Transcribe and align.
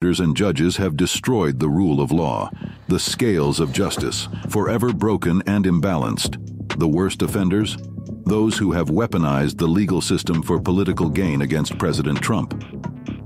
and 0.00 0.36
judges 0.36 0.76
have 0.76 0.96
destroyed 0.96 1.58
the 1.58 1.68
rule 1.68 2.00
of 2.00 2.12
law, 2.12 2.52
the 2.86 3.00
scales 3.00 3.58
of 3.58 3.72
justice, 3.72 4.28
forever 4.48 4.92
broken 4.92 5.42
and 5.44 5.64
imbalanced. 5.64 6.38
The 6.78 6.86
worst 6.86 7.20
offenders? 7.20 7.76
Those 8.24 8.56
who 8.56 8.70
have 8.70 8.90
weaponized 8.90 9.58
the 9.58 9.66
legal 9.66 10.00
system 10.00 10.40
for 10.40 10.60
political 10.60 11.08
gain 11.08 11.42
against 11.42 11.78
President 11.78 12.22
Trump. 12.22 12.62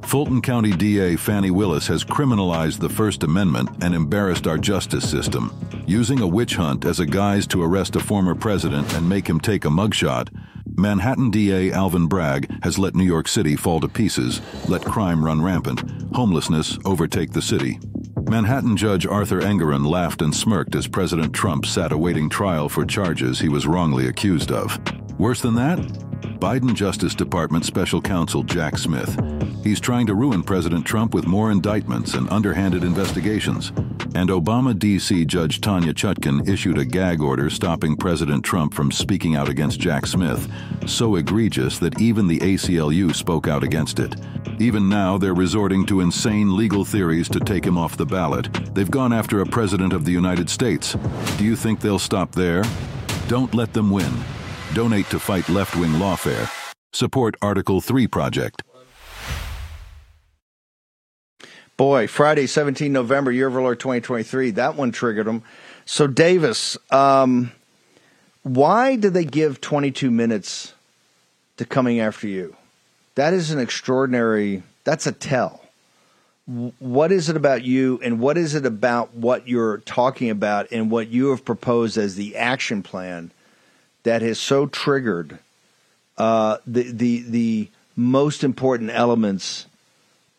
Fulton 0.07 0.41
County 0.41 0.73
DA 0.73 1.15
Fani 1.17 1.51
Willis 1.51 1.87
has 1.89 2.05
criminalized 2.05 2.79
the 2.79 2.89
First 2.89 3.23
Amendment 3.23 3.69
and 3.83 3.95
embarrassed 3.95 4.47
our 4.47 4.57
justice 4.57 5.09
system. 5.09 5.53
Using 5.87 6.23
a 6.23 6.27
witch 6.27 6.57
hunt 6.57 6.87
as 6.87 7.01
a 7.01 7.07
guise 7.07 7.47
to 7.49 7.63
arrest 7.63 7.97
a 7.97 8.01
former 8.01 8.35
president 8.35 8.95
and 8.95 9.07
make 9.07 9.29
him 9.29 9.41
take 9.41 9.67
a 9.67 9.69
mugshot, 9.69 10.29
Manhattan 10.77 11.31
DA 11.31 11.71
Alvin 11.71 12.07
Bragg 12.07 12.49
has 12.63 12.79
let 12.79 12.95
New 12.95 13.05
York 13.05 13.29
City 13.29 13.57
fall 13.57 13.81
to 13.81 13.89
pieces, 13.89 14.41
let 14.69 14.85
crime 14.85 15.25
run 15.25 15.43
rampant, 15.43 15.83
homelessness 16.15 16.79
overtake 16.85 17.33
the 17.33 17.43
city. 17.43 17.79
Manhattan 18.29 18.77
Judge 18.77 19.07
Arthur 19.07 19.41
Engoron 19.41 19.87
laughed 19.87 20.23
and 20.23 20.35
smirked 20.35 20.75
as 20.75 20.87
President 20.87 21.35
Trump 21.35 21.67
sat 21.67 21.93
awaiting 21.93 22.29
trial 22.31 22.69
for 22.69 22.87
charges 22.87 23.39
he 23.39 23.49
was 23.49 23.67
wrongly 23.67 24.07
accused 24.07 24.51
of. 24.51 24.79
Worse 25.19 25.43
than 25.43 25.55
that? 25.57 26.12
Biden 26.43 26.75
Justice 26.75 27.15
Department 27.15 27.65
Special 27.65 28.03
Counsel 28.03 28.43
Jack 28.43 28.77
Smith. 28.77 29.17
He's 29.63 29.79
trying 29.79 30.09
to 30.09 30.17
ruin 30.17 30.43
President 30.43 30.85
Trump 30.85 31.15
with 31.15 31.25
more 31.25 31.53
indictments 31.53 32.15
and 32.15 32.29
underhanded 32.31 32.83
investigations. 32.83 33.69
And 34.17 34.29
Obama 34.29 34.77
D.C. 34.77 35.25
Judge 35.27 35.61
Tanya 35.61 35.95
Chutkan 35.95 36.49
issued 36.49 36.79
a 36.79 36.85
gag 36.85 37.23
order 37.23 37.49
stopping 37.49 37.95
President 37.95 38.45
Trump 38.45 38.75
from 38.75 38.91
speaking 38.91 39.37
out 39.37 39.49
against 39.49 39.79
Jack 39.79 40.05
Smith, 40.05 40.49
so 40.85 41.15
egregious 41.15 41.79
that 41.79 42.01
even 42.01 42.27
the 42.27 42.41
ACLU 42.41 43.15
spoke 43.15 43.47
out 43.47 43.63
against 43.63 44.01
it. 44.01 44.17
Even 44.59 44.89
now, 44.89 45.17
they're 45.17 45.35
resorting 45.35 45.87
to 45.87 46.01
insane 46.01 46.57
legal 46.57 46.85
theories 46.85 47.29
to 47.29 47.39
take 47.39 47.65
him 47.65 47.79
off 47.79 47.97
the 47.97 48.05
ballot. 48.05 48.53
They've 48.75 48.91
gone 48.91 49.13
after 49.13 49.43
a 49.43 49.47
president 49.47 49.93
of 49.93 50.05
the 50.05 50.11
United 50.11 50.51
States. 50.51 50.97
Do 51.39 51.45
you 51.45 51.55
think 51.55 51.79
they'll 51.79 52.01
stop 52.01 52.33
there? 52.33 52.65
Don't 53.29 53.55
let 53.55 53.73
them 53.73 53.93
win. 53.93 54.13
Donate 54.75 55.07
to 55.11 55.19
fight 55.19 55.49
left 55.51 55.77
wing 55.77 55.93
lawfare. 55.93 56.51
Support 56.95 57.37
Article 57.43 57.83
3 57.83 58.07
Project. 58.07 58.63
Boy, 61.77 62.07
Friday, 62.07 62.47
17 62.47 62.91
November, 62.91 63.31
year 63.31 63.49
of 63.49 63.57
our 63.57 63.63
Lord 63.63 63.81
2023. 63.81 64.53
That 64.53 64.77
one 64.77 64.93
triggered 64.93 65.27
them. 65.27 65.43
So, 65.85 66.07
Davis, 66.07 66.79
um, 66.91 67.53
why 68.45 68.97
did 68.97 69.13
they 69.15 69.25
give 69.25 69.61
22 69.61 70.11
minutes 70.11 70.73
to 71.59 71.67
coming 71.67 72.01
after 72.01 72.27
you? 72.27 72.57
That 73.15 73.35
is 73.35 73.51
an 73.51 73.59
extraordinary, 73.59 74.63
that's 74.85 75.07
a 75.07 75.13
tell. 75.13 75.61
What 76.79 77.13
is 77.13 77.29
it 77.29 77.37
about 77.37 77.63
you, 77.63 78.01
and 78.03 78.21
what 78.21 78.39
is 78.39 78.55
it 78.55 78.65
about 78.65 79.15
what 79.15 79.49
you're 79.49 79.79
talking 79.79 80.31
about 80.31 80.69
and 80.73 80.91
what 80.91 81.09
you 81.09 81.29
have 81.29 81.45
proposed 81.45 81.99
as 81.99 82.17
the 82.17 82.37
action 82.37 82.83
plan 82.83 83.33
that 84.03 84.23
has 84.23 84.39
so 84.39 84.67
triggered 84.67 85.39
uh, 86.19 86.59
the, 86.67 86.91
the, 86.91 87.25
the 87.29 87.69
most 87.97 88.45
important 88.45 88.91
elements 88.91 89.67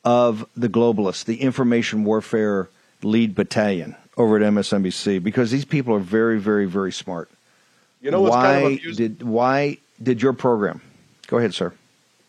of 0.04 0.46
the 0.56 0.70
globalists, 0.70 1.26
the 1.26 1.42
information 1.42 2.04
warfare 2.04 2.70
lead 3.02 3.36
battalion 3.36 3.96
over 4.18 4.38
at 4.38 4.54
MSNBC? 4.54 5.24
Because 5.24 5.52
these 5.52 5.66
people 5.66 5.96
are 5.96 6.00
very, 6.00 6.40
very, 6.40 6.66
very 6.66 6.92
smart. 6.92 7.30
You 8.02 8.12
know 8.12 8.22
what's 8.22 8.36
why 8.36 8.62
kind 8.62 8.86
of 8.86 8.96
did 8.98 9.24
why 9.24 9.78
did 10.02 10.22
your 10.22 10.34
program? 10.34 10.82
Go 11.28 11.38
ahead, 11.38 11.54
sir. 11.54 11.74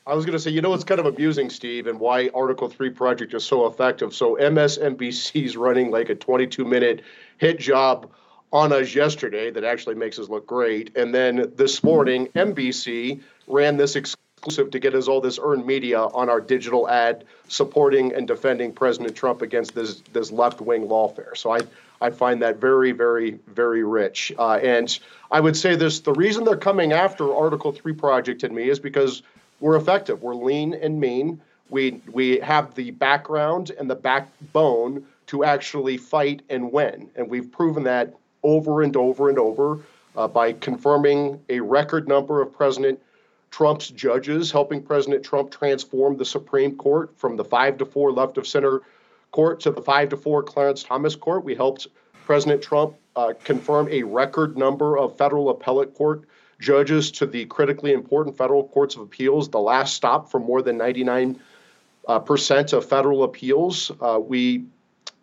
I 0.07 0.15
was 0.15 0.25
going 0.25 0.37
to 0.37 0.39
say, 0.39 0.51
you 0.51 0.61
know 0.61 0.71
what's 0.71 0.85
kind 0.85 1.01
of 1.01 1.07
amusing, 1.07 1.49
Steve, 1.51 1.87
and 1.87 1.99
why 1.99 2.31
Article 2.35 2.69
3 2.69 2.91
Project 2.91 3.33
is 3.33 3.45
so 3.45 3.67
effective? 3.67 4.15
So 4.15 4.37
MSNBC 4.37 5.45
is 5.45 5.57
running 5.57 5.91
like 5.91 6.11
a 6.11 6.15
22 6.15 6.65
minute 6.65 7.03
hit 7.39 7.59
job 7.59 8.11
on 8.55 8.73
us 8.73 8.95
yesterday 8.95 9.51
that 9.51 9.65
actually 9.65 9.97
makes 9.97 10.17
us 10.17 10.29
look 10.29 10.47
great. 10.47 10.97
And 10.97 11.13
then 11.13 11.53
this 11.57 11.83
morning, 11.83 12.29
NBC 12.37 13.21
ran 13.49 13.77
this 13.77 13.97
exclusive 13.97 14.71
to 14.71 14.79
get 14.79 14.95
us 14.95 15.09
all 15.09 15.21
this 15.21 15.41
earned 15.43 15.67
media 15.67 15.99
on 15.99 16.31
our 16.31 16.41
digital 16.41 16.89
ad 16.89 17.25
supporting 17.49 18.15
and 18.15 18.29
defending 18.29 18.73
President 18.73 19.17
Trump 19.17 19.43
against 19.43 19.75
this, 19.75 20.03
this 20.13 20.31
left 20.31 20.61
wing 20.61 20.87
lawfare. 20.87 21.37
So 21.37 21.51
I, 21.51 21.63
I 22.01 22.11
find 22.11 22.41
that 22.43 22.61
very, 22.61 22.93
very, 22.93 23.41
very 23.49 23.83
rich. 23.83 24.33
Uh, 24.39 24.61
and 24.63 24.97
I 25.33 25.41
would 25.41 25.57
say 25.57 25.75
this 25.75 25.99
the 26.01 26.13
reason 26.13 26.45
they're 26.45 26.57
coming 26.57 26.93
after 26.93 27.35
Article 27.35 27.73
3 27.73 27.93
Project 27.95 28.45
and 28.45 28.55
me 28.55 28.71
is 28.71 28.79
because 28.79 29.25
we're 29.59 29.77
effective. 29.77 30.23
We're 30.23 30.37
lean 30.37 30.75
and 30.75 31.01
mean. 31.01 31.41
We 31.71 32.03
we 32.13 32.39
have 32.41 32.75
the 32.75 32.93
background 32.93 33.73
and 33.79 33.91
the 33.91 33.97
backbone 33.97 35.07
to 35.29 35.43
actually 35.43 35.97
fight 35.97 36.43
and 36.51 36.71
win, 36.71 37.11
and 37.17 37.31
we've 37.31 37.51
proven 37.51 37.85
that 37.85 38.15
over 38.45 38.83
and 38.83 38.97
over 38.97 39.29
and 39.29 39.39
over 39.39 39.81
uh, 40.17 40.29
by 40.29 40.53
confirming 40.53 41.41
a 41.49 41.59
record 41.61 42.07
number 42.07 42.41
of 42.41 42.53
President 42.53 43.01
Trump's 43.51 43.89
judges, 43.89 44.51
helping 44.51 44.83
President 44.83 45.25
Trump 45.25 45.51
transform 45.51 46.17
the 46.17 46.25
Supreme 46.25 46.77
Court 46.77 47.17
from 47.17 47.37
the 47.37 47.45
five 47.45 47.79
to 47.79 47.85
four 47.85 48.13
left 48.13 48.39
of 48.39 48.47
center 48.47 48.83
court 49.31 49.61
to 49.61 49.71
the 49.71 49.83
five 49.83 50.09
to 50.11 50.17
four 50.17 50.43
Clarence 50.43 50.83
Thomas 50.83 51.17
court. 51.17 51.45
We 51.45 51.55
helped 51.55 51.89
President 52.25 52.63
Trump 52.63 52.95
uh, 53.17 53.33
confirm 53.45 53.89
a 53.91 54.03
record 54.03 54.57
number 54.57 54.99
of 54.99 55.17
federal 55.17 55.51
appellate 55.51 55.95
court 55.95 56.25
judges 56.61 57.11
to 57.13 57.27
the 57.27 57.45
critically 57.47 57.93
important 57.93 58.37
federal 58.37 58.67
courts 58.69 58.97
of 58.97 59.03
appeals, 59.03 59.49
the 59.49 59.61
last 59.61 59.95
stop 59.95 60.31
for 60.31 60.41
more 60.41 60.63
than 60.63 60.77
99 60.77 61.39
uh, 62.07 62.19
percent 62.19 62.73
of 62.73 62.85
federal 62.85 63.23
appeals. 63.23 63.91
Uh, 64.01 64.19
we 64.21 64.65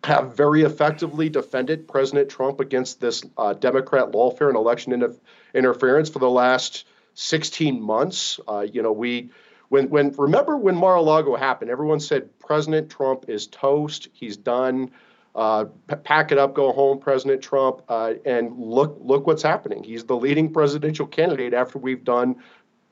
have 0.04 0.36
very 0.36 0.62
effectively 0.62 1.28
defended 1.28 1.86
President 1.86 2.28
Trump 2.28 2.60
against 2.60 3.00
this 3.00 3.22
uh, 3.38 3.52
Democrat 3.54 4.10
lawfare 4.12 4.48
and 4.48 4.56
election 4.56 4.92
inter- 4.92 5.16
interference 5.54 6.10
for 6.10 6.18
the 6.18 6.30
last 6.30 6.86
16 7.14 7.80
months. 7.80 8.40
Uh, 8.48 8.60
you 8.60 8.82
know, 8.82 8.92
we 8.92 9.30
when 9.68 9.88
when 9.90 10.12
remember 10.12 10.56
when 10.56 10.74
Mar-a-Lago 10.74 11.36
happened, 11.36 11.70
everyone 11.70 12.00
said 12.00 12.28
President 12.38 12.90
Trump 12.90 13.26
is 13.28 13.46
toast, 13.46 14.08
he's 14.12 14.36
done. 14.36 14.90
Uh, 15.34 15.64
p- 15.88 15.96
pack 15.96 16.30
it 16.30 16.36
up, 16.36 16.52
go 16.52 16.72
home, 16.72 16.98
President 16.98 17.40
Trump, 17.40 17.80
uh, 17.88 18.12
and 18.26 18.58
look 18.58 18.98
look 19.00 19.26
what's 19.26 19.42
happening. 19.42 19.82
He's 19.82 20.04
the 20.04 20.16
leading 20.16 20.52
presidential 20.52 21.06
candidate 21.06 21.54
after 21.54 21.78
we've 21.78 22.04
done 22.04 22.36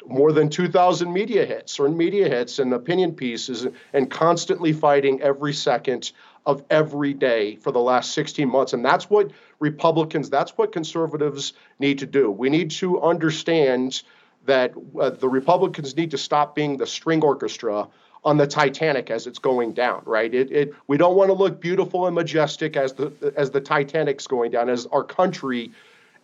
more 0.07 0.33
than 0.33 0.49
2,000 0.49 1.13
media 1.13 1.45
hits 1.45 1.79
or 1.79 1.89
media 1.91 2.29
hits 2.29 2.59
and 2.59 2.73
opinion 2.73 3.13
pieces, 3.13 3.67
and 3.93 4.11
constantly 4.11 4.73
fighting 4.73 5.21
every 5.21 5.53
second 5.53 6.13
of 6.47 6.65
every 6.71 7.13
day 7.13 7.57
for 7.57 7.71
the 7.71 7.81
last 7.81 8.13
16 8.13 8.49
months. 8.49 8.73
And 8.73 8.85
that's 8.85 9.11
what 9.11 9.31
Republicans, 9.59 10.31
that's 10.31 10.57
what 10.57 10.73
conservatives 10.73 11.53
need 11.79 11.99
to 11.99 12.07
do. 12.07 12.31
We 12.31 12.49
need 12.49 12.71
to 12.73 13.01
understand 13.03 14.03
that 14.47 14.73
uh, 14.99 15.11
the 15.11 15.29
Republicans 15.29 15.97
need 15.97 16.11
to 16.13 16.19
stop 16.19 16.55
being 16.55 16.77
the 16.77 16.87
string 16.87 17.23
orchestra 17.23 17.89
on 18.25 18.37
the 18.37 18.47
Titanic 18.47 19.11
as 19.11 19.27
it's 19.27 19.39
going 19.39 19.73
down, 19.73 20.03
right? 20.05 20.33
It, 20.33 20.51
it 20.51 20.75
we 20.87 20.97
don't 20.97 21.17
want 21.17 21.29
to 21.29 21.35
look 21.35 21.61
beautiful 21.61 22.07
and 22.07 22.15
majestic 22.15 22.77
as 22.77 22.93
the 22.93 23.33
as 23.37 23.51
the 23.51 23.61
Titanic's 23.61 24.27
going 24.27 24.51
down, 24.51 24.69
as 24.69 24.87
our 24.87 25.05
country 25.05 25.73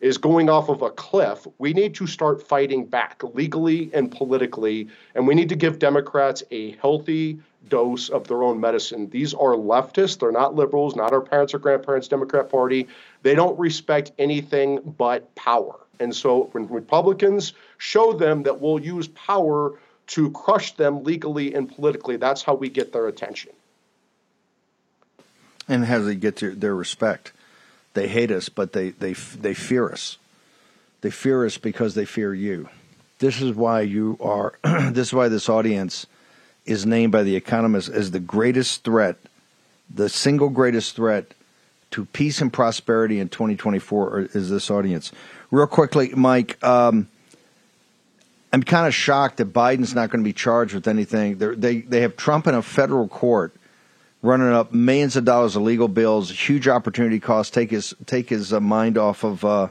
is 0.00 0.19
going 0.19 0.50
off 0.50 0.69
of 0.69 0.83
a 0.83 0.91
cliff. 0.91 1.47
We 1.59 1.72
need 1.72 1.94
to 1.94 2.06
start 2.06 2.47
fighting 2.47 2.84
back 2.84 3.22
legally 3.34 3.91
and 3.94 4.10
politically, 4.10 4.88
and 5.15 5.27
we 5.27 5.34
need 5.34 5.48
to 5.48 5.56
give 5.56 5.78
Democrats 5.78 6.43
a 6.50 6.72
healthy 6.72 7.38
dose 7.69 8.09
of 8.09 8.28
their 8.28 8.43
own 8.43 8.60
medicine. 8.60 9.09
These 9.10 9.34
are 9.34 9.54
leftists, 9.54 10.19
they're 10.19 10.32
not 10.32 10.54
liberals, 10.54 10.97
not 10.97 11.12
our 11.12 11.21
parents 11.21 11.54
or 11.54 11.59
grandparents' 11.59 12.09
Democrat 12.09 12.50
Party. 12.50 12.88
They 13.22 13.34
don't 13.34 13.59
respect 13.59 14.12
anything 14.19 14.81
but 14.99 15.34
power. 15.34 15.77
And 15.99 16.15
so 16.15 16.49
when 16.53 16.69
Republicans 16.69 17.54
show 17.78 18.12
them 18.12 18.43
that 18.44 18.60
we'll 18.60 18.81
use 18.81 19.09
power 19.09 19.78
to 20.09 20.31
crush 20.31 20.72
them 20.72 21.04
legally 21.04 21.54
and 21.54 21.75
politically, 21.75 22.16
that's 22.16 22.43
how 22.43 22.54
we 22.54 22.69
get 22.69 22.93
their 22.93 23.06
attention. 23.09 23.53
And 25.68 25.84
how 25.84 25.98
they 26.01 26.15
get 26.15 26.36
their, 26.36 26.54
their 26.54 26.74
respect? 26.74 27.33
They 27.95 28.09
hate 28.09 28.30
us, 28.30 28.48
but 28.48 28.72
they, 28.72 28.91
they, 28.91 29.15
they 29.15 29.54
fear 29.54 29.91
us. 29.91 30.18
They 31.01 31.10
fear 31.10 31.45
us 31.45 31.59
because 31.59 31.95
they 31.95 32.04
fear 32.04 32.34
you. 32.34 32.68
This 33.18 33.41
is 33.41 33.54
why 33.54 33.80
you 33.80 34.18
are, 34.21 34.59
this 34.92 35.09
is 35.09 35.13
why 35.13 35.28
this 35.28 35.48
audience 35.48 36.07
is 36.66 36.84
named 36.84 37.13
by 37.13 37.22
The 37.22 37.36
Economist 37.36 37.89
as 37.89 38.10
the 38.10 38.21
greatest 38.21 38.84
threat, 38.84 39.16
the 39.92 40.09
single 40.09 40.48
greatest 40.48 40.97
threat 40.97 41.33
to 41.92 42.04
peace 42.07 42.41
and 42.41 42.53
prosperity 42.53 43.21
in 43.21 43.28
2024 43.28 44.28
is 44.34 44.51
this 44.51 44.71
audience. 44.71 45.13
Real 45.51 45.66
quickly, 45.66 46.10
Mike, 46.15 46.63
um, 46.65 47.09
I'm 48.53 48.63
kind 48.63 48.86
of 48.86 48.95
shocked 48.95 49.36
that 49.39 49.53
Biden's 49.53 49.95
not 49.95 50.10
going 50.10 50.22
to 50.22 50.28
be 50.28 50.33
charged 50.33 50.74
with 50.74 50.89
anything. 50.89 51.39
They 51.39 51.80
they 51.80 52.01
have 52.01 52.16
Trump 52.16 52.47
in 52.47 52.54
a 52.54 52.63
federal 52.63 53.09
court 53.09 53.54
running 54.22 54.48
up 54.48 54.72
millions 54.72 55.16
of 55.16 55.24
dollars 55.24 55.57
of 55.57 55.63
legal 55.63 55.89
bills, 55.89 56.30
huge 56.30 56.66
opportunity 56.66 57.21
cost, 57.21 57.54
take 57.54 57.71
his 57.71 57.95
take 58.07 58.28
his 58.28 58.53
uh, 58.53 58.60
mind 58.60 58.98
off 58.98 59.24
of 59.24 59.45
uh, 59.45 59.68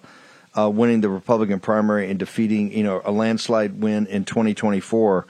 uh, 0.57 0.69
winning 0.69 1.01
the 1.01 1.09
Republican 1.09 1.59
primary 1.59 2.09
and 2.09 2.19
defeating 2.19 2.71
you 2.71 2.83
know 2.83 3.01
a 3.05 3.11
landslide 3.11 3.81
win 3.81 4.07
in 4.07 4.23
2024 4.23 5.25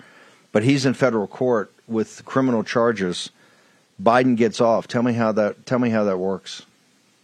but 0.55 0.63
he's 0.63 0.85
in 0.85 0.93
federal 0.93 1.27
court 1.27 1.69
with 1.85 2.23
criminal 2.23 2.63
charges 2.63 3.29
Biden 4.01 4.37
gets 4.37 4.61
off. 4.61 4.87
Tell 4.87 5.03
me 5.03 5.11
how 5.11 5.33
that. 5.33 5.65
Tell 5.65 5.79
me 5.79 5.89
how 5.89 6.05
that 6.05 6.17
works. 6.17 6.65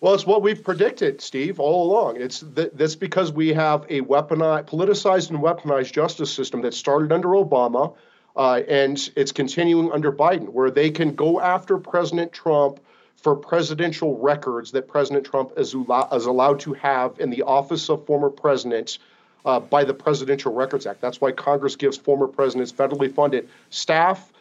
Well, 0.02 0.14
it's 0.14 0.26
what 0.26 0.42
we've 0.42 0.62
predicted, 0.62 1.22
Steve, 1.22 1.58
all 1.58 1.90
along. 1.90 2.20
It's 2.20 2.42
th- 2.42 2.72
that's 2.74 2.96
because 2.96 3.32
we 3.32 3.54
have 3.54 3.86
a 3.88 4.02
weaponized, 4.02 4.66
politicized, 4.66 5.30
and 5.30 5.40
weaponized 5.40 5.94
justice 5.94 6.30
system 6.30 6.62
that 6.64 6.74
started 6.74 7.14
under 7.14 7.30
Obama, 7.30 7.96
uh, 8.36 8.62
and 8.68 9.10
it's 9.16 9.32
continuing 9.32 9.94
under 9.94 10.12
Biden, 10.12 10.50
where 10.50 10.70
they 10.70 10.92
can 10.92 11.16
go 11.16 11.40
after 11.40 11.78
President 11.78 12.34
Trump 12.34 12.82
for 13.16 13.36
presidential 13.36 14.18
records 14.18 14.72
that 14.72 14.90
President 14.90 15.26
Trump 15.26 15.54
is, 15.56 15.74
is 15.74 16.26
allowed 16.26 16.60
to 16.62 16.74
have 16.74 17.18
in 17.18 17.30
the 17.30 17.44
office 17.44 17.90
of 17.90 18.06
former 18.06 18.30
president 18.30 18.98
uh, 19.46 19.60
by 19.60 19.84
the 19.84 19.94
Presidential 19.94 20.54
Records 20.54 20.86
Act. 20.86 21.02
That's 21.02 21.20
why 21.22 21.32
Congress 21.32 21.76
gives 21.76 21.98
former 21.98 22.28
presidents 22.28 22.72
federally 22.72 23.14
funded 23.14 23.50
staff 23.70 24.32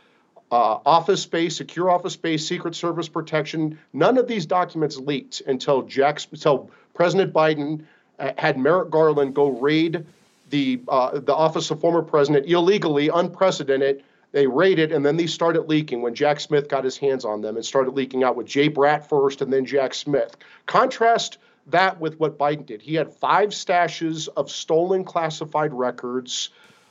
uh, 0.51 0.79
office 0.85 1.23
space, 1.23 1.57
secure 1.57 1.91
office 1.91 2.15
space, 2.15 2.47
Secret 2.47 2.75
Service 2.75 3.09
protection. 3.09 3.79
None 3.93 4.19
of 4.19 4.27
these 4.27 4.47
documents 4.47 4.97
leaked 4.97 5.43
until 5.47 5.83
Jack, 5.83 6.21
until 6.33 6.71
President 6.95 7.33
Biden 7.33 7.85
uh, 8.19 8.33
had 8.37 8.59
Merrick 8.59 8.91
Garland 8.91 9.35
go 9.35 9.51
raid 9.51 10.05
the 10.51 10.81
uh, 10.89 11.21
the 11.21 11.35
office 11.35 11.71
of 11.71 11.81
former 11.81 12.03
president 12.03 12.47
illegally, 12.47 13.09
unprecedented. 13.09 14.03
They 14.33 14.47
raided, 14.47 14.93
and 14.93 15.05
then 15.05 15.17
these 15.17 15.33
started 15.33 15.63
leaking 15.63 16.03
when 16.03 16.15
Jack 16.15 16.39
Smith 16.39 16.69
got 16.69 16.85
his 16.85 16.97
hands 16.97 17.25
on 17.25 17.41
them 17.41 17.57
and 17.57 17.65
started 17.65 17.93
leaking 17.93 18.23
out 18.23 18.37
with 18.37 18.47
Jay 18.47 18.69
Bratt 18.69 19.09
first, 19.09 19.43
and 19.43 19.53
then 19.53 19.65
Jack 19.65 19.93
Smith. 19.95 20.37
Contrast 20.67 21.39
that 21.67 22.01
with 22.01 22.19
what 22.19 22.39
Biden 22.39 22.67
did. 22.67 22.83
He 22.83 22.95
had 22.95 23.13
five 23.13 23.51
stashes 23.51 24.29
of 24.37 24.51
stolen 24.51 25.05
classified 25.05 25.73
records 25.73 26.51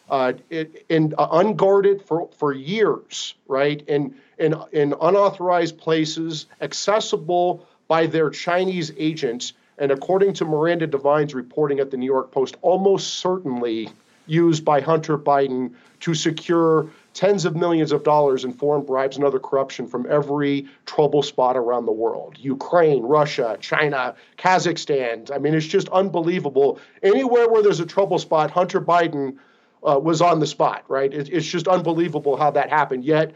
uh, 0.10 0.34
in 0.50 1.14
uh, 1.18 1.28
unguarded 1.32 2.02
for, 2.04 2.30
for 2.38 2.52
years, 2.54 3.36
right? 3.48 3.82
In, 3.88 4.16
in, 4.38 4.56
in 4.72 4.96
unauthorized 5.00 5.78
places, 5.78 6.48
accessible 6.62 7.66
by 7.88 8.08
their 8.08 8.30
Chinese 8.30 8.92
agents, 8.98 9.54
and 9.78 9.92
according 9.92 10.34
to 10.34 10.46
Miranda 10.46 10.88
Devine's 10.88 11.34
reporting 11.34 11.80
at 11.80 11.92
the 11.92 11.98
New 11.98 12.06
York 12.06 12.32
Post, 12.32 12.58
almost 12.62 13.16
certainly 13.16 13.90
used 14.26 14.64
by 14.66 14.82
Hunter 14.82 15.18
Biden 15.18 15.74
to 16.02 16.14
secure 16.14 16.90
tens 17.14 17.46
of 17.46 17.56
millions 17.56 17.92
of 17.92 18.04
dollars 18.04 18.46
in 18.46 18.54
foreign 18.54 18.86
bribes 18.86 19.16
and 19.16 19.26
other 19.26 19.40
corruption 19.40 19.88
from 19.88 20.06
every 20.10 20.68
trouble 20.86 21.24
spot 21.24 21.58
around 21.58 21.86
the 21.86 21.92
world 21.92 22.36
Ukraine, 22.40 23.04
Russia, 23.04 23.58
China, 23.60 24.16
Kazakhstan. 24.38 25.34
I 25.34 25.38
mean, 25.38 25.54
it's 25.54 25.66
just 25.66 25.90
unbelievable. 25.90 26.80
Anywhere 27.04 27.50
where 27.50 27.64
there's 27.64 27.80
a 27.80 27.86
trouble 27.86 28.20
spot, 28.20 28.52
Hunter 28.52 28.82
Biden 28.82 29.38
uh, 29.88 30.00
was 30.00 30.22
on 30.22 30.40
the 30.40 30.48
spot, 30.48 30.84
right? 30.88 31.14
It, 31.14 31.30
it's 31.30 31.48
just 31.48 31.68
unbelievable 31.68 32.38
how 32.38 32.52
that 32.52 32.70
happened. 32.70 33.06
Yet 33.06 33.34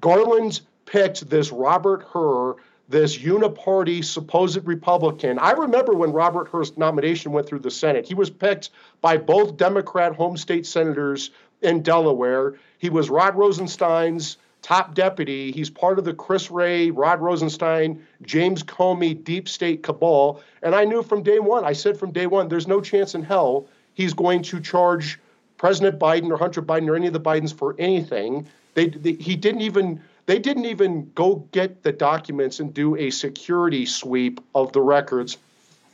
Garland's 0.00 0.62
picked 0.86 1.28
this 1.28 1.50
Robert 1.52 2.02
Hur, 2.12 2.54
this 2.88 3.18
uniparty 3.18 4.04
supposed 4.04 4.64
Republican. 4.64 5.38
I 5.38 5.52
remember 5.52 5.92
when 5.94 6.12
Robert 6.12 6.48
Hur's 6.48 6.76
nomination 6.76 7.32
went 7.32 7.46
through 7.48 7.58
the 7.58 7.70
Senate. 7.70 8.06
He 8.06 8.14
was 8.14 8.30
picked 8.30 8.70
by 9.00 9.16
both 9.16 9.56
Democrat 9.56 10.14
home 10.14 10.36
state 10.36 10.66
senators 10.66 11.30
in 11.66 11.82
Delaware. 11.82 12.54
He 12.78 12.88
was 12.88 13.10
Rod 13.10 13.34
Rosenstein's 13.34 14.38
top 14.62 14.94
deputy. 14.94 15.52
He's 15.52 15.68
part 15.68 15.98
of 15.98 16.04
the 16.04 16.14
Chris 16.14 16.50
Wray, 16.50 16.90
Rod 16.90 17.20
Rosenstein, 17.20 18.04
James 18.22 18.62
Comey 18.62 19.22
deep 19.22 19.48
state 19.48 19.82
cabal. 19.82 20.42
And 20.62 20.74
I 20.74 20.84
knew 20.84 21.02
from 21.02 21.22
day 21.22 21.38
one, 21.38 21.64
I 21.64 21.72
said 21.72 21.98
from 21.98 22.12
day 22.12 22.26
one, 22.26 22.48
there's 22.48 22.66
no 22.66 22.80
chance 22.80 23.14
in 23.14 23.22
hell 23.22 23.68
he's 23.94 24.14
going 24.14 24.42
to 24.42 24.60
charge 24.60 25.18
President 25.58 25.98
Biden 25.98 26.30
or 26.30 26.36
Hunter 26.36 26.62
Biden 26.62 26.88
or 26.88 26.96
any 26.96 27.06
of 27.06 27.12
the 27.12 27.20
Bidens 27.20 27.54
for 27.54 27.74
anything. 27.78 28.46
They, 28.74 28.88
they, 28.88 29.12
he 29.12 29.36
didn't 29.36 29.62
even 29.62 30.00
they 30.26 30.38
didn't 30.40 30.64
even 30.64 31.12
go 31.14 31.46
get 31.52 31.84
the 31.84 31.92
documents 31.92 32.58
and 32.58 32.74
do 32.74 32.96
a 32.96 33.10
security 33.10 33.86
sweep 33.86 34.40
of 34.54 34.72
the 34.72 34.82
records 34.82 35.38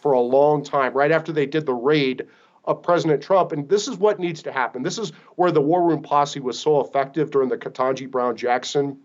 for 0.01 0.13
a 0.13 0.21
long 0.21 0.65
time. 0.65 0.95
Right 0.95 1.13
after 1.13 1.33
they 1.33 1.47
did 1.47 1.67
the 1.67 1.75
raid 1.75 2.27
of 2.65 2.83
President 2.83 3.23
Trump, 3.23 3.53
and 3.53 3.69
this 3.69 3.89
is 3.89 3.97
what 3.97 4.21
needs 4.21 4.43
to 4.43 4.53
happen. 4.53 4.83
This 4.83 4.99
is 4.99 5.11
where 5.37 5.51
the 5.51 5.61
War 5.61 5.83
Room 5.83 6.03
Posse 6.03 6.41
was 6.41 6.59
so 6.59 6.81
effective 6.81 7.31
during 7.31 7.49
the 7.49 7.59
Ketanji 7.59 8.11
Brown 8.11 8.37
Jackson 8.37 8.99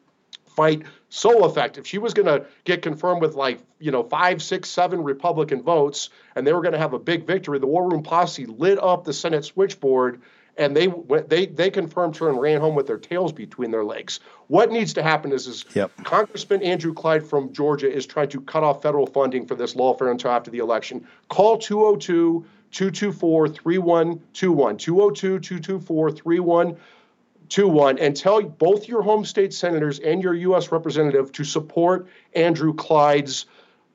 fight. 0.56 0.84
So 1.10 1.46
effective. 1.46 1.88
She 1.88 2.00
was 2.00 2.14
going 2.14 2.26
to 2.26 2.46
get 2.66 2.82
confirmed 2.82 3.22
with 3.22 3.36
like 3.36 3.60
you 3.80 3.92
know 3.92 4.04
five, 4.04 4.42
six, 4.42 4.70
seven 4.70 5.04
Republican 5.04 5.64
votes, 5.64 6.10
and 6.36 6.46
they 6.46 6.54
were 6.54 6.62
going 6.62 6.74
to 6.74 6.80
have 6.80 6.94
a 6.94 7.00
big 7.00 7.26
victory. 7.26 7.60
The 7.60 7.68
War 7.68 7.90
Room 7.90 8.04
Posse 8.04 8.46
lit 8.46 8.78
up 8.82 9.06
the 9.06 9.14
Senate 9.14 9.46
switchboard 9.46 10.22
and 10.58 10.76
they 10.76 10.88
they 11.28 11.46
they 11.46 11.70
confirmed 11.70 12.18
her 12.18 12.30
and 12.30 12.42
ran 12.42 12.60
home 12.60 12.76
with 12.76 12.88
their 12.88 12.98
tails 12.98 13.32
between 13.32 13.72
their 13.72 13.84
legs. 13.84 14.20
What 14.48 14.72
needs 14.72 14.94
to 14.94 15.04
happen 15.04 15.32
is, 15.32 15.48
is 15.48 15.66
yep. 15.74 15.92
Congressman 16.04 16.64
Andrew 16.64 16.94
Clyde 16.94 17.26
from 17.26 17.54
Georgia 17.54 17.92
is 17.92 18.06
trying 18.06 18.30
to 18.30 18.42
cut 18.42 18.64
off 18.64 18.82
federal 18.82 19.06
funding 19.06 19.46
for 19.46 19.56
this 19.56 19.76
lawfare 19.76 20.10
until 20.10 20.32
after 20.32 20.50
the 20.50 20.60
election. 20.60 21.08
Call 21.30 21.58
202 21.58 22.46
224 22.72 23.50
3121. 23.50 24.78
202 24.78 25.40
224 25.40 26.12
3121 26.12 28.00
and 28.00 28.16
tell 28.16 28.42
both 28.42 28.88
your 28.88 29.02
home 29.02 29.26
state 29.26 29.54
senators 29.54 30.00
and 30.00 30.22
your 30.22 30.34
U.S. 30.34 30.72
representative 30.72 31.32
to 31.34 31.44
support 31.44 32.08
Andrew 32.34 32.74
Clyde's 32.74 33.46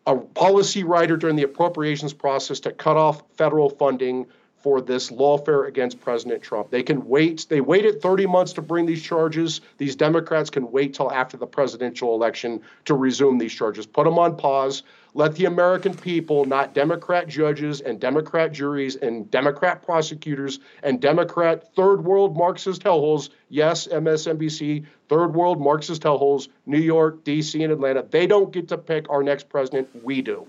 a 0.07 0.17
policy 0.17 0.83
rider 0.83 1.17
during 1.17 1.37
the 1.37 1.45
appropriations 1.45 2.13
process 2.13 2.59
to 2.61 2.73
cut 2.73 2.97
off 2.97 3.23
federal 3.37 3.71
funding 3.71 4.27
for 4.63 4.81
this 4.81 5.11
lawfare 5.11 5.67
against 5.67 6.01
President 6.01 6.43
Trump. 6.43 6.71
They 6.71 6.83
can 6.83 7.07
wait. 7.07 7.47
They 7.49 7.61
waited 7.61 8.01
30 8.01 8.27
months 8.27 8.53
to 8.55 8.63
bring 8.63 8.87
these 8.87 9.03
charges. 9.03 9.61
These 9.79 9.97
Democrats 9.97 10.51
can 10.51 10.71
wait 10.71 10.95
till 10.95 11.11
after 11.13 11.37
the 11.37 11.47
presidential 11.47 12.15
election 12.15 12.61
to 12.85 12.95
resume 12.95 13.39
these 13.39 13.53
charges. 13.53 13.87
Put 13.87 14.05
them 14.05 14.19
on 14.19 14.37
pause. 14.37 14.83
Let 15.15 15.35
the 15.35 15.45
American 15.45 15.95
people, 15.95 16.47
not 16.47 16.73
Democrat 16.73 17.29
judges 17.29 17.83
and 17.83 18.01
Democrat 18.01 18.53
juries 18.53 18.97
and 18.97 19.31
Democrat 19.31 19.83
prosecutors 19.83 20.59
and 20.83 21.01
Democrat 21.01 21.75
third 21.75 22.03
world 22.03 22.35
Marxist 22.35 22.83
hellholes, 22.83 23.29
yes, 23.51 23.87
MSNBC, 23.89 24.87
third 25.11 25.35
world 25.35 25.61
Marxist 25.61 26.03
hellholes, 26.03 26.49
New 26.65 26.79
York, 26.79 27.25
D.C., 27.25 27.63
and 27.63 27.73
Atlanta, 27.73 28.07
they 28.11 28.27
don't 28.27 28.53
get 28.53 28.69
to 28.69 28.79
pick 28.79 29.11
our 29.11 29.23
next 29.23 29.51
president. 29.51 29.89
We 30.03 30.23
do. 30.23 30.47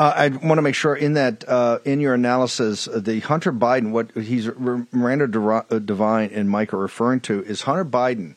Uh, 0.00 0.14
I 0.16 0.28
want 0.28 0.56
to 0.56 0.62
make 0.62 0.74
sure 0.74 0.96
in 0.96 1.12
that 1.12 1.46
uh, 1.46 1.78
in 1.84 2.00
your 2.00 2.14
analysis, 2.14 2.88
uh, 2.88 3.00
the 3.00 3.20
Hunter 3.20 3.52
Biden, 3.52 3.90
what 3.90 4.10
he's 4.12 4.46
Miranda 4.46 5.26
uh, 5.70 5.78
Devine 5.78 6.30
and 6.32 6.48
Mike 6.48 6.72
are 6.72 6.78
referring 6.78 7.20
to 7.20 7.42
is 7.44 7.60
Hunter 7.60 7.84
Biden, 7.84 8.34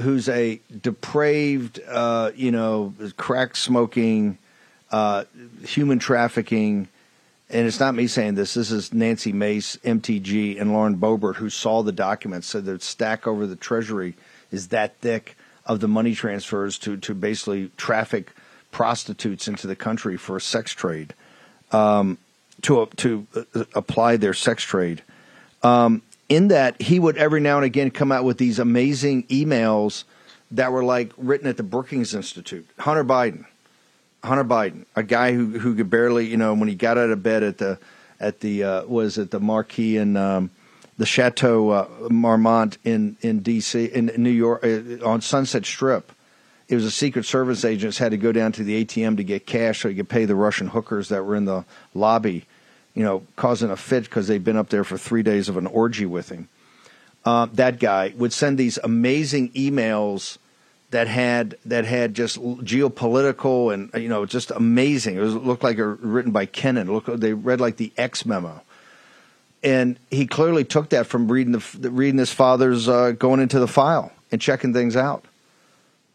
who's 0.00 0.28
a 0.28 0.60
depraved, 0.80 1.78
uh, 1.88 2.32
you 2.34 2.50
know, 2.50 2.94
crack 3.16 3.54
smoking, 3.54 4.38
uh, 4.90 5.22
human 5.64 6.00
trafficking, 6.00 6.88
and 7.48 7.64
it's 7.68 7.78
not 7.78 7.94
me 7.94 8.08
saying 8.08 8.34
this. 8.34 8.54
This 8.54 8.72
is 8.72 8.92
Nancy 8.92 9.32
Mace, 9.32 9.76
MTG, 9.84 10.60
and 10.60 10.72
Lauren 10.72 10.96
Boebert 10.96 11.36
who 11.36 11.48
saw 11.48 11.84
the 11.84 11.92
documents. 11.92 12.48
So 12.48 12.60
the 12.60 12.80
stack 12.80 13.28
over 13.28 13.46
the 13.46 13.54
Treasury 13.54 14.16
is 14.50 14.66
that 14.68 14.96
thick 14.96 15.36
of 15.64 15.78
the 15.78 15.86
money 15.86 16.16
transfers 16.16 16.76
to 16.80 16.96
to 16.96 17.14
basically 17.14 17.70
traffic 17.76 18.32
prostitutes 18.72 19.46
into 19.46 19.68
the 19.68 19.76
country 19.76 20.16
for 20.16 20.36
a 20.36 20.40
sex 20.40 20.72
trade, 20.72 21.14
um, 21.70 22.18
to 22.62 22.86
to 22.96 23.26
uh, 23.36 23.64
apply 23.74 24.16
their 24.16 24.34
sex 24.34 24.64
trade. 24.64 25.02
Um, 25.62 26.02
in 26.28 26.48
that, 26.48 26.80
he 26.82 26.98
would 26.98 27.16
every 27.16 27.40
now 27.40 27.56
and 27.58 27.64
again 27.64 27.92
come 27.92 28.10
out 28.10 28.24
with 28.24 28.38
these 28.38 28.58
amazing 28.58 29.24
emails 29.24 30.02
that 30.50 30.72
were 30.72 30.82
like 30.82 31.12
written 31.16 31.46
at 31.46 31.56
the 31.56 31.62
Brookings 31.62 32.14
Institute. 32.14 32.66
Hunter 32.78 33.04
Biden, 33.04 33.44
Hunter 34.24 34.44
Biden, 34.44 34.86
a 34.96 35.02
guy 35.02 35.32
who 35.32 35.58
who 35.58 35.74
could 35.76 35.90
barely, 35.90 36.26
you 36.26 36.36
know, 36.36 36.54
when 36.54 36.68
he 36.68 36.74
got 36.74 36.98
out 36.98 37.10
of 37.10 37.22
bed 37.22 37.42
at 37.42 37.58
the 37.58 37.78
at 38.18 38.40
the 38.40 38.64
uh, 38.64 38.84
was 38.86 39.18
at 39.18 39.30
the 39.30 39.40
Marquis 39.40 39.96
in 39.96 40.16
um, 40.16 40.50
the 40.96 41.06
Chateau 41.06 41.70
uh, 41.70 41.88
Marmont 42.10 42.78
in 42.84 43.16
in 43.20 43.40
D.C. 43.40 43.84
in 43.84 44.06
New 44.16 44.30
York 44.30 44.64
uh, 44.64 45.04
on 45.06 45.20
Sunset 45.20 45.66
Strip 45.66 46.12
it 46.72 46.76
was 46.76 46.86
a 46.86 46.90
Secret 46.90 47.26
Service 47.26 47.66
agents 47.66 47.98
had 47.98 48.12
to 48.12 48.16
go 48.16 48.32
down 48.32 48.50
to 48.52 48.64
the 48.64 48.82
ATM 48.82 49.18
to 49.18 49.24
get 49.24 49.44
cash 49.44 49.82
so 49.82 49.90
he 49.90 49.94
could 49.94 50.08
pay 50.08 50.24
the 50.24 50.34
Russian 50.34 50.68
hookers 50.68 51.10
that 51.10 51.22
were 51.22 51.36
in 51.36 51.44
the 51.44 51.66
lobby, 51.92 52.46
you 52.94 53.04
know, 53.04 53.24
causing 53.36 53.70
a 53.70 53.76
fit 53.76 54.04
because 54.04 54.26
they'd 54.26 54.42
been 54.42 54.56
up 54.56 54.70
there 54.70 54.82
for 54.82 54.96
three 54.96 55.22
days 55.22 55.50
of 55.50 55.58
an 55.58 55.66
orgy 55.66 56.06
with 56.06 56.30
him. 56.30 56.48
Uh, 57.26 57.46
that 57.52 57.78
guy 57.78 58.14
would 58.16 58.32
send 58.32 58.56
these 58.56 58.78
amazing 58.82 59.50
emails 59.50 60.38
that 60.92 61.08
had 61.08 61.58
that 61.66 61.84
had 61.84 62.14
just 62.14 62.40
geopolitical 62.40 63.72
and 63.74 63.90
you 64.02 64.08
know 64.08 64.24
just 64.24 64.50
amazing. 64.50 65.16
It, 65.18 65.20
was, 65.20 65.34
it 65.34 65.44
looked 65.44 65.62
like 65.62 65.76
it 65.76 65.84
written 65.84 66.32
by 66.32 66.46
Kennan. 66.46 66.90
Look, 66.90 67.04
they 67.04 67.34
read 67.34 67.60
like 67.60 67.76
the 67.76 67.92
X 67.98 68.24
memo, 68.24 68.62
and 69.62 69.98
he 70.10 70.26
clearly 70.26 70.64
took 70.64 70.88
that 70.88 71.06
from 71.06 71.30
reading 71.30 71.52
the 71.52 71.90
reading 71.90 72.18
his 72.18 72.32
father's 72.32 72.88
uh, 72.88 73.10
going 73.10 73.40
into 73.40 73.60
the 73.60 73.68
file 73.68 74.10
and 74.30 74.40
checking 74.40 74.72
things 74.72 74.96
out. 74.96 75.26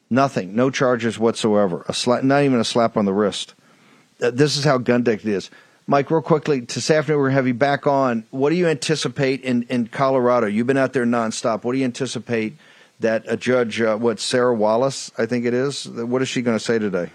Nothing, 0.09 0.55
no 0.55 0.69
charges 0.69 1.19
whatsoever. 1.19 1.85
A 1.87 2.23
not 2.23 2.43
even 2.43 2.59
a 2.59 2.63
slap 2.63 2.95
on 2.97 3.05
the 3.05 3.13
wrist. 3.13 3.53
Uh, 4.21 4.31
this 4.31 4.57
is 4.57 4.63
how 4.63 4.77
gun 4.77 5.03
decked 5.03 5.25
it 5.25 5.31
is. 5.31 5.49
Mike, 5.85 6.11
real 6.11 6.21
quickly, 6.21 6.61
this 6.61 6.89
afternoon 6.91 7.19
we're 7.19 7.25
going 7.25 7.31
to 7.31 7.35
have 7.35 7.47
you 7.47 7.53
back 7.53 7.87
on. 7.87 8.25
What 8.31 8.49
do 8.49 8.55
you 8.55 8.67
anticipate 8.67 9.41
in, 9.41 9.63
in 9.63 9.87
Colorado? 9.87 10.47
You've 10.47 10.67
been 10.67 10.77
out 10.77 10.93
there 10.93 11.05
nonstop. 11.05 11.63
What 11.63 11.73
do 11.73 11.77
you 11.77 11.85
anticipate 11.85 12.57
that 12.99 13.23
a 13.27 13.37
judge, 13.37 13.79
uh, 13.81 13.97
what 13.97 14.19
Sarah 14.19 14.55
Wallace, 14.55 15.11
I 15.17 15.25
think 15.25 15.45
it 15.45 15.53
is. 15.53 15.87
What 15.87 16.21
is 16.21 16.29
she 16.29 16.41
going 16.41 16.57
to 16.57 16.63
say 16.63 16.79
today? 16.79 17.11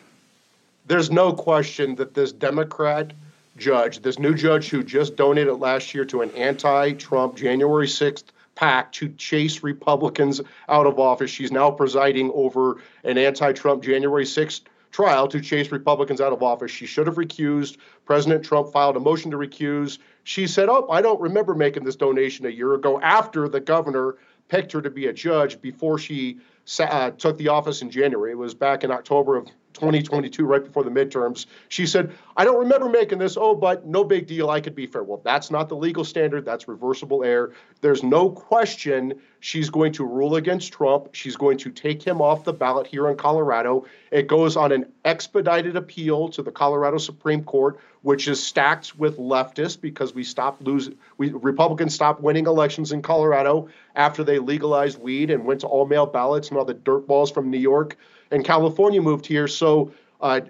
There's 0.87 1.11
no 1.11 1.33
question 1.33 1.97
that 1.97 2.15
this 2.15 2.33
Democrat 2.33 3.13
judge, 3.57 4.01
this 4.01 4.19
new 4.19 4.35
judge 4.35 4.69
who 4.69 4.83
just 4.83 5.17
donated 5.17 5.59
last 5.59 5.95
year 5.95 6.05
to 6.07 6.23
an 6.23 6.31
anti-Trump 6.33 7.37
January 7.37 7.87
6th 7.87 8.25
PAC 8.55 8.93
to 8.93 9.09
chase 9.11 9.63
Republicans 9.63 10.41
out 10.69 10.87
of 10.87 10.99
office. 10.99 11.31
She's 11.31 11.53
now 11.53 11.71
presiding 11.71 12.31
over 12.35 12.79
an 13.05 13.19
anti-Trump 13.19 13.83
January 13.83 14.25
6th 14.25 14.63
trial 14.91 15.27
to 15.27 15.41
chase 15.41 15.73
Republicans 15.73 16.21
out 16.21 16.33
of 16.33 16.43
office. 16.43 16.71
She 16.71 16.87
should 16.87 17.07
have 17.07 17.17
recused. 17.17 17.79
President 18.05 18.45
Trump 18.45 18.73
filed 18.73 18.97
a 18.97 19.01
motion 19.01 19.31
to 19.31 19.39
recuse. 19.39 19.99
She 20.25 20.47
said, 20.47 20.69
Oh, 20.69 20.87
I 20.91 21.01
don't 21.01 21.21
remember 21.21 21.55
making 21.55 21.85
this 21.85 21.97
donation 21.97 22.47
a 22.47 22.51
year 22.51 22.75
ago 22.75 23.01
after 23.01 23.49
the 23.49 23.61
governor 23.61 24.17
picked 24.49 24.73
her 24.73 24.83
to 24.83 24.91
be 24.91 25.07
a 25.07 25.13
judge 25.13 25.61
before 25.61 25.99
she 25.99 26.39
uh, 26.79 27.11
took 27.13 27.39
the 27.39 27.49
office 27.49 27.81
in 27.81 27.91
January. 27.91 28.33
It 28.33 28.39
was 28.39 28.55
back 28.55 28.85
in 28.85 28.91
October 28.91 29.37
of 29.37 29.49
2022, 29.83 30.45
right 30.45 30.63
before 30.63 30.85
the 30.85 30.91
midterms. 30.91 31.47
She 31.69 31.87
said, 31.87 32.15
I 32.37 32.45
don't 32.45 32.61
remember 32.61 32.89
making 32.89 33.19
this. 33.19 33.37
Oh, 33.37 33.57
but 33.57 33.85
no 33.85 34.05
big 34.05 34.29
deal. 34.29 34.49
I 34.49 34.61
could 34.61 34.77
be 34.77 34.87
fair. 34.87 35.03
Well, 35.03 35.21
that's 35.25 35.51
not 35.51 35.69
the 35.69 35.75
legal 35.75 36.05
standard. 36.05 36.45
That's 36.45 36.69
reversible 36.69 37.25
error. 37.25 37.53
There's 37.81 38.05
no 38.05 38.31
question 38.31 39.21
she's 39.43 39.71
going 39.71 39.93
to 39.93 40.05
rule 40.05 40.37
against 40.37 40.73
Trump. 40.73 41.09
She's 41.15 41.35
going 41.35 41.59
to 41.59 41.71
take 41.71 42.01
him 42.01 42.23
off 42.23 42.45
the 42.45 42.53
ballot 42.53 42.87
here 42.87 43.09
in 43.09 43.17
Colorado. 43.17 43.87
It 44.13 44.29
goes 44.29 44.57
on 44.57 44.71
an 44.71 44.87
expedited 45.05 45.75
appeal 45.75 46.29
to 46.31 46.43
the 46.43 46.53
Colorado 46.53 46.99
Supreme 46.99 47.43
Court, 47.43 47.81
which 48.03 48.29
is 48.29 48.41
stacked 48.41 48.97
with 48.97 49.19
leftists 49.19 49.79
because 49.79 50.15
we 50.15 50.23
stopped 50.23 50.63
losing, 50.63 50.97
we 51.19 51.31
Republicans 51.31 51.93
stopped 51.93 52.23
winning 52.23 52.47
elections 52.47 52.93
in 52.93 53.03
Colorado 53.03 53.69
after 53.97 54.23
they 54.23 54.39
legalized 54.39 55.01
weed 55.01 55.29
and 55.29 55.45
went 55.45 55.63
to 55.63 55.67
all 55.67 55.87
mail 55.87 56.07
ballots 56.07 56.49
and 56.51 56.57
all 56.57 56.65
the 56.65 56.75
dirtballs 56.75 57.35
from 57.35 57.51
New 57.51 57.59
York 57.59 57.97
and 58.31 58.45
California 58.45 59.03
moved 59.03 59.27
here. 59.27 59.49
So 59.49 59.93
uh, 60.21 60.41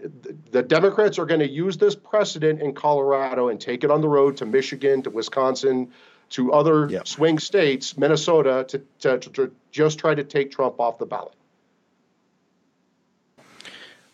the 0.50 0.62
Democrats 0.62 1.18
are 1.18 1.24
going 1.24 1.40
to 1.40 1.48
use 1.48 1.78
this 1.78 1.94
precedent 1.94 2.60
in 2.60 2.74
Colorado 2.74 3.48
and 3.48 3.58
take 3.58 3.84
it 3.84 3.90
on 3.90 4.02
the 4.02 4.08
road 4.08 4.36
to 4.36 4.44
Michigan, 4.44 5.02
to 5.02 5.08
Wisconsin, 5.10 5.90
to 6.32 6.52
other 6.52 6.88
yep. 6.88 7.06
swing 7.06 7.38
states, 7.38 7.96
Minnesota, 7.96 8.64
to, 8.68 8.82
to, 9.00 9.30
to, 9.30 9.52
just 9.70 9.98
try 9.98 10.14
to 10.14 10.24
take 10.24 10.50
Trump 10.50 10.80
off 10.80 10.98
the 10.98 11.06
ballot. 11.06 11.34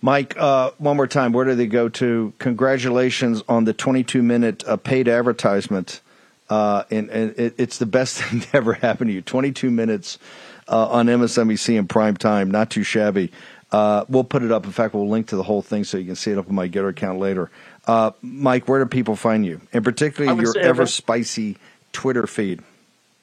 Mike, 0.00 0.36
uh, 0.36 0.70
one 0.78 0.96
more 0.96 1.08
time, 1.08 1.32
where 1.32 1.44
do 1.44 1.54
they 1.54 1.66
go 1.66 1.88
to? 1.88 2.32
Congratulations 2.38 3.42
on 3.48 3.64
the 3.64 3.72
22 3.72 4.22
minute 4.22 4.62
uh, 4.66 4.76
paid 4.76 5.08
advertisement. 5.08 6.00
Uh, 6.48 6.84
and, 6.90 7.10
and 7.10 7.38
it, 7.38 7.54
it's 7.58 7.78
the 7.78 7.86
best 7.86 8.18
thing 8.22 8.40
to 8.40 8.56
ever 8.56 8.74
happen 8.74 9.08
to 9.08 9.12
you. 9.12 9.22
22 9.22 9.70
minutes 9.70 10.18
uh, 10.68 10.88
on 10.88 11.06
MSNBC 11.06 11.76
in 11.76 11.88
prime 11.88 12.16
time, 12.16 12.50
not 12.50 12.70
too 12.70 12.82
shabby. 12.82 13.32
Uh, 13.70 14.04
we'll 14.08 14.24
put 14.24 14.42
it 14.42 14.50
up. 14.50 14.64
In 14.64 14.72
fact, 14.72 14.94
we'll 14.94 15.08
link 15.08 15.28
to 15.28 15.36
the 15.36 15.42
whole 15.42 15.62
thing 15.62 15.84
so 15.84 15.98
you 15.98 16.06
can 16.06 16.16
see 16.16 16.30
it 16.30 16.38
up 16.38 16.48
on 16.48 16.54
my 16.54 16.68
GETTR 16.68 16.90
account 16.90 17.18
later. 17.18 17.50
Uh, 17.86 18.12
Mike, 18.22 18.68
where 18.68 18.82
do 18.82 18.86
people 18.88 19.16
find 19.16 19.44
you? 19.44 19.60
And 19.72 19.84
particularly 19.84 20.40
your 20.42 20.56
ever 20.58 20.86
spicy 20.86 21.56
Twitter 21.92 22.26
feed. 22.26 22.62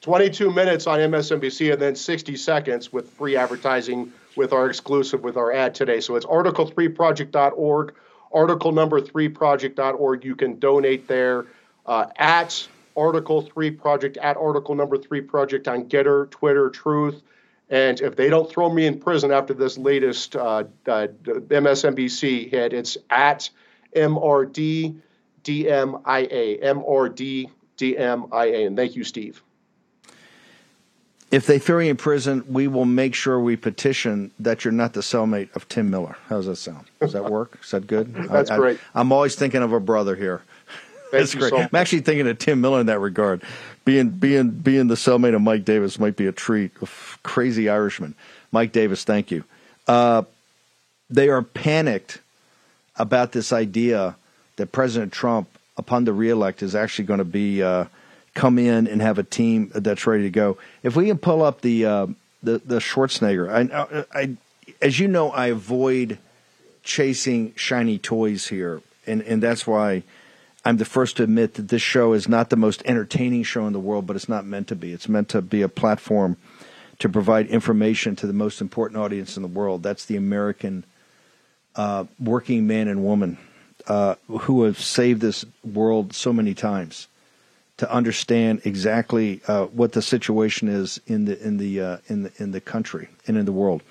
22 0.02 0.52
minutes 0.52 0.86
on 0.86 0.98
MSNBC 0.98 1.72
and 1.72 1.82
then 1.82 1.96
60 1.96 2.36
seconds 2.36 2.92
with 2.92 3.10
free 3.10 3.36
advertising 3.36 4.12
with 4.36 4.52
our 4.52 4.68
exclusive 4.68 5.22
with 5.22 5.36
our 5.36 5.52
ad 5.52 5.74
today. 5.74 6.00
So 6.00 6.14
it's 6.14 6.26
article3project.org, 6.26 7.94
article 8.32 8.72
number 8.72 9.00
3project.org. 9.00 10.24
You 10.24 10.36
can 10.36 10.58
donate 10.58 11.08
there 11.08 11.46
uh, 11.86 12.06
at 12.16 12.68
article 12.96 13.42
3 13.42 13.70
project, 13.72 14.16
at 14.18 14.36
article 14.36 14.74
number 14.74 14.96
3 14.96 15.22
project 15.22 15.68
on 15.68 15.88
GETTR, 15.88 16.30
Twitter, 16.30 16.70
Truth. 16.70 17.22
And 17.68 18.00
if 18.00 18.14
they 18.14 18.28
don't 18.28 18.48
throw 18.48 18.72
me 18.72 18.86
in 18.86 19.00
prison 19.00 19.32
after 19.32 19.52
this 19.52 19.76
latest 19.76 20.36
uh, 20.36 20.64
uh, 20.86 21.08
MSNBC 21.26 22.48
hit, 22.48 22.72
it's 22.72 22.96
at 23.10 23.50
MRD 23.96 25.00
DMIA. 25.42 26.62
MRD 26.62 27.50
DMIA. 27.76 28.66
And 28.66 28.76
thank 28.76 28.96
you, 28.96 29.04
Steve. 29.04 29.42
If 31.30 31.46
they 31.46 31.58
throw 31.58 31.80
you 31.80 31.90
in 31.90 31.96
prison, 31.96 32.44
we 32.48 32.68
will 32.68 32.84
make 32.84 33.14
sure 33.14 33.40
we 33.40 33.56
petition 33.56 34.30
that 34.38 34.64
you're 34.64 34.72
not 34.72 34.92
the 34.92 35.00
cellmate 35.00 35.54
of 35.56 35.68
Tim 35.68 35.90
Miller. 35.90 36.16
How 36.28 36.36
does 36.36 36.46
that 36.46 36.56
sound? 36.56 36.86
Does 37.00 37.12
that 37.14 37.30
work? 37.30 37.58
Is 37.62 37.70
that 37.72 37.86
good? 37.86 38.14
That's 38.30 38.50
I, 38.50 38.56
great. 38.56 38.78
I, 38.94 39.00
I'm 39.00 39.10
always 39.10 39.34
thinking 39.34 39.62
of 39.62 39.72
a 39.72 39.80
brother 39.80 40.14
here. 40.14 40.42
That's 41.10 41.34
great. 41.34 41.50
So 41.50 41.58
I'm 41.58 41.74
actually 41.74 42.00
thinking 42.00 42.28
of 42.28 42.38
Tim 42.38 42.60
Miller 42.60 42.80
in 42.80 42.86
that 42.86 43.00
regard. 43.00 43.42
Being 43.84 44.10
being 44.10 44.50
being 44.50 44.88
the 44.88 44.94
cellmate 44.94 45.34
of 45.34 45.42
Mike 45.42 45.64
Davis 45.64 45.98
might 45.98 46.16
be 46.16 46.26
a 46.26 46.32
treat. 46.32 46.72
Crazy 47.22 47.68
Irishman, 47.68 48.14
Mike 48.52 48.72
Davis. 48.72 49.04
Thank 49.04 49.30
you. 49.30 49.44
Uh, 49.86 50.22
they 51.08 51.28
are 51.28 51.42
panicked 51.42 52.20
about 52.96 53.32
this 53.32 53.52
idea 53.52 54.16
that 54.56 54.72
President 54.72 55.12
Trump, 55.12 55.48
upon 55.76 56.04
the 56.04 56.12
reelect, 56.12 56.62
is 56.62 56.74
actually 56.74 57.06
going 57.06 57.18
to 57.18 57.24
be 57.24 57.62
uh, 57.62 57.86
come 58.34 58.58
in 58.58 58.86
and 58.86 59.00
have 59.02 59.18
a 59.18 59.22
team 59.22 59.72
that's 59.74 60.06
ready 60.06 60.24
to 60.24 60.30
go. 60.30 60.58
If 60.82 60.94
we 60.94 61.06
can 61.06 61.18
pull 61.18 61.42
up 61.42 61.62
the 61.62 61.86
uh, 61.86 62.06
the, 62.42 62.58
the 62.58 62.78
Schwarzenegger, 62.78 63.50
I, 63.50 64.04
I, 64.16 64.36
as 64.80 65.00
you 65.00 65.08
know, 65.08 65.30
I 65.30 65.46
avoid 65.46 66.18
chasing 66.84 67.52
shiny 67.56 67.98
toys 67.98 68.46
here, 68.46 68.82
and 69.06 69.22
and 69.22 69.42
that's 69.42 69.66
why 69.66 70.04
I'm 70.64 70.76
the 70.76 70.84
first 70.84 71.16
to 71.16 71.22
admit 71.22 71.54
that 71.54 71.68
this 71.68 71.82
show 71.82 72.12
is 72.12 72.28
not 72.28 72.50
the 72.50 72.56
most 72.56 72.82
entertaining 72.84 73.42
show 73.42 73.66
in 73.66 73.72
the 73.72 73.80
world, 73.80 74.06
but 74.06 74.16
it's 74.16 74.28
not 74.28 74.44
meant 74.44 74.68
to 74.68 74.76
be. 74.76 74.92
It's 74.92 75.08
meant 75.08 75.28
to 75.30 75.42
be 75.42 75.62
a 75.62 75.68
platform 75.68 76.36
to 76.98 77.08
provide 77.08 77.46
information 77.48 78.16
to 78.16 78.26
the 78.26 78.32
most 78.32 78.60
important 78.60 79.00
audience 79.00 79.36
in 79.36 79.42
the 79.42 79.48
world. 79.48 79.82
That's 79.82 80.04
the 80.04 80.16
American 80.16 80.84
uh, 81.74 82.04
working 82.18 82.66
man 82.66 82.88
and 82.88 83.04
woman 83.04 83.38
uh, 83.86 84.16
who 84.28 84.64
have 84.64 84.78
saved 84.78 85.20
this 85.20 85.44
world 85.64 86.12
so 86.12 86.32
many 86.32 86.54
times. 86.54 87.08
To 87.78 87.92
understand 87.92 88.62
exactly 88.64 89.42
uh, 89.46 89.66
what 89.66 89.92
the 89.92 90.00
situation 90.00 90.68
is 90.68 90.98
in 91.06 91.26
the 91.26 91.38
in 91.46 91.58
the 91.58 91.80
uh, 91.82 91.98
in 92.06 92.22
the 92.22 92.32
in 92.38 92.52
the 92.52 92.60
country 92.60 93.08
and 93.26 93.36
in 93.36 93.44
the 93.44 93.52
world, 93.52 93.82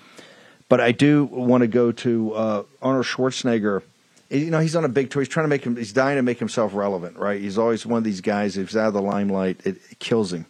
but 0.70 0.82
I 0.82 0.92
do 0.92 1.26
want 1.26 1.62
to 1.62 1.68
go 1.68 1.92
to 1.92 2.34
uh, 2.34 2.64
Arnold 2.82 3.06
Schwarzenegger 3.06 3.84
you 4.30 4.50
know, 4.50 4.60
he's 4.60 4.76
on 4.76 4.86
a 4.86 4.90
big 4.90 5.10
tour. 5.10 5.22
He's 5.22 5.30
trying 5.30 5.46
to 5.46 5.50
make 5.50 5.64
him. 5.64 5.76
He's 5.76 5.94
dying 5.94 6.16
to 6.18 6.24
make 6.24 6.40
himself 6.40 6.74
relevant, 6.74 7.18
right? 7.18 7.40
He's 7.40 7.58
always 7.58 7.86
one 7.86 8.00
of 8.00 8.04
these 8.04 8.22
guys. 8.22 8.58
If 8.58 8.70
he's 8.70 8.78
out 8.78 8.88
of 8.88 8.94
the 8.94 9.02
limelight, 9.02 9.62
it, 9.66 9.78
it 9.92 10.00
kills 10.00 10.34
him. 10.34 10.46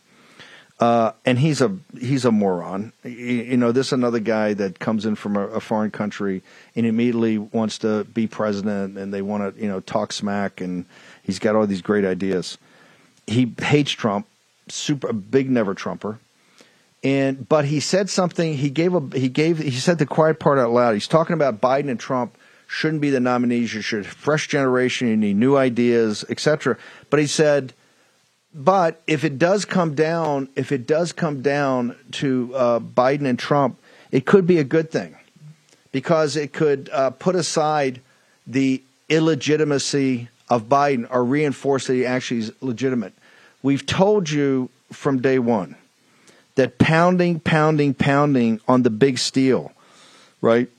Uh, 0.77 1.13
and 1.25 1.39
he's 1.39 1.61
a 1.61 1.77
he's 1.97 2.25
a 2.25 2.31
moron. 2.31 2.91
You, 3.03 3.55
know, 3.55 3.71
this 3.71 3.87
is 3.87 3.93
another 3.93 4.19
guy 4.19 4.53
that 4.55 4.77
comes 4.77 5.05
in 5.05 5.15
from 5.15 5.37
a, 5.37 5.47
a, 5.47 5.59
foreign 5.61 5.89
country 5.89 6.43
and 6.75 6.85
immediately 6.85 7.37
wants 7.37 7.77
to 7.79 8.03
be 8.03 8.27
president, 8.27 8.97
and 8.97 9.13
they 9.13 9.21
want 9.21 9.55
to 9.55 9.61
you 9.61 9.69
know 9.69 9.79
talk 9.79 10.11
smack, 10.11 10.59
and 10.59 10.85
he's 11.23 11.39
got 11.39 11.55
all 11.55 11.65
these 11.65 11.81
great 11.81 12.03
ideas. 12.03 12.57
He 13.25 13.53
hates 13.61 13.91
Trump, 13.91 14.27
super 14.67 15.13
big 15.13 15.49
never 15.49 15.75
Trumper, 15.75 16.19
and 17.05 17.47
but 17.47 17.63
he 17.63 17.79
said 17.79 18.09
something. 18.09 18.55
He 18.55 18.69
gave 18.69 18.93
a 18.93 19.17
he 19.17 19.29
gave 19.29 19.59
he 19.59 19.71
said 19.71 19.97
the 19.97 20.05
quiet 20.05 20.41
part 20.41 20.59
out 20.59 20.71
loud. 20.71 20.93
He's 20.93 21.07
talking 21.07 21.35
about 21.35 21.61
Biden 21.61 21.89
and 21.89 21.99
Trump 21.99 22.35
shouldn't 22.67 23.01
be 23.01 23.11
the 23.11 23.21
nominees. 23.21 23.73
You 23.73 23.81
should 23.81 24.05
fresh 24.05 24.47
generation. 24.47 25.07
You 25.07 25.15
need 25.15 25.37
new 25.37 25.55
ideas, 25.55 26.25
etc. 26.29 26.77
But 27.09 27.21
he 27.21 27.27
said, 27.27 27.73
but 28.55 29.01
if 29.05 29.23
it 29.23 29.37
does 29.37 29.65
come 29.65 29.93
down, 29.93 30.49
if 30.55 30.71
it 30.71 30.87
does 30.87 31.11
come 31.11 31.41
down 31.41 31.95
to 32.13 32.51
uh, 32.55 32.79
Biden 32.79 33.27
and 33.27 33.37
Trump, 33.37 33.77
it 34.11 34.25
could 34.25 34.47
be 34.47 34.57
a 34.57 34.63
good 34.63 34.89
thing 34.89 35.15
because 35.91 36.35
it 36.35 36.53
could 36.53 36.89
uh, 36.91 37.09
put 37.11 37.35
aside 37.35 38.01
the 38.47 38.81
illegitimacy 39.09 40.29
of 40.49 40.63
Biden 40.63 41.07
or 41.09 41.23
reinforce 41.23 41.87
that 41.87 41.93
he 41.93 42.05
actually 42.05 42.39
is 42.39 42.51
legitimate. 42.61 43.13
We've 43.61 43.85
told 43.85 44.29
you 44.29 44.69
from 44.91 45.21
day 45.21 45.39
one 45.39 45.75
that 46.55 46.77
pounding, 46.77 47.39
pounding, 47.41 47.93
pounding 47.93 48.61
on 48.67 48.83
the 48.83 48.89
big 48.89 49.17
steal, 49.17 49.73
right? 50.39 50.69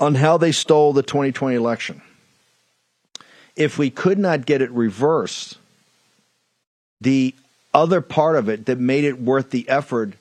on 0.00 0.14
how 0.14 0.38
they 0.38 0.50
stole 0.50 0.94
the 0.94 1.02
2020 1.02 1.54
election. 1.54 2.00
If 3.54 3.78
we 3.78 3.90
could 3.90 4.18
not 4.18 4.46
get 4.46 4.62
it 4.62 4.70
reversed, 4.70 5.58
the 7.00 7.34
other 7.72 8.00
part 8.00 8.36
of 8.36 8.48
it 8.48 8.66
that 8.66 8.78
made 8.78 9.04
it 9.04 9.20
worth 9.20 9.50
the 9.50 9.68
effort 9.68 10.14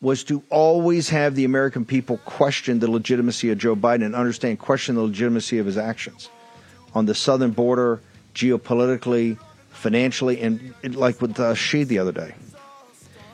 was 0.00 0.24
to 0.24 0.42
always 0.50 1.08
have 1.08 1.34
the 1.34 1.44
American 1.44 1.84
people 1.84 2.18
question 2.18 2.78
the 2.78 2.90
legitimacy 2.90 3.50
of 3.50 3.58
Joe 3.58 3.74
Biden 3.74 4.04
and 4.04 4.14
understand, 4.14 4.58
question 4.58 4.94
the 4.94 5.02
legitimacy 5.02 5.58
of 5.58 5.66
his 5.66 5.76
actions 5.76 6.28
on 6.94 7.06
the 7.06 7.14
southern 7.14 7.50
border, 7.50 8.00
geopolitically, 8.34 9.38
financially, 9.70 10.40
and 10.40 10.74
like 10.94 11.20
with 11.20 11.38
uh, 11.38 11.54
Xi 11.54 11.84
the 11.84 11.98
other 11.98 12.12
day. 12.12 12.34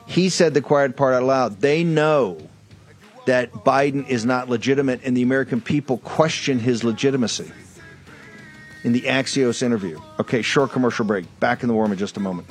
He 0.05 0.29
said 0.29 0.53
the 0.53 0.61
quiet 0.61 0.95
part 0.95 1.13
out 1.13 1.23
loud. 1.23 1.61
They 1.61 1.83
know 1.83 2.37
that 3.25 3.51
Biden 3.53 4.07
is 4.07 4.25
not 4.25 4.49
legitimate, 4.49 5.01
and 5.03 5.15
the 5.15 5.21
American 5.21 5.61
people 5.61 5.97
question 5.99 6.59
his 6.59 6.83
legitimacy. 6.83 7.51
In 8.83 8.91
the 8.91 9.01
Axios 9.03 9.63
interview. 9.63 10.01
Okay, 10.19 10.41
short 10.41 10.71
commercial 10.71 11.05
break. 11.05 11.25
Back 11.39 11.63
in 11.63 11.69
the 11.69 11.73
war 11.73 11.85
in 11.85 11.97
just 11.97 12.17
a 12.17 12.19
moment. 12.19 12.47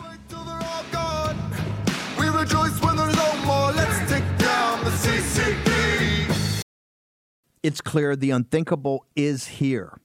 It's 7.63 7.81
clear 7.81 8.17
the 8.17 8.33
unthinkable 8.33 9.07
is 9.15 9.47
here. 9.47 10.01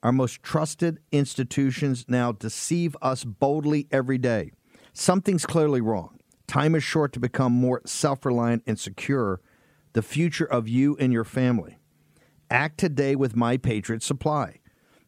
Our 0.00 0.12
most 0.12 0.44
trusted 0.44 1.00
institutions 1.10 2.04
now 2.06 2.30
deceive 2.30 2.96
us 3.02 3.24
boldly 3.24 3.88
every 3.90 4.18
day. 4.18 4.52
Something's 4.92 5.44
clearly 5.44 5.80
wrong. 5.80 6.20
Time 6.46 6.76
is 6.76 6.84
short 6.84 7.12
to 7.14 7.20
become 7.20 7.52
more 7.52 7.82
self 7.84 8.24
reliant 8.24 8.62
and 8.64 8.78
secure 8.78 9.40
the 9.92 10.02
future 10.02 10.44
of 10.44 10.68
you 10.68 10.96
and 11.00 11.12
your 11.12 11.24
family. 11.24 11.78
Act 12.48 12.78
today 12.78 13.16
with 13.16 13.34
My 13.34 13.56
Patriot 13.56 14.04
Supply. 14.04 14.60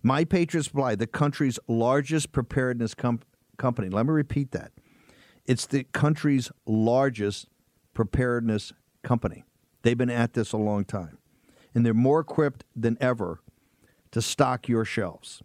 My 0.03 0.25
Patriot 0.25 0.65
Supply, 0.65 0.97
the 0.97 1.07
country's 1.07 1.61
largest 1.69 2.33
preparedness 2.33 2.95
com- 2.95 3.21
company. 3.59 3.89
Let 3.89 4.07
me 4.07 4.13
repeat 4.13 4.51
that. 4.51 4.73
It's 5.47 5.67
the 5.67 5.85
country's 5.85 6.51
largest 6.67 7.47
preparedness 7.95 8.73
company. 9.05 9.45
They've 9.83 9.97
been 9.97 10.11
at 10.11 10.33
this 10.33 10.53
a 10.53 10.57
long 10.57 10.85
time. 10.85 11.20
And 11.75 11.85
they're 11.85 11.95
more 11.95 12.21
equipped 12.21 12.65
than 12.75 12.99
ever 13.01 13.41
to 14.11 14.21
stock 14.21 14.69
your 14.69 14.85
shelves. 14.85 15.43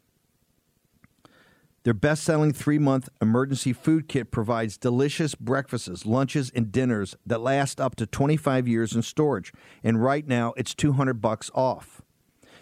Their 1.84 1.94
best 1.94 2.24
selling 2.24 2.51
three 2.51 2.79
month 2.79 3.10
emergency 3.22 3.72
food 3.72 4.08
kit 4.08 4.32
provides 4.32 4.75
delicious 4.75 5.36
breakfasts, 5.36 6.03
lunches, 6.03 6.51
and 6.55 6.72
dinners 6.72 7.15
that 7.27 7.41
last 7.41 7.79
up 7.79 7.96
to 7.98 8.08
25 8.08 8.67
years 8.67 8.96
in 8.96 9.03
storage. 9.03 9.53
And 9.84 10.03
right 10.03 10.27
now, 10.27 10.53
it's 10.58 10.74
200 10.74 11.22
bucks 11.22 11.51
off. 11.53 12.01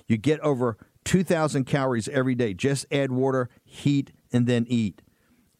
You 0.10 0.17
get 0.17 0.41
over 0.41 0.77
2,000 1.05 1.63
calories 1.63 2.10
every 2.10 2.36
day. 2.36 2.53
Just 2.53 2.86
add 2.91 3.13
water, 3.13 3.50
heat, 3.63 4.12
and 4.34 4.46
then 4.46 4.65
eat. 4.67 5.01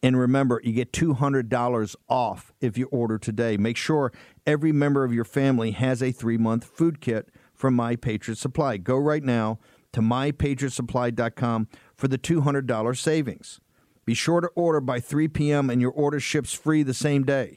And 0.02 0.18
remember, 0.18 0.60
you 0.62 0.72
get 0.72 0.92
$200 0.92 1.96
off 2.10 2.52
if 2.60 2.76
you 2.76 2.84
order 2.88 3.16
today. 3.16 3.56
Make 3.56 3.78
sure 3.78 4.12
every 4.46 4.72
member 4.72 5.04
of 5.04 5.14
your 5.14 5.24
family 5.24 5.70
has 5.70 6.02
a 6.02 6.12
three 6.12 6.36
month 6.36 6.64
food 6.64 7.00
kit 7.00 7.30
from 7.54 7.74
My 7.74 7.96
Patriot 7.96 8.38
Supply. 8.38 8.76
Go 8.76 8.96
right 8.96 9.22
now 9.22 9.58
to 9.92 10.00
mypatriotsupply.com 10.00 11.68
for 11.96 12.08
the 12.08 12.18
$200 12.18 12.96
savings. 12.96 13.60
Be 14.04 14.14
sure 14.14 14.40
to 14.40 14.48
order 14.48 14.80
by 14.80 15.00
3 15.00 15.28
p.m. 15.28 15.70
and 15.70 15.80
your 15.80 15.92
order 15.92 16.20
ships 16.20 16.52
free 16.52 16.82
the 16.82 16.92
same 16.92 17.24
day. 17.24 17.56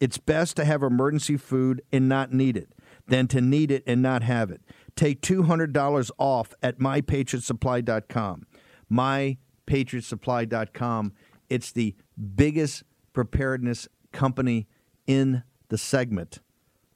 It's 0.00 0.18
best 0.18 0.56
to 0.56 0.64
have 0.64 0.82
emergency 0.82 1.36
food 1.36 1.82
and 1.92 2.08
not 2.08 2.32
need 2.32 2.56
it 2.56 2.70
than 3.08 3.28
to 3.28 3.40
need 3.40 3.70
it 3.70 3.84
and 3.86 4.02
not 4.02 4.22
have 4.22 4.50
it. 4.50 4.60
Take 4.94 5.22
$200 5.22 6.10
off 6.18 6.54
at 6.62 6.78
mypatriotsupply.com. 6.78 8.46
mypatriotsupply.com. 8.90 11.12
It's 11.48 11.72
the 11.72 11.94
biggest 12.34 12.82
preparedness 13.12 13.88
company 14.12 14.66
in 15.06 15.42
the 15.68 15.78
segment. 15.78 16.40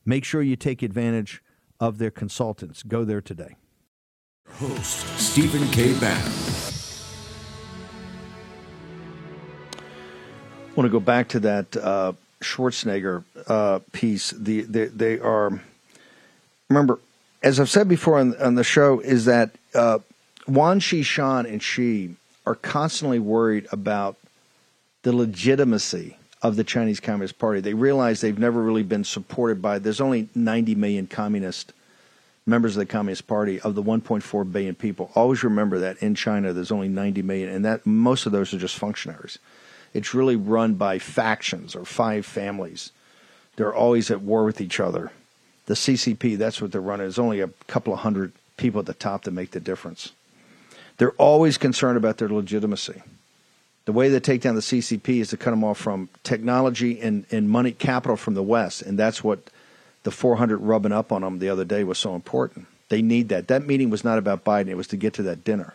Make 0.04 0.25
sure 0.25 0.42
you 0.42 0.56
take 0.56 0.82
advantage 0.82 1.42
of 1.80 1.99
their 1.99 2.10
consultants. 2.10 2.82
Go 2.82 3.04
there 3.04 3.20
today. 3.20 3.56
Host 4.49 5.06
Stephen 5.18 5.66
K. 5.68 5.99
Bannon. 5.99 6.32
I 9.75 10.72
want 10.75 10.87
to 10.87 10.90
go 10.90 11.00
back 11.00 11.28
to 11.30 11.40
that 11.40 11.76
uh, 11.76 12.12
Schwarzenegger 12.40 13.25
uh, 13.49 13.80
piece. 13.92 14.30
The, 14.30 14.62
the, 14.62 14.84
they 14.87 15.18
are, 15.18 15.60
remember, 16.68 17.00
as 17.42 17.58
I've 17.58 17.70
said 17.70 17.88
before 17.88 18.18
on, 18.18 18.37
on 18.37 18.54
the 18.54 18.64
show, 18.64 19.00
is 19.00 19.25
that 19.25 19.50
uh, 19.75 19.99
Wan 20.46 20.78
Shan 20.78 21.46
and 21.46 21.62
Xi 21.62 22.14
are 22.46 22.54
constantly 22.54 23.18
worried 23.18 23.66
about 23.72 24.16
the 25.02 25.12
legitimacy 25.12 26.16
of 26.42 26.56
the 26.56 26.64
Chinese 26.64 27.00
Communist 27.00 27.38
Party. 27.38 27.61
They 27.61 27.75
realize 27.75 28.20
they've 28.20 28.38
never 28.38 28.62
really 28.62 28.82
been 28.82 29.04
supported 29.04 29.61
by. 29.61 29.78
There's 29.78 30.00
only 30.00 30.28
90 30.35 30.75
million 30.75 31.06
communist 31.06 31.73
members 32.47 32.76
of 32.76 32.80
the 32.80 32.87
Communist 32.87 33.26
Party 33.26 33.61
of 33.61 33.75
the 33.75 33.82
1.4 33.82 34.52
billion 34.52 34.75
people. 34.75 35.11
Always 35.14 35.44
remember 35.44 35.78
that 35.78 35.99
in 35.99 36.14
China 36.14 36.52
there's 36.52 36.73
only 36.73 36.88
90 36.88 37.23
million, 37.23 37.49
and 37.49 37.65
that 37.65 37.86
most 37.86 38.26
of 38.26 38.32
those 38.32 38.54
are 38.54 38.58
just 38.58 38.76
functionaries. 38.76 39.38
It's 39.93 40.15
really 40.15 40.36
run 40.36 40.75
by 40.75 40.99
factions 40.99 41.75
or 41.75 41.84
five 41.84 42.25
families. 42.25 42.93
They're 43.56 43.75
always 43.75 44.10
at 44.10 44.23
war 44.23 44.45
with 44.45 44.60
each 44.60 44.80
other. 44.80 45.12
The 45.67 45.75
CCP, 45.75 46.38
that's 46.38 46.62
what 46.62 46.73
they're 46.73 46.80
running. 46.80 47.04
There's 47.04 47.19
only 47.19 47.41
a 47.41 47.50
couple 47.67 47.93
of 47.93 48.00
hundred 48.00 48.32
people 48.56 48.80
at 48.80 48.86
the 48.86 48.95
top 48.95 49.25
that 49.25 49.32
make 49.32 49.50
the 49.50 49.60
difference. 49.60 50.12
They're 50.97 51.12
always 51.12 51.58
concerned 51.58 51.97
about 51.97 52.19
their 52.19 52.28
legitimacy. 52.28 53.02
The 53.86 53.93
way 53.93 54.08
they 54.08 54.21
take 54.21 54.43
down 54.43 54.54
the 54.54 54.60
CCP 54.60 55.21
is 55.21 55.30
to 55.30 55.36
cut 55.36 55.50
them 55.50 55.64
off 55.64 55.78
from 55.78 56.08
technology 56.23 57.00
and, 57.00 57.25
and 57.30 57.49
money 57.49 57.73
capital 57.73 58.16
from 58.16 58.34
the 58.34 58.43
West, 58.43 58.82
and 58.82 58.99
that's 58.99 59.25
what 59.25 59.50
the 60.02 60.10
400 60.10 60.58
rubbing 60.58 60.93
up 60.93 61.12
on 61.12 61.23
them 61.23 61.38
the 61.38 61.49
other 61.49 61.64
day 61.64 61.84
was 61.84 61.99
so 61.99 62.14
important. 62.14 62.66
They 62.88 63.02
need 63.02 63.28
that. 63.30 63.49
That 63.49 63.66
meeting 63.66 63.90
was 63.90 64.04
not 64.04 64.19
about 64.19 64.45
Biden, 64.45 64.69
it 64.69 64.76
was 64.76 64.88
to 64.88 64.97
get 64.97 65.14
to 65.14 65.23
that 65.25 65.45
dinner. 65.45 65.75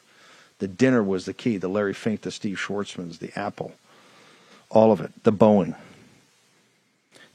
The 0.60 0.68
dinner 0.68 1.04
was 1.04 1.26
the 1.26 1.34
key 1.34 1.58
the 1.58 1.68
Larry 1.68 1.94
Fink, 1.94 2.22
the 2.22 2.32
Steve 2.32 2.58
Schwarzmans, 2.58 3.20
the 3.20 3.38
Apple, 3.38 3.74
all 4.70 4.92
of 4.92 5.02
it, 5.02 5.12
the 5.24 5.34
Boeing. 5.34 5.76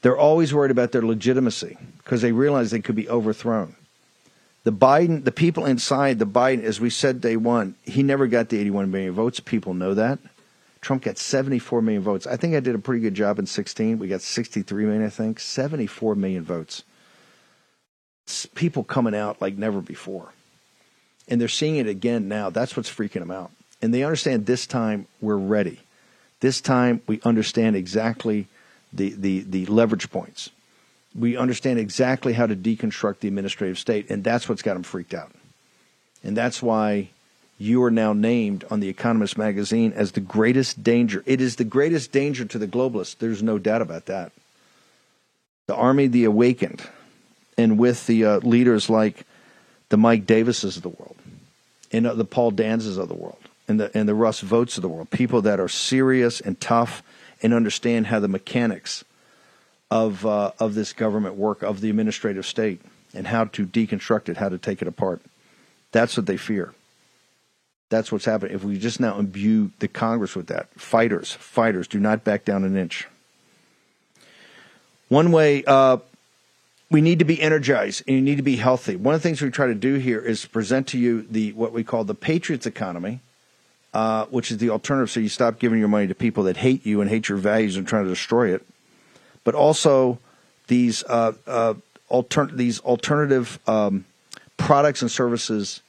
They're 0.02 0.16
always 0.16 0.54
worried 0.54 0.70
about 0.70 0.92
their 0.92 1.02
legitimacy 1.02 1.76
because 1.98 2.22
they 2.22 2.33
realize 2.33 2.70
they 2.70 2.80
could 2.80 2.96
be 2.96 3.09
overthrown. 3.09 3.76
The 4.64 4.72
Biden, 4.72 5.24
the 5.24 5.33
people 5.33 5.64
inside 5.64 6.18
the 6.18 6.26
Biden, 6.26 6.62
as 6.62 6.80
we 6.80 6.90
said 6.90 7.20
day 7.20 7.37
one, 7.37 7.74
he 7.85 8.02
never 8.02 8.26
got 8.26 8.48
the 8.48 8.59
81 8.59 8.90
million 8.90 9.12
votes. 9.12 9.40
People 9.40 9.74
know 9.74 9.94
that. 9.94 10.18
Trump 10.81 11.03
got 11.03 11.19
74 11.19 11.83
million 11.83 12.03
votes. 12.03 12.27
I 12.27 12.37
think 12.37 12.55
I 12.55 12.61
did 12.61 12.75
a 12.75 12.79
pretty 12.79 13.03
good 13.03 13.14
job 13.14 13.38
in 13.38 13.47
16. 13.47 13.99
We 13.99 14.09
got 14.09 14.23
63 14.23 14.85
million, 14.85 15.05
I 15.05 15.11
think. 15.11 15.38
74 15.38 16.14
million 16.14 16.43
votes. 16.43 16.85
It's 18.25 18.47
people 18.47 18.85
coming 18.85 19.14
out 19.14 19.40
like 19.40 19.57
never 19.57 19.81
before. 19.81 20.33
And 21.29 21.40
they're 21.40 21.49
seeing 21.49 21.77
it 21.77 21.87
again 21.87 22.29
now. 22.29 22.51
That's 22.51 22.77
what's 22.77 22.90
freaking 22.90 23.21
them 23.21 23.31
out. 23.31 23.51
And 23.83 23.93
they 23.93 24.05
understand 24.05 24.47
this 24.47 24.66
time 24.66 25.07
we're 25.21 25.37
ready. 25.37 25.81
This 26.40 26.61
time 26.61 27.03
we 27.07 27.21
understand 27.23 27.77
exactly 27.77 28.47
the, 28.93 29.11
the, 29.11 29.40
the 29.40 29.66
leverage 29.66 30.11
points. 30.11 30.51
We 31.14 31.37
understand 31.37 31.79
exactly 31.79 32.33
how 32.33 32.47
to 32.47 32.57
deconstruct 32.57 33.21
the 33.21 33.29
administrative 33.29 33.79
state. 33.79 34.11
And 34.11 34.25
that's 34.25 34.49
what's 34.49 34.62
got 34.62 34.75
them 34.75 34.83
freaked 34.83 35.12
out. 35.12 35.33
And 36.23 36.37
that's 36.37 36.62
why 36.62 37.11
you 37.61 37.83
are 37.83 37.90
now 37.90 38.14
named 38.14 38.64
on 38.70 38.81
The 38.81 38.88
Economist 38.88 39.37
magazine 39.37 39.92
as 39.94 40.12
the 40.12 40.20
greatest 40.20 40.83
danger. 40.83 41.23
It 41.27 41.42
is 41.42 41.57
the 41.57 41.64
greatest 41.64 42.11
danger 42.11 42.46
to 42.46 42.59
the 42.59 42.66
globalists. 42.66 43.18
There's 43.18 43.42
no 43.42 43.59
doubt 43.59 43.83
about 43.83 44.07
that. 44.07 44.33
The 45.66 45.75
Army, 45.75 46.07
the 46.07 46.25
Awakened, 46.25 46.83
and 47.59 47.79
with 47.79 48.07
the 48.07 48.25
uh, 48.25 48.38
leaders 48.38 48.88
like 48.88 49.27
the 49.90 49.99
Mike 49.99 50.25
Davises 50.25 50.79
of 50.79 50.83
the 50.83 50.88
world, 50.88 51.16
and 51.92 52.07
uh, 52.07 52.14
the 52.14 52.25
Paul 52.25 52.51
Danses 52.51 52.96
of 52.96 53.09
the 53.09 53.14
world, 53.14 53.38
and 53.68 53.79
the 53.79 53.96
and 53.96 54.09
the 54.09 54.14
Russ 54.14 54.40
Voughts 54.40 54.79
of 54.79 54.83
the 54.83 54.88
world, 54.88 55.11
people 55.11 55.42
that 55.42 55.61
are 55.61 55.68
serious 55.68 56.40
and 56.40 56.59
tough 56.61 57.03
and 57.42 57.53
understand 57.53 58.07
how 58.07 58.20
the 58.20 58.29
mechanics 58.29 59.05
of 59.90 60.25
uh, 60.25 60.53
of 60.59 60.75
this 60.75 60.94
government 60.94 61.35
work, 61.35 61.62
of 61.62 61.83
the 61.83 61.90
administrative 61.90 62.46
state, 62.46 62.81
and 63.12 63.27
how 63.27 63.44
to 63.44 63.66
deconstruct 63.66 64.31
it, 64.31 64.38
how 64.38 64.49
to 64.49 64.57
take 64.57 64.81
it 64.81 64.88
apart. 64.88 65.20
That's 65.92 66.16
what 66.16 66.25
they 66.25 66.38
fear. 66.38 66.73
That's 67.90 68.11
what's 68.12 68.24
happening. 68.24 68.55
If 68.55 68.64
we 68.64 68.79
just 68.79 69.00
now 69.00 69.18
imbue 69.18 69.72
the 69.81 69.88
Congress 69.88 70.35
with 70.37 70.46
that, 70.46 70.68
fighters, 70.74 71.33
fighters, 71.33 71.88
do 71.88 71.98
not 71.98 72.24
back 72.24 72.44
down 72.44 72.64
an 72.64 72.76
inch. 72.76 73.09
One 75.09 75.33
way 75.33 75.64
uh, 75.66 75.98
we 76.88 77.00
need 77.00 77.18
to 77.18 77.24
be 77.24 77.42
energized 77.42 78.05
and 78.07 78.14
you 78.14 78.22
need 78.22 78.37
to 78.37 78.42
be 78.42 78.57
healthy. 78.57 78.94
One 78.94 79.14
of 79.14 79.20
the 79.20 79.29
things 79.29 79.42
we 79.42 79.50
try 79.50 79.66
to 79.66 79.74
do 79.74 79.94
here 79.94 80.20
is 80.20 80.46
present 80.46 80.87
to 80.88 80.98
you 80.98 81.22
the 81.22 81.53
what 81.53 81.72
we 81.72 81.83
call 81.83 82.05
the 82.05 82.14
Patriots 82.14 82.64
economy, 82.64 83.20
uh, 83.92 84.26
which 84.26 84.53
is 84.53 84.59
the 84.59 84.70
alternative. 84.70 85.11
So 85.11 85.18
you 85.18 85.29
stop 85.29 85.59
giving 85.59 85.81
your 85.81 85.88
money 85.88 86.07
to 86.07 86.14
people 86.14 86.44
that 86.44 86.59
hate 86.59 86.87
you 86.87 87.00
and 87.00 87.11
hate 87.11 87.29
your 87.29 87.38
values 87.38 87.76
and 87.76 87.88
trying 87.88 88.05
to 88.05 88.11
destroy 88.11 88.55
it, 88.55 88.64
but 89.42 89.57
also 89.57 90.20
these 90.68 91.03
uh, 91.05 91.33
uh, 91.44 91.74
alter- 92.09 92.50
these 92.53 92.79
alternative 92.81 93.59
um, 93.66 94.05
products 94.57 95.03
and 95.03 95.11
services 95.11 95.81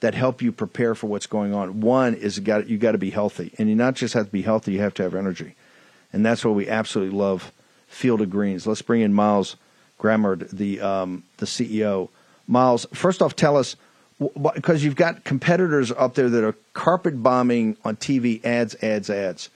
that 0.00 0.14
help 0.14 0.42
you 0.42 0.50
prepare 0.50 0.94
for 0.94 1.06
what's 1.06 1.26
going 1.26 1.54
on. 1.54 1.80
One 1.80 2.14
is 2.14 2.38
you 2.38 2.42
got 2.42 2.68
you 2.68 2.78
got 2.78 2.92
to 2.92 2.98
be 2.98 3.10
healthy, 3.10 3.52
and 3.58 3.68
you 3.68 3.74
not 3.74 3.94
just 3.94 4.14
have 4.14 4.26
to 4.26 4.32
be 4.32 4.42
healthy; 4.42 4.72
you 4.72 4.80
have 4.80 4.94
to 4.94 5.02
have 5.02 5.14
energy, 5.14 5.54
and 6.12 6.24
that's 6.24 6.44
why 6.44 6.50
we 6.50 6.68
absolutely 6.68 7.16
love 7.16 7.52
Field 7.86 8.20
of 8.20 8.30
Greens. 8.30 8.66
Let's 8.66 8.82
bring 8.82 9.02
in 9.02 9.12
Miles 9.12 9.56
Grammard, 9.98 10.48
the 10.50 10.80
um, 10.80 11.24
the 11.36 11.46
CEO. 11.46 12.08
Miles, 12.46 12.86
first 12.92 13.22
off, 13.22 13.36
tell 13.36 13.56
us 13.56 13.76
because 14.52 14.82
you've 14.84 14.96
got 14.96 15.24
competitors 15.24 15.92
up 15.92 16.14
there 16.14 16.28
that 16.28 16.44
are 16.44 16.54
carpet 16.74 17.22
bombing 17.22 17.76
on 17.84 17.96
TV 17.96 18.44
ads, 18.44 18.74
ads, 18.82 19.08
ads. 19.08 19.50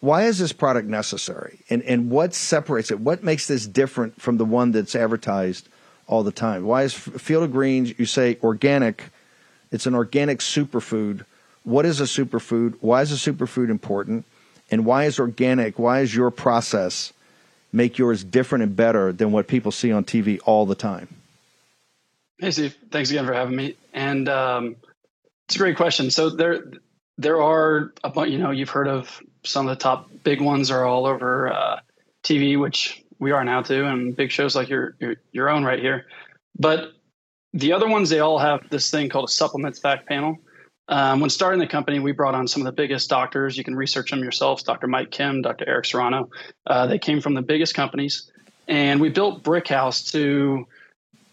Why 0.00 0.24
is 0.24 0.38
this 0.38 0.52
product 0.52 0.88
necessary, 0.88 1.60
and 1.70 1.82
and 1.82 2.10
what 2.10 2.34
separates 2.34 2.90
it? 2.90 3.00
What 3.00 3.24
makes 3.24 3.46
this 3.46 3.66
different 3.66 4.20
from 4.20 4.36
the 4.36 4.44
one 4.44 4.72
that's 4.72 4.94
advertised 4.94 5.68
all 6.06 6.22
the 6.22 6.32
time? 6.32 6.64
Why 6.64 6.82
is 6.82 6.94
Field 6.94 7.44
of 7.44 7.52
Greens? 7.52 7.98
You 7.98 8.06
say 8.06 8.38
organic 8.42 9.10
it's 9.70 9.86
an 9.86 9.94
organic 9.94 10.40
superfood. 10.40 11.24
What 11.64 11.86
is 11.86 12.00
a 12.00 12.04
superfood? 12.04 12.74
Why 12.80 13.02
is 13.02 13.12
a 13.12 13.30
superfood 13.30 13.70
important? 13.70 14.24
And 14.70 14.84
why 14.84 15.04
is 15.04 15.18
organic? 15.18 15.78
Why 15.78 16.00
is 16.00 16.14
your 16.14 16.30
process 16.30 17.12
make 17.72 17.98
yours 17.98 18.24
different 18.24 18.64
and 18.64 18.76
better 18.76 19.12
than 19.12 19.32
what 19.32 19.46
people 19.46 19.72
see 19.72 19.92
on 19.92 20.04
TV 20.04 20.40
all 20.44 20.66
the 20.66 20.74
time? 20.74 21.08
Hey, 22.38 22.50
Steve. 22.50 22.76
Thanks 22.90 23.10
again 23.10 23.26
for 23.26 23.34
having 23.34 23.54
me. 23.54 23.76
And 23.92 24.28
um, 24.28 24.76
it's 25.46 25.56
a 25.56 25.58
great 25.58 25.76
question. 25.76 26.10
So 26.10 26.30
there, 26.30 26.64
there 27.18 27.42
are 27.42 27.92
a 28.02 28.10
bunch. 28.10 28.30
You 28.30 28.38
know, 28.38 28.50
you've 28.50 28.70
heard 28.70 28.88
of 28.88 29.20
some 29.44 29.68
of 29.68 29.76
the 29.76 29.82
top 29.82 30.10
big 30.24 30.40
ones 30.40 30.70
are 30.70 30.84
all 30.84 31.06
over 31.06 31.52
uh, 31.52 31.80
TV, 32.24 32.58
which 32.58 33.04
we 33.18 33.32
are 33.32 33.44
now 33.44 33.62
too, 33.62 33.84
and 33.84 34.16
big 34.16 34.30
shows 34.30 34.56
like 34.56 34.68
your, 34.68 34.94
your 34.98 35.16
your 35.32 35.50
own 35.50 35.64
right 35.64 35.78
here. 35.78 36.06
But 36.58 36.92
the 37.52 37.72
other 37.72 37.88
ones, 37.88 38.10
they 38.10 38.20
all 38.20 38.38
have 38.38 38.68
this 38.70 38.90
thing 38.90 39.08
called 39.08 39.28
a 39.28 39.32
supplements 39.32 39.78
fact 39.78 40.06
panel. 40.06 40.38
Um, 40.88 41.20
when 41.20 41.30
starting 41.30 41.60
the 41.60 41.68
company, 41.68 42.00
we 42.00 42.12
brought 42.12 42.34
on 42.34 42.48
some 42.48 42.62
of 42.62 42.66
the 42.66 42.72
biggest 42.72 43.08
doctors. 43.08 43.56
You 43.56 43.62
can 43.62 43.76
research 43.76 44.10
them 44.10 44.20
yourselves 44.20 44.64
Dr. 44.64 44.88
Mike 44.88 45.10
Kim, 45.10 45.40
Dr. 45.40 45.68
Eric 45.68 45.84
Serrano. 45.84 46.30
Uh, 46.66 46.86
they 46.88 46.98
came 46.98 47.20
from 47.20 47.34
the 47.34 47.42
biggest 47.42 47.74
companies. 47.74 48.30
And 48.66 49.00
we 49.00 49.08
built 49.08 49.42
Brickhouse 49.42 50.10
to 50.12 50.66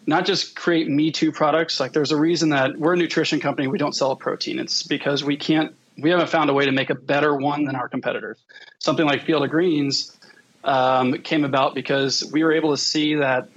not 0.06 0.26
just 0.26 0.56
create 0.56 0.88
Me 0.88 1.10
Too 1.10 1.32
products. 1.32 1.80
Like 1.80 1.92
there's 1.92 2.12
a 2.12 2.16
reason 2.16 2.50
that 2.50 2.78
we're 2.78 2.94
a 2.94 2.96
nutrition 2.96 3.40
company. 3.40 3.66
We 3.66 3.78
don't 3.78 3.94
sell 3.94 4.12
a 4.12 4.16
protein. 4.16 4.58
It's 4.58 4.84
because 4.84 5.24
we 5.24 5.36
can't. 5.36 5.74
We 5.98 6.10
haven't 6.10 6.28
found 6.28 6.48
a 6.50 6.54
way 6.54 6.64
to 6.64 6.72
make 6.72 6.90
a 6.90 6.94
better 6.94 7.34
one 7.34 7.64
than 7.64 7.74
our 7.74 7.88
competitors. 7.88 8.38
Something 8.78 9.06
like 9.06 9.24
Field 9.24 9.42
of 9.42 9.50
Greens 9.50 10.16
um, 10.62 11.14
came 11.22 11.44
about 11.44 11.74
because 11.74 12.24
we 12.32 12.44
were 12.44 12.52
able 12.52 12.70
to 12.70 12.76
see 12.76 13.16
that 13.16 13.48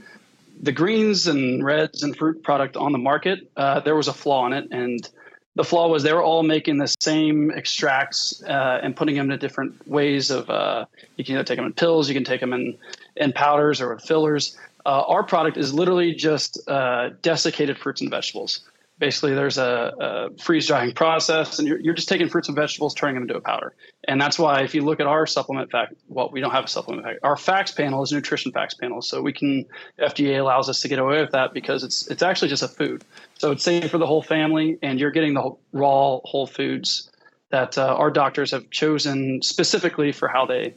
the 0.61 0.71
greens 0.71 1.27
and 1.27 1.63
reds 1.63 2.03
and 2.03 2.15
fruit 2.15 2.43
product 2.43 2.77
on 2.77 2.91
the 2.91 2.97
market, 2.97 3.51
uh, 3.57 3.79
there 3.79 3.95
was 3.95 4.07
a 4.07 4.13
flaw 4.13 4.45
in 4.45 4.53
it, 4.53 4.67
and 4.71 5.09
the 5.55 5.63
flaw 5.63 5.89
was 5.89 6.03
they 6.03 6.13
were 6.13 6.23
all 6.23 6.43
making 6.43 6.77
the 6.77 6.87
same 6.99 7.51
extracts 7.51 8.41
uh, 8.43 8.79
and 8.81 8.95
putting 8.95 9.15
them 9.15 9.31
in 9.31 9.39
different 9.39 9.85
ways 9.87 10.29
of. 10.29 10.49
Uh, 10.49 10.85
you 11.17 11.25
can 11.25 11.35
either 11.35 11.43
take 11.43 11.57
them 11.57 11.65
in 11.65 11.73
pills, 11.73 12.07
you 12.07 12.13
can 12.13 12.23
take 12.23 12.39
them 12.39 12.53
in 12.53 12.77
in 13.17 13.33
powders 13.33 13.81
or 13.81 13.97
fillers. 13.99 14.57
Uh, 14.85 15.03
our 15.07 15.23
product 15.23 15.57
is 15.57 15.73
literally 15.73 16.13
just 16.13 16.59
uh, 16.69 17.09
desiccated 17.21 17.77
fruits 17.77 18.01
and 18.01 18.09
vegetables. 18.09 18.61
Basically, 19.01 19.33
there's 19.33 19.57
a, 19.57 19.93
a 19.99 20.29
freeze 20.37 20.67
drying 20.67 20.93
process, 20.93 21.57
and 21.57 21.67
you're, 21.67 21.79
you're 21.79 21.95
just 21.95 22.07
taking 22.07 22.29
fruits 22.29 22.49
and 22.49 22.55
vegetables, 22.55 22.93
turning 22.93 23.15
them 23.15 23.23
into 23.23 23.35
a 23.35 23.41
powder. 23.41 23.73
And 24.07 24.21
that's 24.21 24.37
why, 24.37 24.61
if 24.61 24.75
you 24.75 24.85
look 24.85 24.99
at 24.99 25.07
our 25.07 25.25
supplement 25.25 25.71
fact, 25.71 25.95
well, 26.07 26.29
we 26.31 26.39
don't 26.39 26.51
have 26.51 26.65
a 26.65 26.67
supplement 26.67 27.03
fact. 27.03 27.19
Our 27.23 27.35
facts 27.35 27.71
panel 27.71 28.03
is 28.03 28.11
nutrition 28.11 28.51
facts 28.51 28.75
panel, 28.75 29.01
so 29.01 29.19
we 29.23 29.33
can 29.33 29.65
FDA 29.99 30.39
allows 30.39 30.69
us 30.69 30.81
to 30.81 30.87
get 30.87 30.99
away 30.99 31.19
with 31.19 31.31
that 31.31 31.51
because 31.51 31.83
it's 31.83 32.05
it's 32.09 32.21
actually 32.21 32.49
just 32.49 32.61
a 32.61 32.67
food. 32.67 33.03
So 33.39 33.49
it's 33.49 33.63
safe 33.63 33.89
for 33.89 33.97
the 33.97 34.05
whole 34.05 34.21
family, 34.21 34.77
and 34.83 34.99
you're 34.99 35.09
getting 35.09 35.33
the 35.33 35.55
raw 35.73 36.19
whole 36.23 36.45
foods 36.45 37.09
that 37.49 37.79
uh, 37.79 37.95
our 37.95 38.11
doctors 38.11 38.51
have 38.51 38.69
chosen 38.69 39.41
specifically 39.41 40.11
for 40.11 40.27
how 40.27 40.45
they 40.45 40.75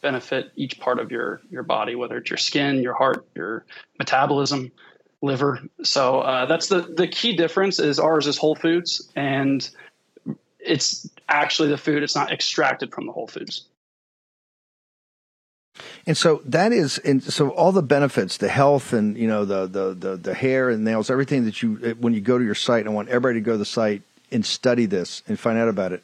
benefit 0.00 0.50
each 0.56 0.80
part 0.80 0.98
of 0.98 1.10
your 1.10 1.42
your 1.50 1.62
body, 1.62 1.94
whether 1.94 2.16
it's 2.16 2.30
your 2.30 2.38
skin, 2.38 2.82
your 2.82 2.94
heart, 2.94 3.26
your 3.34 3.66
metabolism, 3.98 4.72
liver. 5.22 5.60
So 5.82 6.20
uh, 6.20 6.46
that's 6.46 6.68
the 6.68 6.80
the 6.82 7.08
key 7.08 7.36
difference. 7.36 7.78
Is 7.78 7.98
ours 7.98 8.26
is 8.26 8.36
whole 8.36 8.54
foods, 8.54 9.10
and 9.16 9.68
it's 10.60 11.08
actually 11.28 11.68
the 11.68 11.78
food. 11.78 12.02
It's 12.02 12.14
not 12.16 12.32
extracted 12.32 12.92
from 12.92 13.06
the 13.06 13.12
whole 13.12 13.26
foods. 13.26 13.64
And 16.06 16.16
so 16.16 16.40
that 16.44 16.72
is, 16.72 16.98
and 16.98 17.22
so 17.22 17.50
all 17.50 17.72
the 17.72 17.82
benefits, 17.82 18.36
the 18.36 18.48
health, 18.48 18.92
and 18.92 19.16
you 19.16 19.26
know 19.26 19.44
the 19.44 19.66
the 19.66 19.94
the, 19.94 20.16
the 20.16 20.34
hair 20.34 20.70
and 20.70 20.84
nails, 20.84 21.10
everything 21.10 21.44
that 21.44 21.62
you 21.62 21.96
when 22.00 22.14
you 22.14 22.20
go 22.20 22.38
to 22.38 22.44
your 22.44 22.54
site. 22.54 22.86
I 22.86 22.90
want 22.90 23.08
everybody 23.08 23.40
to 23.40 23.44
go 23.44 23.52
to 23.52 23.58
the 23.58 23.64
site 23.64 24.02
and 24.30 24.44
study 24.44 24.86
this 24.86 25.22
and 25.26 25.38
find 25.38 25.58
out 25.58 25.68
about 25.68 25.92
it. 25.92 26.02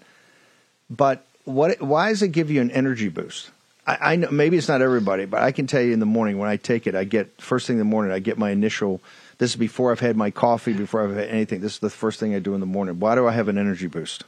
But 0.90 1.25
what? 1.44 1.81
Why 1.81 2.11
does 2.11 2.22
it 2.22 2.29
give 2.29 2.51
you 2.51 2.61
an 2.61 2.70
energy 2.70 3.09
boost? 3.09 3.51
I, 3.87 4.12
I, 4.12 4.16
know 4.16 4.31
maybe 4.31 4.57
it's 4.57 4.68
not 4.68 4.81
everybody, 4.81 5.25
but 5.25 5.42
I 5.42 5.53
can 5.53 5.66
tell 5.66 5.83
you 5.83 5.92
in 5.92 6.01
the 6.01 6.07
morning 6.07 6.38
when 6.38 6.49
I 6.49 6.57
take 6.57 6.87
it, 6.87 6.95
I 6.95 7.05
get 7.05 7.40
first 7.40 7.66
thing 7.66 7.75
in 7.75 7.79
the 7.79 7.85
morning, 7.85 8.12
I 8.12 8.21
get 8.21 8.38
my 8.38 8.51
initial. 8.51 9.01
This 9.38 9.51
is 9.51 9.57
before 9.57 9.90
I've 9.90 10.01
had 10.01 10.16
my 10.16 10.31
coffee, 10.31 10.73
before 10.73 11.03
I've 11.03 11.16
had 11.16 11.29
anything. 11.29 11.61
This 11.61 11.75
is 11.75 11.79
the 11.81 11.90
first 11.90 12.21
thing 12.21 12.35
I 12.35 12.38
do 12.38 12.55
in 12.55 12.61
the 12.61 12.66
morning. 12.66 13.01
Why 13.01 13.14
do 13.14 13.27
I 13.27 13.33
have 13.33 13.49
an 13.49 13.59
energy 13.59 13.88
boost? 13.88 14.25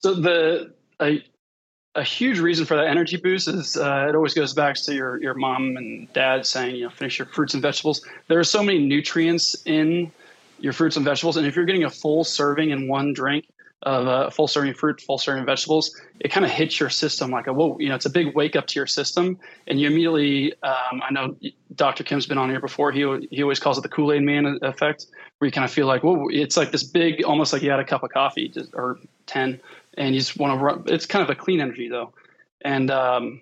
So 0.00 0.14
the 0.14 0.72
a, 1.00 1.24
a 1.94 2.02
huge 2.02 2.38
reason 2.38 2.66
for 2.66 2.76
that 2.76 2.86
energy 2.86 3.16
boost 3.16 3.48
is 3.48 3.76
uh, 3.76 4.06
it 4.08 4.14
always 4.14 4.34
goes 4.34 4.52
back 4.52 4.76
to 4.84 4.94
your 4.94 5.20
your 5.22 5.34
mom 5.34 5.76
and 5.76 6.12
dad 6.12 6.44
saying 6.44 6.76
you 6.76 6.84
know 6.84 6.90
finish 6.90 7.18
your 7.18 7.26
fruits 7.26 7.54
and 7.54 7.62
vegetables. 7.62 8.06
There 8.28 8.38
are 8.38 8.44
so 8.44 8.62
many 8.62 8.78
nutrients 8.78 9.56
in 9.64 10.12
your 10.60 10.72
fruits 10.72 10.96
and 10.96 11.04
vegetables, 11.04 11.36
and 11.36 11.46
if 11.46 11.56
you're 11.56 11.64
getting 11.64 11.84
a 11.84 11.90
full 11.90 12.24
serving 12.24 12.70
in 12.70 12.88
one 12.88 13.14
drink, 13.14 13.46
of 13.82 14.08
uh, 14.08 14.30
full 14.30 14.48
serving 14.48 14.74
fruit, 14.74 15.00
full 15.00 15.18
serving 15.18 15.44
vegetables, 15.44 15.98
it 16.20 16.32
kind 16.32 16.44
of 16.44 16.50
hits 16.50 16.80
your 16.80 16.90
system 16.90 17.30
like 17.30 17.46
a 17.46 17.52
whoa, 17.52 17.78
you 17.78 17.88
know, 17.88 17.94
it's 17.94 18.06
a 18.06 18.10
big 18.10 18.34
wake 18.34 18.56
up 18.56 18.66
to 18.66 18.78
your 18.78 18.86
system, 18.86 19.38
and 19.66 19.80
you 19.80 19.86
immediately. 19.86 20.52
Um, 20.62 21.02
I 21.02 21.12
know 21.12 21.36
Dr. 21.74 22.02
Kim's 22.02 22.26
been 22.26 22.38
on 22.38 22.50
here 22.50 22.60
before. 22.60 22.90
He 22.90 23.28
he 23.30 23.42
always 23.42 23.60
calls 23.60 23.78
it 23.78 23.82
the 23.82 23.88
Kool 23.88 24.12
Aid 24.12 24.22
Man 24.22 24.58
effect, 24.62 25.06
where 25.38 25.46
you 25.46 25.52
kind 25.52 25.64
of 25.64 25.70
feel 25.70 25.86
like 25.86 26.02
whoa, 26.02 26.28
it's 26.28 26.56
like 26.56 26.72
this 26.72 26.82
big, 26.82 27.22
almost 27.24 27.52
like 27.52 27.62
you 27.62 27.70
had 27.70 27.80
a 27.80 27.84
cup 27.84 28.02
of 28.02 28.10
coffee 28.10 28.52
or 28.74 28.98
ten, 29.26 29.60
and 29.96 30.14
you 30.14 30.20
just 30.20 30.36
want 30.36 30.58
to 30.58 30.64
run. 30.64 30.84
It's 30.86 31.06
kind 31.06 31.22
of 31.22 31.30
a 31.30 31.36
clean 31.36 31.60
energy 31.60 31.88
though, 31.88 32.12
and 32.62 32.90
um, 32.90 33.40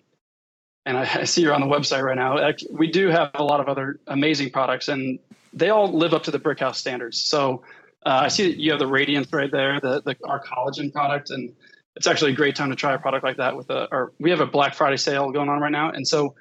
and 0.85 0.99
I, 0.99 1.03
I 1.21 1.25
see 1.25 1.43
you're 1.43 1.55
on 1.55 1.63
the 1.63 1.67
website 1.67 2.03
right 2.03 2.17
now. 2.17 2.53
We 2.71 2.91
do 2.91 3.09
have 3.09 3.31
a 3.35 3.45
lot 3.45 3.61
of 3.61 3.69
other 3.69 3.99
amazing 4.07 4.51
products, 4.51 4.89
and 4.89 5.19
they 5.55 5.71
all 5.71 5.91
live 5.91 6.13
up 6.13 6.25
to 6.25 6.31
the 6.31 6.39
Brickhouse 6.39 6.77
standards. 6.77 7.19
So 7.19 7.63
uh, 8.07 8.21
I 8.23 8.29
see 8.29 8.53
that 8.53 8.59
you 8.59 8.71
have 8.71 8.79
the 8.79 8.87
Radiance 8.87 9.33
right 9.33 9.51
there, 9.51 9.81
the, 9.81 10.01
the 10.01 10.17
our 10.25 10.41
collagen 10.43 10.93
product, 10.93 11.31
and 11.31 11.53
it's 11.97 12.07
actually 12.07 12.33
a 12.33 12.37
great 12.37 12.55
time 12.55 12.71
to 12.71 12.77
try 12.77 12.95
a 12.95 12.99
product 12.99 13.25
like 13.25 13.39
that. 13.39 13.57
With 13.57 13.69
a, 13.69 13.89
or 13.91 14.13
we 14.21 14.31
have 14.31 14.41
a 14.41 14.47
Black 14.47 14.75
Friday 14.75 14.97
sale 14.97 15.33
going 15.33 15.49
on 15.49 15.61
right 15.61 15.73
now, 15.73 15.91
and 15.91 16.07
so 16.07 16.37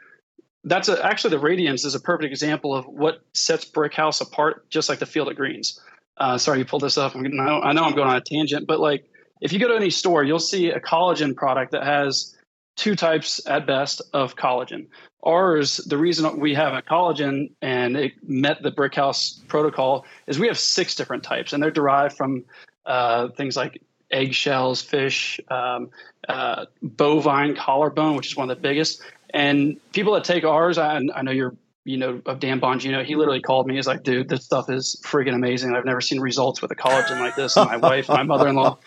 that's 0.64 0.90
a, 0.90 1.04
actually 1.04 1.32
the 1.32 1.40
Radiance 1.40 1.84
is 1.84 1.96
a 1.96 2.00
perfect 2.00 2.32
example 2.32 2.76
of 2.76 2.86
what 2.86 3.22
sets 3.34 3.66
Brickhouse 3.66 4.22
apart, 4.22 4.70
just 4.70 4.90
like 4.90 5.00
the 5.00 5.08
Field 5.08 5.28
of 5.28 5.36
Greens. 5.36 5.80
Uh, 6.18 6.38
sorry, 6.38 6.60
you 6.60 6.66
pulled 6.66 6.84
this 6.84 7.00
up. 7.00 7.16
I 7.16 7.22
know, 7.22 7.62
I 7.62 7.74
know 7.74 7.84
I'm 7.84 7.96
going 7.96 8.08
on 8.08 8.16
a 8.16 8.22
tangent, 8.22 8.68
but 8.68 8.80
like 8.80 9.10
if 9.42 9.52
you 9.52 9.58
go 9.60 9.68
to 9.68 9.76
any 9.76 9.90
store, 9.90 10.24
you'll 10.24 10.40
see 10.40 10.70
a 10.70 10.80
collagen 10.80 11.36
product 11.36 11.72
that 11.72 11.84
has 11.84 12.35
two 12.76 12.96
types 12.96 13.42
at 13.48 13.66
best 13.66 14.02
of 14.14 14.36
collagen. 14.36 14.88
Ours, 15.24 15.78
the 15.78 15.98
reason 15.98 16.40
we 16.40 16.54
have 16.54 16.74
a 16.74 16.82
collagen 16.82 17.52
and 17.62 17.98
it 17.98 18.14
met 18.28 18.62
the 18.62 18.72
Brickhouse 18.72 19.46
protocol 19.48 20.06
is 20.28 20.38
we 20.38 20.48
have 20.48 20.60
six 20.60 20.96
different 20.96 21.24
types, 21.24 21.54
and 21.54 21.64
they're 21.64 21.72
derived 21.72 22.16
from 22.16 22.44
uh, 22.86 23.30
things 23.30 23.56
like 23.56 23.82
eggshells, 24.12 24.82
fish, 24.82 25.40
um, 25.50 25.90
uh, 26.30 26.66
bovine 26.82 27.56
collarbone, 27.56 28.16
which 28.16 28.28
is 28.28 28.38
one 28.38 28.50
of 28.50 28.56
the 28.56 28.62
biggest. 28.62 29.02
And 29.32 29.78
people 29.94 30.14
that 30.14 30.24
take 30.24 30.44
ours, 30.44 30.78
I, 30.78 31.02
I 31.16 31.22
know 31.24 31.32
you're 31.32 31.56
you 31.88 31.98
know, 31.98 32.20
of 32.26 32.40
Dan 32.40 32.60
Bongino, 32.60 33.06
he 33.06 33.16
literally 33.16 33.42
called 33.42 33.68
me. 33.68 33.76
He's 33.76 33.86
like, 33.86 34.02
dude, 34.02 34.28
this 34.28 34.44
stuff 34.44 34.72
is 34.72 35.00
freaking 35.06 35.36
amazing. 35.36 35.76
I've 35.76 35.86
never 35.86 36.02
seen 36.02 36.20
results 36.20 36.60
with 36.60 36.72
a 36.72 36.76
collagen 36.76 37.20
like 37.20 37.36
this. 37.36 37.56
And 37.56 37.70
my 37.70 37.78
wife, 37.78 38.10
my 38.10 38.24
mother-in-law, 38.24 38.80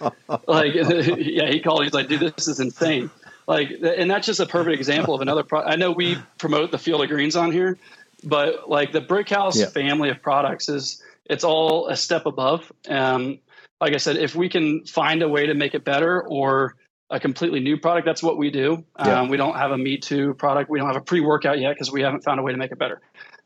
like, 0.48 0.74
yeah, 0.74 1.48
he 1.48 1.61
called. 1.61 1.85
He's 1.85 1.94
like, 1.94 2.09
dude, 2.09 2.18
this 2.18 2.48
is 2.48 2.59
insane 2.59 3.09
like 3.49 3.71
and 3.83 4.09
that's 4.09 4.27
just 4.27 4.39
a 4.39 4.47
perfect 4.47 4.77
example 4.79 5.15
of 5.15 5.21
another 5.21 5.43
pro- 5.43 5.65
i 5.65 5.75
know 5.75 5.91
we 5.91 6.17
promote 6.37 6.71
the 6.71 6.79
field 6.79 7.03
of 7.03 7.09
greens 7.09 7.35
on 7.35 7.51
here 7.51 7.77
but 8.23 8.69
like 8.71 8.93
the 8.93 9.01
brickhouse 9.01 9.57
yeah. 9.57 9.67
family 9.67 10.11
of 10.11 10.23
products 10.23 10.69
is 10.69 11.03
it's 11.25 11.43
all 11.43 11.89
a 11.89 11.97
step 11.97 12.27
above 12.27 12.71
um, 12.89 13.39
like 13.81 13.95
i 13.95 13.97
said 13.97 14.17
if 14.17 14.37
we 14.37 14.49
can 14.49 14.85
find 14.85 15.23
a 15.23 15.29
way 15.29 15.47
to 15.47 15.55
make 15.55 15.75
it 15.75 15.85
better 15.85 16.23
or 16.23 16.77
a 17.11 17.19
completely 17.19 17.59
new 17.59 17.79
product 17.79 18.05
that's 18.05 18.23
what 18.23 18.37
we 18.37 18.51
do 18.51 18.85
yeah. 18.99 19.21
um, 19.21 19.29
we 19.29 19.37
don't 19.37 19.57
have 19.57 19.73
a 19.73 19.79
me 19.79 19.97
too 19.97 20.35
product 20.35 20.71
we 20.71 20.79
don't 20.79 20.89
have 20.89 20.97
a 20.97 21.05
pre-workout 21.05 21.59
yet 21.59 21.75
because 21.75 21.91
we 21.91 22.03
haven't 22.03 22.23
found 22.23 22.39
a 22.39 22.43
way 22.43 22.53
to 22.53 22.59
make 22.59 22.71
it 22.71 22.79
better 22.79 23.01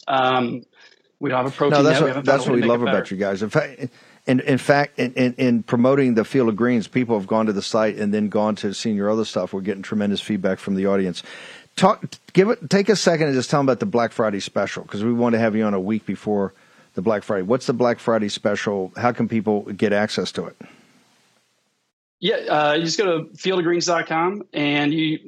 um, 0.09 0.65
we 1.21 1.31
don't 1.31 1.45
have 1.45 1.53
a 1.53 1.57
protein 1.57 1.79
no, 1.79 1.83
that's 1.85 2.01
yet. 2.01 2.17
what, 2.17 2.25
that's 2.25 2.47
what 2.47 2.57
we 2.57 2.63
love 2.63 2.83
about 2.83 3.11
you 3.11 3.17
guys 3.17 3.43
in 3.43 3.51
fact 3.51 3.89
in, 4.27 4.41
in 4.41 4.59
fact, 4.59 4.99
in, 4.99 5.13
in, 5.15 5.35
in, 5.35 5.63
promoting 5.63 6.15
the 6.15 6.25
Field 6.25 6.49
of 6.49 6.57
Greens, 6.57 6.87
people 6.87 7.19
have 7.19 7.27
gone 7.27 7.47
to 7.47 7.53
the 7.53 7.63
site 7.63 7.97
and 7.97 8.15
then 8.15 8.29
gone 8.29 8.55
to 8.57 8.73
seeing 8.73 8.97
your 8.97 9.11
other 9.11 9.25
stuff. 9.25 9.53
We're 9.53 9.63
getting 9.63 9.83
tremendous 9.83 10.21
feedback 10.21 10.59
from 10.59 10.77
the 10.77 10.87
audience. 10.87 11.23
Talk, 11.75 12.05
give 12.33 12.49
it, 12.49 12.71
take 12.71 12.89
a 12.89 12.97
second 12.97 13.29
and 13.29 13.35
just 13.35 13.51
tell 13.51 13.61
them 13.61 13.67
about 13.67 13.81
the 13.81 13.87
Black 13.87 14.13
Friday 14.13 14.41
special 14.41 14.85
because 14.85 15.03
we 15.03 15.13
want 15.13 15.33
to 15.33 15.39
have 15.39 15.57
you 15.57 15.65
on 15.65 15.75
a 15.75 15.81
week 15.81 16.07
before 16.07 16.53
the 16.95 17.03
Black 17.03 17.25
Friday. 17.25 17.43
What's 17.43 17.67
the 17.67 17.73
Black 17.73 17.99
Friday 17.99 18.29
special? 18.29 18.93
How 18.97 19.11
can 19.13 19.29
people 19.29 19.63
get 19.63 19.93
access 19.93 20.31
to 20.33 20.47
it? 20.47 20.57
Yeah, 22.21 22.37
uh, 22.37 22.75
you 22.75 22.85
just 22.85 22.99
go 22.99 23.05
to 23.05 23.25
fieldofgreens.com 23.31 24.45
and 24.53 24.95
you 24.95 25.19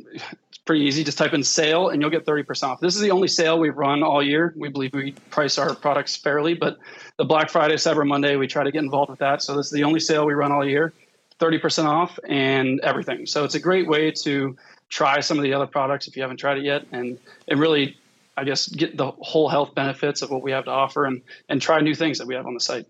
pretty 0.65 0.85
easy. 0.85 1.05
Just 1.05 1.19
type 1.19 1.35
in 1.35 1.45
sale 1.45 1.91
and 1.91 2.01
you'll 2.01 2.11
get 2.11 2.25
30% 2.25 2.63
off. 2.65 2.81
This 2.81 2.95
is 2.95 3.01
the 3.01 3.11
only 3.11 3.29
sale 3.29 3.59
we've 3.59 3.77
run 3.77 4.03
all 4.03 4.23
year. 4.23 4.55
We 4.57 4.69
believe 4.69 4.95
we 4.95 5.13
price 5.31 5.59
our 5.59 5.75
products 5.75 6.17
fairly, 6.17 6.55
but 6.55 6.79
the 7.17 7.25
Black 7.25 7.51
Friday, 7.51 7.75
Cyber 7.75 8.07
Monday, 8.07 8.37
we 8.37 8.47
try 8.47 8.65
to 8.65 8.73
get 8.73 8.83
involved 8.83 9.11
with 9.11 9.19
that. 9.19 9.43
So 9.43 9.57
this 9.57 9.67
is 9.67 9.73
the 9.73 9.85
only 9.85 10.01
sale 10.01 10.25
we 10.27 10.35
run 10.35 10.53
all 10.53 10.67
year, 10.67 10.93
30% 11.39 11.85
off 11.85 12.19
and 12.29 12.81
everything. 12.81 13.27
So 13.27 13.45
it's 13.45 13.55
a 13.55 13.61
great 13.61 13.87
way 13.87 14.11
to 14.11 14.57
try 14.89 15.21
some 15.21 15.39
of 15.39 15.43
the 15.43 15.53
other 15.53 15.67
products 15.67 16.09
if 16.09 16.17
you 16.17 16.23
haven't 16.23 16.39
tried 16.39 16.59
it 16.59 16.65
yet 16.65 16.87
and, 16.93 17.19
and 17.49 17.61
really, 17.61 17.97
I 18.37 18.45
guess, 18.45 18.69
get 18.69 18.97
the 18.97 19.11
whole 19.11 19.49
health 19.49 19.75
benefits 19.75 20.23
of 20.23 20.31
what 20.31 20.43
we 20.43 20.53
have 20.53 20.65
to 20.65 20.71
offer 20.71 21.05
and, 21.05 21.23
and 21.49 21.61
try 21.61 21.81
new 21.81 21.95
things 21.95 22.19
that 22.19 22.27
we 22.27 22.35
have 22.35 22.47
on 22.47 22.55
the 22.55 22.61
site. 22.61 22.87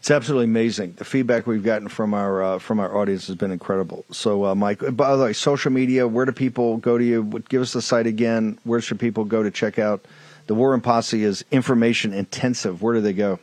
It's 0.00 0.10
absolutely 0.10 0.46
amazing. 0.46 0.94
The 0.96 1.04
feedback 1.04 1.46
we've 1.46 1.62
gotten 1.62 1.88
from 1.88 2.14
our 2.14 2.42
uh, 2.42 2.58
from 2.58 2.80
our 2.80 2.96
audience 2.96 3.26
has 3.26 3.36
been 3.36 3.50
incredible. 3.50 4.04
So, 4.10 4.46
uh, 4.46 4.54
Mike, 4.54 4.80
by 4.96 5.14
the 5.14 5.24
way, 5.24 5.32
social 5.34 5.70
media, 5.70 6.08
where 6.08 6.24
do 6.24 6.32
people 6.32 6.78
go 6.78 6.96
to 6.96 7.04
you? 7.04 7.24
Give 7.48 7.60
us 7.60 7.74
the 7.74 7.82
site 7.82 8.06
again. 8.06 8.58
Where 8.64 8.80
should 8.80 8.98
people 8.98 9.24
go 9.24 9.42
to 9.42 9.50
check 9.50 9.78
out 9.78 10.06
the 10.50 10.54
War 10.54 10.72
Room 10.72 10.80
Posse 10.80 11.22
is 11.22 11.44
information 11.52 12.12
intensive. 12.12 12.82
Where 12.82 12.94
do 12.94 13.00
they 13.00 13.12
go? 13.12 13.38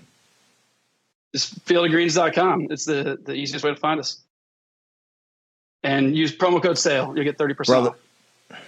Just 1.34 1.64
fieldofgreens.com. 1.66 2.68
It's 2.70 2.84
the, 2.84 3.18
the 3.24 3.34
easiest 3.34 3.64
way 3.64 3.74
to 3.74 3.80
find 3.80 3.98
us. 4.02 4.20
And 5.84 6.18
use 6.18 6.36
promo 6.36 6.62
code 6.62 6.78
SALE. 6.78 7.14
You'll 7.16 7.24
get 7.24 7.38
30% 7.38 7.66
brother. 7.66 7.90
off. 8.52 8.60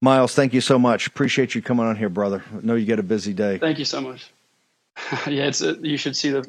Miles, 0.00 0.36
thank 0.36 0.54
you 0.54 0.60
so 0.60 0.78
much. 0.78 1.08
Appreciate 1.08 1.56
you 1.56 1.60
coming 1.60 1.86
on 1.86 1.96
here, 1.96 2.08
brother. 2.08 2.44
I 2.56 2.64
know 2.64 2.76
you 2.76 2.86
get 2.86 3.00
a 3.00 3.02
busy 3.02 3.32
day. 3.32 3.58
Thank 3.58 3.80
you 3.80 3.84
so 3.84 4.00
much. 4.00 4.30
yeah, 5.26 5.46
it's 5.46 5.60
a, 5.60 5.76
you 5.82 5.96
should 5.96 6.16
see 6.16 6.30
the 6.30 6.42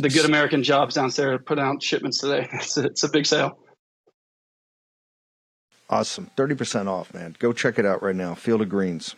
the 0.00 0.08
good 0.08 0.24
American 0.24 0.62
jobs 0.62 0.94
downstairs 0.94 1.40
putting 1.44 1.64
out 1.64 1.82
shipments 1.82 2.18
today. 2.18 2.48
It's 2.52 2.76
a, 2.76 2.84
it's 2.84 3.02
a 3.04 3.08
big 3.08 3.26
sale. 3.26 3.58
Awesome. 5.88 6.30
30% 6.36 6.86
off, 6.86 7.12
man. 7.12 7.34
Go 7.40 7.52
check 7.52 7.78
it 7.78 7.84
out 7.84 8.00
right 8.00 8.14
now. 8.14 8.34
Field 8.34 8.62
of 8.62 8.68
Greens. 8.68 9.16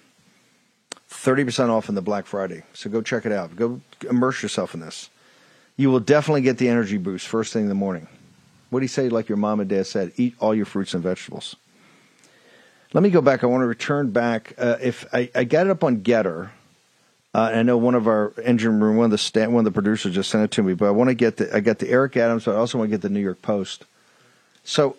30% 1.11 1.69
off 1.69 1.91
in 1.91 1.95
the 1.95 2.01
Black 2.01 2.25
Friday. 2.25 2.63
So 2.73 2.89
go 2.89 3.03
check 3.03 3.27
it 3.27 3.33
out. 3.33 3.55
Go 3.55 3.83
immerse 4.09 4.43
yourself 4.43 4.73
in 4.73 4.81
this. 4.81 5.11
You 5.77 5.91
will 5.91 6.01
definitely 6.01 6.41
get 6.41 6.57
the 6.57 6.71
energy 6.71 6.97
boost 6.97 7.29
first 7.29 7.53
thing 7.53 7.63
in 7.63 7.69
the 7.69 7.75
morning. 7.75 8.09
What 8.71 8.81
do 8.81 8.85
you 8.85 8.89
say, 8.89 9.11
like 9.11 9.29
your 9.29 9.37
mom 9.37 9.61
and 9.61 9.69
dad 9.69 9.87
said? 9.87 10.13
Eat 10.17 10.35
all 10.41 10.55
your 10.55 10.65
fruits 10.65 10.95
and 10.95 11.03
vegetables. 11.03 11.57
Let 12.95 13.03
me 13.03 13.11
go 13.11 13.21
back. 13.21 13.45
I 13.45 13.47
want 13.47 13.63
to 13.63 13.67
return 13.67 14.11
back. 14.11 14.55
Uh, 14.57 14.77
if 14.81 15.07
I, 15.13 15.31
I, 15.35 15.45
got 15.45 15.67
it 15.67 15.71
up 15.71 15.85
on 15.85 15.99
Gettr, 15.99 16.51
uh, 17.35 17.51
I 17.55 17.63
know 17.63 17.79
one 17.79 17.95
of 17.95 18.07
our 18.07 18.33
engine 18.43 18.81
room, 18.81 18.97
one 18.97 19.07
of 19.07 19.11
the 19.11 19.19
sta- 19.19 19.49
one 19.49 19.61
of 19.61 19.65
the 19.65 19.73
producers 19.73 20.15
just 20.15 20.31
sent 20.31 20.45
it 20.45 20.51
to 20.53 20.63
me, 20.63 20.75
but 20.75 20.87
I 20.87 20.91
want 20.91 21.09
to 21.09 21.15
get 21.15 21.39
the 21.39 21.55
I 21.55 21.61
got 21.61 21.79
the 21.79 21.89
Eric 21.89 22.17
Adams, 22.17 22.45
but 22.45 22.55
I 22.55 22.59
also 22.59 22.79
want 22.79 22.91
to 22.91 22.97
get 22.97 23.03
the 23.03 23.09
New 23.09 23.21
York 23.21 23.41
Post. 23.41 23.85
So 24.65 24.97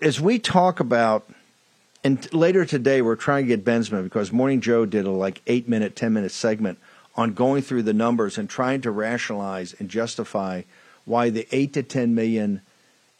as 0.00 0.20
we 0.20 0.38
talk 0.38 0.80
about, 0.80 1.28
and 2.04 2.32
later 2.32 2.64
today 2.64 3.02
we're 3.02 3.16
trying 3.16 3.44
to 3.44 3.48
get 3.48 3.64
Bensman 3.64 4.04
because 4.04 4.32
Morning 4.32 4.60
Joe 4.60 4.86
did 4.86 5.04
a 5.04 5.10
like 5.10 5.42
eight 5.46 5.68
minute, 5.68 5.96
ten 5.96 6.12
minute 6.12 6.32
segment 6.32 6.78
on 7.16 7.32
going 7.32 7.62
through 7.62 7.82
the 7.82 7.92
numbers 7.92 8.38
and 8.38 8.48
trying 8.48 8.80
to 8.82 8.90
rationalize 8.90 9.74
and 9.78 9.88
justify 9.88 10.62
why 11.04 11.30
the 11.30 11.46
eight 11.50 11.72
to 11.72 11.82
ten 11.82 12.14
million 12.14 12.60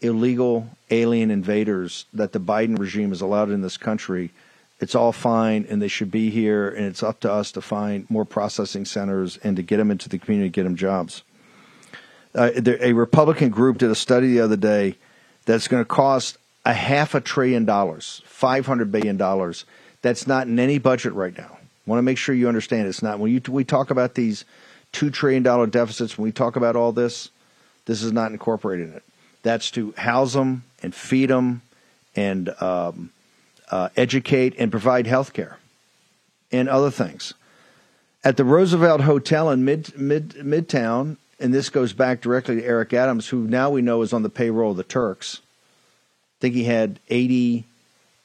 illegal 0.00 0.68
alien 0.90 1.30
invaders 1.30 2.04
that 2.12 2.32
the 2.32 2.40
Biden 2.40 2.78
regime 2.78 3.08
has 3.08 3.20
allowed 3.20 3.50
in 3.50 3.62
this 3.62 3.76
country, 3.76 4.30
it's 4.80 4.94
all 4.94 5.12
fine 5.12 5.66
and 5.68 5.80
they 5.80 5.88
should 5.88 6.10
be 6.10 6.30
here, 6.30 6.68
and 6.68 6.86
it's 6.86 7.02
up 7.02 7.20
to 7.20 7.32
us 7.32 7.52
to 7.52 7.60
find 7.60 8.08
more 8.10 8.24
processing 8.24 8.84
centers 8.84 9.38
and 9.38 9.56
to 9.56 9.62
get 9.62 9.78
them 9.78 9.90
into 9.90 10.08
the 10.08 10.18
community, 10.18 10.50
get 10.50 10.64
them 10.64 10.76
jobs. 10.76 11.22
Uh, 12.34 12.50
a 12.80 12.92
Republican 12.92 13.50
group 13.50 13.78
did 13.78 13.90
a 13.90 13.94
study 13.94 14.32
the 14.32 14.40
other 14.40 14.56
day 14.56 14.96
that's 15.44 15.68
going 15.68 15.80
to 15.80 15.88
cost 15.88 16.36
a 16.64 16.72
half 16.72 17.14
a 17.14 17.20
trillion 17.20 17.64
dollars, 17.64 18.22
$500 18.28 18.90
billion. 18.90 19.16
That's 20.02 20.26
not 20.26 20.46
in 20.48 20.58
any 20.58 20.78
budget 20.78 21.12
right 21.12 21.36
now. 21.36 21.58
Want 21.86 21.98
to 21.98 22.02
make 22.02 22.18
sure 22.18 22.34
you 22.34 22.48
understand 22.48 22.88
it's 22.88 23.02
not. 23.02 23.18
When 23.18 23.30
you, 23.30 23.40
we 23.48 23.62
talk 23.64 23.90
about 23.90 24.14
these 24.14 24.44
$2 24.94 25.12
trillion 25.12 25.42
deficits, 25.70 26.16
when 26.16 26.24
we 26.24 26.32
talk 26.32 26.56
about 26.56 26.76
all 26.76 26.92
this, 26.92 27.30
this 27.84 28.02
is 28.02 28.12
not 28.12 28.32
incorporated 28.32 28.88
in 28.88 28.94
it. 28.94 29.02
That's 29.42 29.70
to 29.72 29.92
house 29.92 30.32
them 30.32 30.64
and 30.82 30.94
feed 30.94 31.28
them 31.28 31.60
and 32.16 32.48
um, 32.62 33.10
uh, 33.70 33.88
educate 33.96 34.54
and 34.58 34.70
provide 34.70 35.06
health 35.06 35.32
care 35.32 35.58
and 36.52 36.68
other 36.68 36.90
things. 36.90 37.34
At 38.22 38.36
the 38.36 38.44
Roosevelt 38.44 39.02
Hotel 39.02 39.50
in 39.50 39.64
mid, 39.64 39.98
mid, 39.98 40.30
Midtown, 40.30 41.16
and 41.38 41.52
this 41.52 41.68
goes 41.68 41.92
back 41.92 42.20
directly 42.20 42.56
to 42.56 42.64
Eric 42.64 42.92
Adams, 42.92 43.28
who 43.28 43.46
now 43.46 43.70
we 43.70 43.82
know 43.82 44.02
is 44.02 44.12
on 44.12 44.22
the 44.22 44.30
payroll 44.30 44.70
of 44.70 44.76
the 44.76 44.84
Turks 44.84 45.40
I 46.34 46.40
think 46.40 46.54
he 46.56 46.64
had 46.64 47.00
80, 47.08 47.64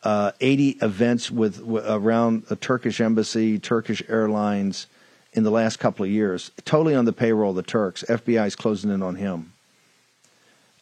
uh, 0.04 0.32
80 0.42 0.70
events 0.82 1.32
with, 1.32 1.62
with 1.62 1.86
around 1.88 2.44
a 2.50 2.56
Turkish 2.56 3.00
embassy, 3.00 3.60
Turkish 3.60 4.04
Airlines 4.10 4.88
in 5.34 5.44
the 5.44 5.52
last 5.52 5.78
couple 5.78 6.04
of 6.04 6.12
years, 6.12 6.52
totally 6.66 6.96
on 6.96 7.06
the 7.06 7.14
payroll 7.14 7.52
of 7.52 7.56
the 7.56 7.64
Turks. 7.64 8.04
FBI 8.10 8.48
is 8.48 8.56
closing 8.56 8.92
in 8.92 9.04
on 9.04 9.16
him. 9.16 9.54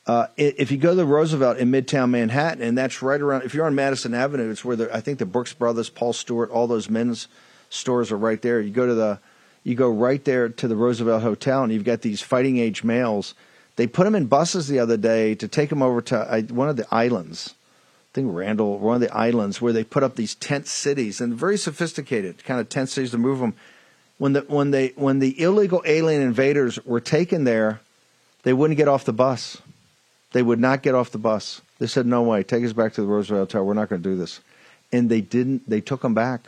Uh, 0.08 0.28
if 0.38 0.72
you 0.72 0.78
go 0.78 0.92
to 0.92 0.96
the 0.96 1.06
Roosevelt 1.06 1.58
in 1.58 1.70
Midtown 1.70 2.10
Manhattan, 2.10 2.64
and 2.64 2.78
that's 2.78 3.02
right 3.02 3.22
around, 3.22 3.44
if 3.44 3.54
you're 3.54 3.66
on 3.66 3.76
Madison 3.76 4.14
Avenue, 4.14 4.50
it's 4.50 4.64
where 4.64 4.78
the, 4.78 4.96
I 4.96 5.02
think 5.02 5.20
the 5.20 5.26
Brooks 5.26 5.52
Brothers, 5.54 5.90
Paul 5.90 6.14
Stuart, 6.14 6.50
all 6.50 6.66
those 6.66 6.90
men's 6.90 7.28
stores 7.70 8.10
are 8.12 8.18
right 8.18 8.42
there. 8.42 8.62
You 8.62 8.72
go 8.72 8.88
to 8.88 8.94
the, 8.94 9.20
you 9.66 9.76
go 9.76 9.90
right 9.90 10.24
there 10.24 10.48
to 10.48 10.68
the 10.68 10.78
Roosevelt 10.78 11.24
Hotel, 11.24 11.62
and 11.62 11.74
you've 11.74 11.84
got 11.84 12.02
these 12.02 12.22
fighting 12.22 12.58
age 12.58 12.86
males 12.86 13.36
they 13.78 13.88
put 13.88 14.04
them 14.04 14.16
in 14.16 14.26
buses 14.26 14.68
the 14.68 14.80
other 14.80 14.98
day 14.98 15.36
to 15.36 15.48
take 15.48 15.70
them 15.70 15.82
over 15.82 16.02
to 16.02 16.46
one 16.50 16.68
of 16.68 16.76
the 16.76 16.88
islands. 16.94 17.54
I 18.12 18.16
think 18.16 18.36
Randall, 18.36 18.80
one 18.80 18.96
of 18.96 19.02
the 19.02 19.16
islands, 19.16 19.62
where 19.62 19.72
they 19.72 19.84
put 19.84 20.04
up 20.04 20.16
these 20.16 20.34
tent 20.34 20.68
cities 20.68 21.22
and 21.22 21.36
very 21.36 21.58
sophisticated 21.58 22.44
kind 22.44 22.60
of 22.60 22.70
tent 22.70 22.90
cities 22.90 23.12
to 23.12 23.20
move 23.20 23.40
them. 23.40 23.54
When 24.18 24.34
the 24.34 24.42
when 24.48 24.72
they 24.72 24.94
when 24.96 25.20
the 25.20 25.40
illegal 25.40 25.84
alien 25.86 26.24
invaders 26.24 26.84
were 26.86 27.00
taken 27.00 27.44
there, 27.44 27.82
they 28.42 28.52
wouldn't 28.52 28.78
get 28.78 28.88
off 28.88 29.06
the 29.06 29.14
bus. 29.14 29.62
They 30.34 30.42
would 30.42 30.60
not 30.60 30.84
get 30.84 30.96
off 30.96 31.12
the 31.12 31.18
bus. 31.18 31.62
They 31.80 31.88
said, 31.88 32.06
"No 32.06 32.24
way, 32.24 32.44
take 32.44 32.64
us 32.64 32.74
back 32.74 32.94
to 32.94 33.02
the 33.02 33.08
Roosevelt 33.08 33.52
Hotel. 33.52 33.66
We're 33.66 33.74
not 33.74 33.90
going 33.90 34.02
to 34.02 34.10
do 34.10 34.18
this." 34.18 34.40
And 34.92 35.10
they 35.10 35.22
didn't. 35.22 35.70
They 35.70 35.82
took 35.82 36.02
them 36.02 36.14
back. 36.14 36.48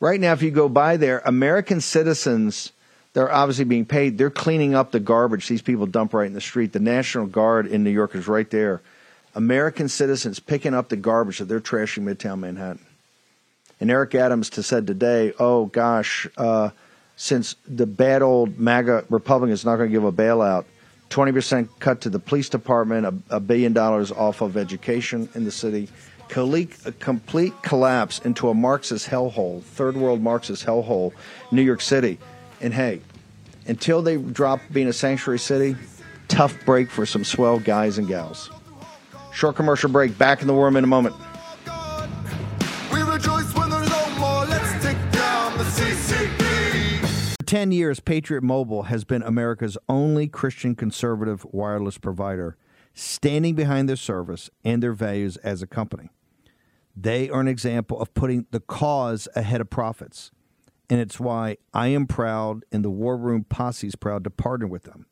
Right 0.00 0.20
now, 0.20 0.32
if 0.32 0.42
you 0.42 0.50
go 0.50 0.68
by 0.68 0.96
there, 0.96 1.22
American 1.24 1.80
citizens 1.80 2.72
they're 3.16 3.32
obviously 3.32 3.64
being 3.64 3.86
paid. 3.86 4.18
They're 4.18 4.28
cleaning 4.28 4.74
up 4.74 4.90
the 4.90 5.00
garbage 5.00 5.48
these 5.48 5.62
people 5.62 5.86
dump 5.86 6.12
right 6.12 6.26
in 6.26 6.34
the 6.34 6.40
street. 6.42 6.74
The 6.74 6.80
National 6.80 7.24
Guard 7.24 7.66
in 7.66 7.82
New 7.82 7.88
York 7.88 8.14
is 8.14 8.28
right 8.28 8.50
there. 8.50 8.82
American 9.34 9.88
citizens 9.88 10.38
picking 10.38 10.74
up 10.74 10.90
the 10.90 10.96
garbage 10.96 11.38
that 11.38 11.46
they're 11.46 11.58
trashing 11.58 12.02
Midtown 12.02 12.40
Manhattan. 12.40 12.84
And 13.80 13.90
Eric 13.90 14.14
Adams 14.14 14.54
said 14.66 14.86
today, 14.86 15.32
oh 15.38 15.64
gosh, 15.64 16.26
uh, 16.36 16.68
since 17.16 17.56
the 17.66 17.86
bad 17.86 18.20
old 18.20 18.58
MAGA 18.58 19.06
Republican 19.08 19.54
is 19.54 19.64
not 19.64 19.76
going 19.76 19.88
to 19.88 19.92
give 19.94 20.04
a 20.04 20.12
bailout, 20.12 20.66
20% 21.10 21.68
cut 21.78 22.00
to 22.02 22.10
the 22.10 22.18
police 22.18 22.48
department, 22.48 23.06
a, 23.06 23.36
a 23.36 23.40
billion 23.40 23.72
dollars 23.72 24.10
off 24.12 24.40
of 24.40 24.56
education 24.56 25.28
in 25.34 25.44
the 25.44 25.50
city, 25.50 25.88
a 26.34 26.92
complete 26.98 27.54
collapse 27.62 28.18
into 28.20 28.48
a 28.48 28.54
Marxist 28.54 29.08
hellhole, 29.08 29.62
third 29.62 29.96
world 29.96 30.20
Marxist 30.20 30.66
hellhole, 30.66 31.12
New 31.52 31.62
York 31.62 31.80
City. 31.80 32.18
And 32.60 32.74
hey, 32.74 33.00
until 33.66 34.02
they 34.02 34.16
drop 34.16 34.60
being 34.72 34.88
a 34.88 34.92
sanctuary 34.92 35.38
city, 35.38 35.76
tough 36.28 36.54
break 36.64 36.90
for 36.90 37.06
some 37.06 37.24
swell 37.24 37.58
guys 37.58 37.98
and 37.98 38.08
gals. 38.08 38.50
Short 39.32 39.56
commercial 39.56 39.90
break. 39.90 40.16
Back 40.16 40.40
in 40.40 40.46
the 40.46 40.54
worm 40.54 40.76
in 40.76 40.84
a 40.84 40.86
moment. 40.86 41.14
10 47.46 47.72
years, 47.72 48.00
Patriot 48.00 48.42
Mobile 48.42 48.84
has 48.84 49.04
been 49.04 49.22
America's 49.22 49.78
only 49.88 50.28
Christian 50.28 50.74
conservative 50.74 51.44
wireless 51.52 51.98
provider, 51.98 52.56
standing 52.94 53.54
behind 53.54 53.88
their 53.88 53.96
service 53.96 54.50
and 54.64 54.82
their 54.82 54.92
values 54.92 55.36
as 55.38 55.62
a 55.62 55.66
company. 55.66 56.10
They 56.96 57.28
are 57.30 57.40
an 57.40 57.48
example 57.48 58.00
of 58.00 58.14
putting 58.14 58.46
the 58.50 58.60
cause 58.60 59.28
ahead 59.34 59.60
of 59.60 59.70
profits 59.70 60.30
and 60.88 61.00
it's 61.00 61.18
why 61.18 61.56
I 61.74 61.88
am 61.88 62.06
proud 62.06 62.64
and 62.70 62.84
the 62.84 62.90
War 62.90 63.16
Room 63.16 63.44
Posse 63.44 63.86
is 63.86 63.96
proud 63.96 64.24
to 64.24 64.30
partner 64.30 64.66
with 64.66 64.84
them. 64.84 65.06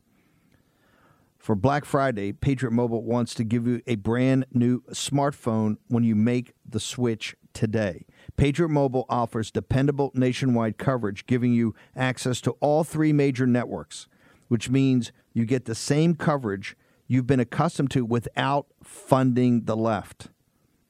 For 1.37 1.55
Black 1.55 1.85
Friday, 1.85 2.33
Patriot 2.33 2.71
Mobile 2.71 3.03
wants 3.03 3.35
to 3.35 3.43
give 3.43 3.67
you 3.67 3.81
a 3.85 3.95
brand 3.95 4.45
new 4.51 4.81
smartphone 4.91 5.77
when 5.87 6.03
you 6.03 6.15
make 6.15 6.53
the 6.67 6.79
switch 6.79 7.35
today. 7.53 8.05
Patriot 8.37 8.69
Mobile 8.69 9.05
offers 9.09 9.51
dependable 9.51 10.11
nationwide 10.13 10.77
coverage, 10.77 11.25
giving 11.25 11.53
you 11.53 11.73
access 11.95 12.41
to 12.41 12.51
all 12.59 12.83
three 12.83 13.13
major 13.13 13.47
networks, 13.47 14.07
which 14.47 14.69
means 14.69 15.11
you 15.33 15.45
get 15.45 15.65
the 15.65 15.75
same 15.75 16.15
coverage 16.15 16.75
you've 17.07 17.27
been 17.27 17.39
accustomed 17.39 17.91
to 17.91 18.03
without 18.03 18.67
funding 18.83 19.65
the 19.65 19.77
left. 19.77 20.29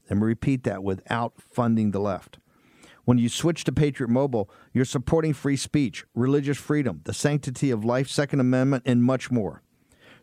Me 0.09 0.17
repeat 0.17 0.63
that 0.63 0.83
without 0.83 1.33
funding 1.37 1.91
the 1.91 1.99
left. 1.99 2.37
When 3.05 3.17
you 3.17 3.29
switch 3.29 3.63
to 3.65 3.71
Patriot 3.71 4.09
Mobile, 4.09 4.49
you're 4.73 4.85
supporting 4.85 5.33
free 5.33 5.57
speech, 5.57 6.05
religious 6.15 6.57
freedom, 6.57 7.01
the 7.03 7.13
sanctity 7.13 7.69
of 7.69 7.85
life, 7.85 8.07
Second 8.09 8.39
Amendment, 8.39 8.83
and 8.85 9.03
much 9.03 9.29
more. 9.29 9.61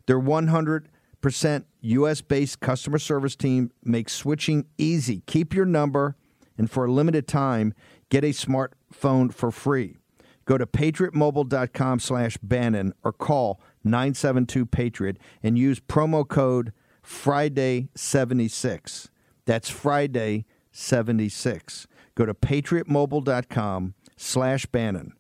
Their 0.07 0.21
100% 0.21 1.65
U.S. 1.81 2.21
based 2.21 2.61
customer 2.61 2.99
service 2.99 3.37
team 3.37 3.71
makes 3.85 4.13
switching 4.13 4.67
easy. 4.79 5.23
Keep 5.27 5.55
your 5.55 5.67
number, 5.67 6.17
and 6.63 6.71
for 6.71 6.85
a 6.85 6.93
limited 6.93 7.27
time, 7.27 7.75
get 8.09 8.23
a 8.23 8.29
smartphone 8.29 9.35
for 9.35 9.51
free. 9.51 9.97
Go 10.45 10.57
to 10.57 10.65
patriotmobile.com 10.65 11.99
slash 11.99 12.37
Bannon 12.41 12.95
or 13.03 13.13
call 13.13 13.61
972 13.83 14.67
Patriot 14.67 15.19
and 15.43 15.59
use 15.59 15.81
promo 15.81 16.27
code 16.27 16.73
Friday76. 17.05 19.09
That's 19.45 19.71
Friday 19.71 20.47
76. 20.71 21.89
Go 22.15 22.27
to 22.27 22.35
patriotmobile.com 22.35 23.95
slash 24.17 24.67
Bannon 24.67 25.15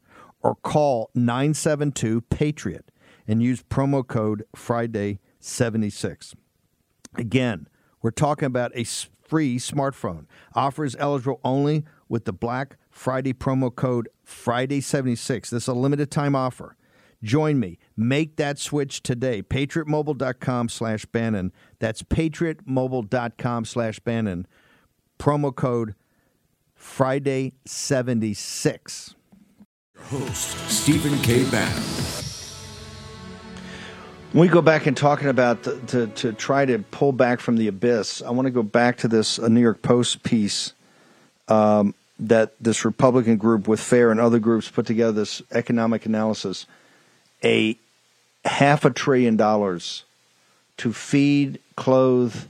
or 0.44 0.54
call 0.54 1.10
972-PATRIOT 1.16 2.82
and 3.26 3.42
use 3.42 3.64
promo 3.64 4.06
code 4.06 4.44
Friday76. 4.54 6.34
Again, 7.16 7.66
we're 8.00 8.12
talking 8.12 8.46
about 8.46 8.70
a 8.76 8.84
free 9.32 9.56
smartphone. 9.56 10.26
Offer 10.54 10.84
is 10.84 10.94
eligible 10.98 11.40
only 11.42 11.84
with 12.06 12.26
the 12.26 12.34
Black 12.34 12.76
Friday 12.90 13.32
promo 13.32 13.74
code 13.74 14.10
Friday76. 14.26 15.48
This 15.48 15.62
is 15.62 15.68
a 15.68 15.72
limited 15.72 16.10
time 16.10 16.36
offer. 16.36 16.76
Join 17.22 17.58
me. 17.58 17.78
Make 17.96 18.36
that 18.36 18.58
switch 18.58 19.02
today. 19.02 19.42
PatriotMobile.com 19.42 20.68
slash 20.68 21.06
Bannon. 21.06 21.50
That's 21.78 22.02
PatriotMobile.com 22.02 23.64
slash 23.64 24.00
Bannon. 24.00 24.46
Promo 25.18 25.56
code 25.56 25.94
Friday76. 26.78 29.14
Host 29.96 30.68
Stephen 30.68 31.18
K. 31.22 31.50
Bannon. 31.50 32.01
When 34.32 34.40
we 34.40 34.48
go 34.48 34.62
back 34.62 34.86
and 34.86 34.96
talking 34.96 35.28
about 35.28 35.64
the, 35.64 35.76
to, 35.88 36.06
to 36.06 36.32
try 36.32 36.64
to 36.64 36.78
pull 36.78 37.12
back 37.12 37.38
from 37.38 37.58
the 37.58 37.68
abyss, 37.68 38.22
I 38.22 38.30
want 38.30 38.46
to 38.46 38.50
go 38.50 38.62
back 38.62 38.96
to 38.98 39.08
this 39.08 39.36
a 39.36 39.50
New 39.50 39.60
York 39.60 39.82
Post 39.82 40.22
piece 40.22 40.72
um, 41.48 41.94
that 42.18 42.54
this 42.58 42.86
Republican 42.86 43.36
group 43.36 43.68
with 43.68 43.78
FAIR 43.78 44.10
and 44.10 44.18
other 44.18 44.38
groups 44.38 44.70
put 44.70 44.86
together 44.86 45.12
this 45.12 45.42
economic 45.52 46.06
analysis. 46.06 46.64
A 47.44 47.76
half 48.46 48.86
a 48.86 48.90
trillion 48.90 49.36
dollars 49.36 50.04
to 50.78 50.94
feed, 50.94 51.58
clothe, 51.76 52.46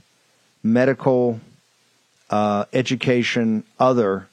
medical, 0.63 1.41
uh, 2.29 2.63
education, 2.71 3.65
other 3.77 4.29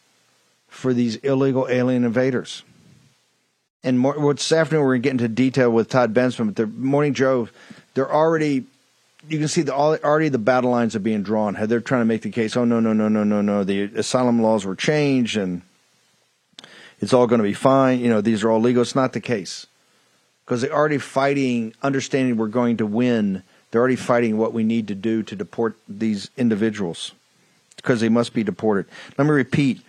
for 0.69 0.95
these 0.95 1.17
illegal 1.17 1.67
alien 1.69 2.05
invaders. 2.05 2.63
And 3.83 3.99
more, 3.99 4.19
well, 4.19 4.35
this 4.35 4.53
afternoon 4.53 4.85
we're 4.85 4.99
going 4.99 5.03
to 5.03 5.05
get 5.05 5.13
into 5.13 5.29
detail 5.29 5.71
with 5.71 5.89
Todd 5.89 6.13
Bensman, 6.13 6.47
but 6.47 6.57
the 6.57 6.67
Morning 6.67 7.15
Joe, 7.15 7.49
they're 7.95 8.13
already, 8.13 8.65
you 9.29 9.39
can 9.39 9.49
see 9.49 9.63
the 9.63 9.75
already 9.75 10.29
the 10.29 10.39
battle 10.39 10.71
lines 10.71 10.95
are 10.95 11.01
being 11.01 11.23
drawn. 11.23 11.57
They're 11.59 11.81
trying 11.81 12.03
to 12.03 12.07
make 12.07 12.23
the 12.23 12.31
case, 12.31 12.57
oh, 12.57 12.65
no, 12.65 12.81
no, 12.81 12.93
no, 12.93 13.09
no, 13.09 13.25
no, 13.25 13.41
no, 13.41 13.65
the 13.65 13.85
asylum 13.85 14.43
laws 14.43 14.67
were 14.67 14.77
changed 14.77 15.37
and 15.37 15.63
it's 17.01 17.15
all 17.15 17.27
going 17.27 17.39
to 17.39 17.45
be 17.45 17.55
fine. 17.55 18.01
You 18.01 18.11
know, 18.11 18.21
these 18.21 18.45
are 18.45 18.51
all 18.51 18.61
legal. 18.61 18.83
It's 18.83 18.95
not 18.95 19.15
the 19.15 19.21
case 19.21 19.67
because 20.45 20.61
they're 20.61 20.75
already 20.75 20.99
fighting, 20.99 21.73
understanding 21.83 22.37
we're 22.37 22.49
going 22.49 22.77
to 22.79 22.87
win. 22.87 23.43
They're 23.71 23.81
already 23.81 23.97
fighting 23.97 24.37
what 24.37 24.53
we 24.53 24.65
need 24.65 24.89
to 24.89 24.95
do 24.95 25.23
to 25.23 25.37
deport 25.37 25.77
these 25.89 26.29
individuals 26.37 27.13
because 27.77 28.01
they 28.01 28.09
must 28.11 28.35
be 28.35 28.45
deported. 28.45 28.87
Let 29.17 29.25
me 29.25 29.31
repeat 29.31 29.81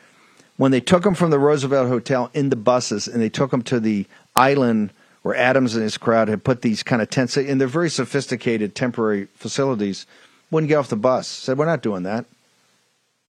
when 0.58 0.72
they 0.72 0.82
took 0.82 1.04
them 1.04 1.16
from 1.16 1.32
the 1.32 1.40
Roosevelt 1.40 1.88
Hotel 1.88 2.30
in 2.34 2.50
the 2.50 2.56
buses 2.56 3.08
and 3.08 3.22
they 3.22 3.30
took 3.30 3.52
them 3.52 3.62
to 3.64 3.80
the 3.80 4.06
island 4.36 4.92
where 5.24 5.36
Adams 5.36 5.76
and 5.76 5.84
his 5.84 5.98
crowd 5.98 6.28
had 6.28 6.44
put 6.44 6.62
these 6.62 6.84
kind 6.84 7.02
of 7.02 7.10
tents 7.10 7.38
in 7.38 7.58
their 7.58 7.68
very 7.68 7.90
sophisticated 7.90 8.74
temporary 8.76 9.26
facilities, 9.36 10.06
wouldn't 10.50 10.68
get 10.68 10.78
off 10.78 10.90
the 10.90 10.96
bus. 10.96 11.28
Said, 11.28 11.58
"We're 11.58 11.66
not 11.66 11.84
doing 11.84 12.04
that." 12.04 12.26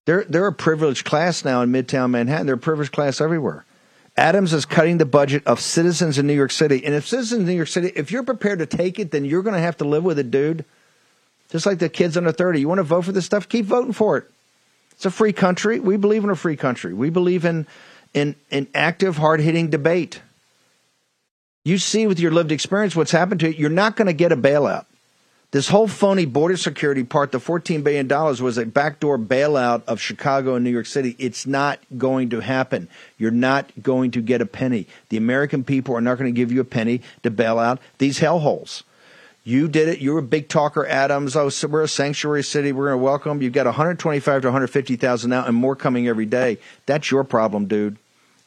They're 0.05 0.25
they're 0.25 0.47
a 0.47 0.53
privileged 0.53 1.05
class 1.05 1.45
now 1.45 1.63
in 1.63 1.71
Midtown 1.71 2.11
Manhattan. 2.11 2.47
They're 2.47 2.57
a 2.57 2.59
privileged 2.59 2.93
class 2.93 3.21
everywhere. 3.21 3.65
Adams 4.17 4.53
is 4.53 4.67
cutting 4.67 4.99
the 4.99 5.07
budget 5.07 5.47
of 5.47 5.61
citizens 5.61 6.19
in 6.19 6.27
New 6.27 6.35
York 6.35 6.51
City, 6.51 6.85
and 6.85 6.95
if 6.95 7.07
citizens 7.07 7.41
in 7.41 7.47
New 7.47 7.55
York 7.55 7.69
City, 7.69 7.93
if 7.95 8.11
you're 8.11 8.23
prepared 8.23 8.59
to 8.59 8.67
take 8.67 8.99
it, 8.99 9.11
then 9.11 9.25
you're 9.25 9.43
going 9.43 9.55
to 9.55 9.61
have 9.61 9.79
to 9.79 9.85
live 9.85 10.05
with 10.05 10.19
it, 10.19 10.31
dude. 10.31 10.65
Just 11.51 11.67
like 11.67 11.79
the 11.79 11.89
kids 11.89 12.17
under 12.17 12.33
thirty, 12.33 12.61
you 12.61 12.69
want 12.69 12.79
to 12.79 12.85
vote 12.85 13.03
for 13.03 13.13
this 13.13 13.27
stuff, 13.27 13.49
keep 13.49 13.67
voting 13.67 13.93
for 13.93 14.19
it. 14.19 14.25
It's 15.03 15.07
a 15.07 15.11
free 15.11 15.33
country. 15.33 15.81
We 15.81 15.97
believe 15.97 16.23
in 16.23 16.31
a 16.31 16.37
free 16.37 16.55
country. 16.55 16.95
We 16.95 17.11
believe 17.11 17.45
in 17.45 17.67
in, 18.15 18.37
in 18.53 18.69
active, 18.73 19.17
hard 19.17 19.41
hitting 19.41 19.69
debate. 19.69 20.23
You 21.65 21.79
see 21.79 22.07
with 22.07 22.21
your 22.21 22.31
lived 22.31 22.53
experience 22.53 22.95
what's 22.95 23.11
happened 23.11 23.41
to 23.41 23.49
it. 23.49 23.57
You're 23.57 23.69
not 23.69 23.97
going 23.97 24.07
to 24.07 24.13
get 24.13 24.31
a 24.31 24.37
bailout. 24.37 24.85
This 25.51 25.67
whole 25.67 25.89
phony 25.89 26.25
border 26.25 26.57
security 26.57 27.03
part, 27.03 27.33
the 27.33 27.39
$14 27.39 27.83
billion, 27.83 28.07
was 28.07 28.59
a 28.59 28.65
backdoor 28.65 29.19
bailout 29.19 29.83
of 29.89 30.01
Chicago 30.01 30.55
and 30.55 30.63
New 30.63 30.71
York 30.71 30.87
City. 30.87 31.17
It's 31.19 31.49
not 31.49 31.81
going 31.99 32.31
to 32.31 32.39
happen. 32.39 32.89
You're 33.19 33.33
not 33.33 33.73
going 33.83 34.13
to 34.13 34.23
get 34.23 34.41
a 34.41 34.47
penny. 34.47 34.87
The 35.09 35.17
American 35.17 35.65
people 35.65 35.97
are 35.97 36.01
not 36.01 36.17
going 36.17 36.33
to 36.33 36.41
give 36.41 36.53
you 36.53 36.61
a 36.61 36.65
penny 36.65 37.01
to 37.25 37.31
bail 37.33 37.59
out 37.59 37.81
these 37.99 38.21
hellholes. 38.21 38.85
You 39.45 39.67
did 39.67 39.89
it. 39.89 40.01
You're 40.01 40.19
a 40.19 40.23
big 40.23 40.49
talker, 40.49 40.87
Adams. 40.87 41.35
Oh, 41.35 41.49
so 41.49 41.67
we're 41.67 41.83
a 41.83 41.89
sanctuary 41.89 42.45
city. 42.45 42.71
We're 42.71 42.89
going 42.89 43.01
to 43.01 43.05
welcome. 43.05 43.43
You've 43.43 43.53
got 43.53 43.67
125 43.67 44.43
to 44.43 44.49
150,000 44.49 45.31
now, 45.31 45.45
and 45.45 45.57
more 45.57 45.75
coming 45.75 46.07
every 46.07 46.27
day. 46.27 46.59
That's 46.87 47.11
your 47.11 47.25
problem, 47.25 47.67
dude. 47.67 47.97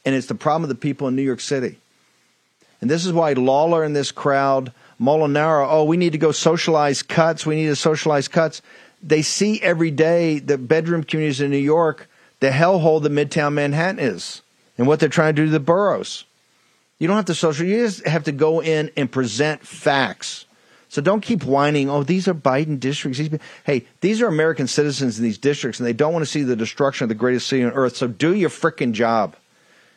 And 0.06 0.16
it's 0.16 0.28
the 0.28 0.36
problem 0.36 0.64
of 0.64 0.70
the 0.70 0.76
people 0.76 1.08
in 1.08 1.16
New 1.16 1.22
York 1.22 1.42
City. 1.42 1.80
And 2.80 2.90
this 2.90 3.06
is 3.06 3.12
why 3.12 3.34
Lawler 3.34 3.84
and 3.84 3.96
this 3.96 4.12
crowd, 4.12 4.72
Molinaro, 5.02 5.68
oh, 5.70 5.84
we 5.84 5.98
need 5.98 6.14
to 6.14 6.18
go 6.18 6.32
socialize 6.32 7.04
cuts. 7.04 7.46
We 7.46 7.56
need 7.56 7.68
to 7.68 7.76
socialize 7.76 8.28
cuts. 8.28 8.62
They 9.04 9.22
see 9.22 9.62
every 9.62 9.92
day 9.92 10.40
the 10.40 10.58
bedroom 10.58 11.04
communities 11.04 11.42
in 11.42 11.52
New 11.52 11.58
York, 11.58 12.08
the 12.40 12.50
hellhole 12.52 13.02
that 13.04 13.12
Midtown 13.12 13.54
Manhattan 13.54 14.00
is, 14.00 14.42
and 14.78 14.88
what 14.88 15.00
they're 15.00 15.10
trying 15.10 15.36
to 15.36 15.42
do 15.42 15.46
to 15.48 15.52
the 15.52 15.60
boroughs. 15.60 16.24
You 17.00 17.08
don't 17.08 17.18
have 17.18 17.26
to 17.26 17.36
social. 17.36 17.66
You 17.66 17.84
just 17.84 18.06
have 18.06 18.24
to 18.26 18.32
go 18.32 18.62
in 18.62 18.92
and 18.96 19.12
present 19.12 19.66
facts. 19.68 20.45
So 20.96 21.02
don't 21.02 21.20
keep 21.20 21.44
whining, 21.44 21.90
oh, 21.90 22.04
these 22.04 22.26
are 22.30 22.34
Biden 22.34 22.80
districts. 22.80 23.20
These, 23.20 23.38
hey, 23.66 23.86
these 24.00 24.22
are 24.22 24.28
American 24.28 24.66
citizens 24.66 25.20
in 25.20 25.26
these 25.26 25.38
districts, 25.38 25.78
and 25.78 25.86
they 25.86 25.92
don't 25.92 26.14
want 26.14 26.24
to 26.24 26.32
see 26.32 26.44
the 26.44 26.56
destruction 26.56 27.04
of 27.04 27.10
the 27.10 27.16
greatest 27.16 27.48
city 27.48 27.66
on 27.66 27.74
earth. 27.74 27.98
So 27.98 28.08
do 28.08 28.34
your 28.34 28.50
freaking 28.50 28.94
job. 28.94 29.36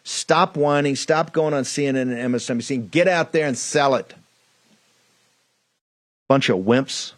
Stop 0.03 0.57
whining. 0.57 0.97
Stop 0.97 1.33
going 1.33 1.55
on 1.55 1.63
CNN 1.63 2.11
and 2.13 2.35
MSNBC. 2.35 2.75
And 2.75 2.91
get 2.91 3.07
out 3.07 3.31
there 3.31 3.47
and 3.47 3.57
sell 3.57 3.95
it. 3.95 4.13
Bunch 6.27 6.49
of 6.49 6.59
wimps. 6.59 7.13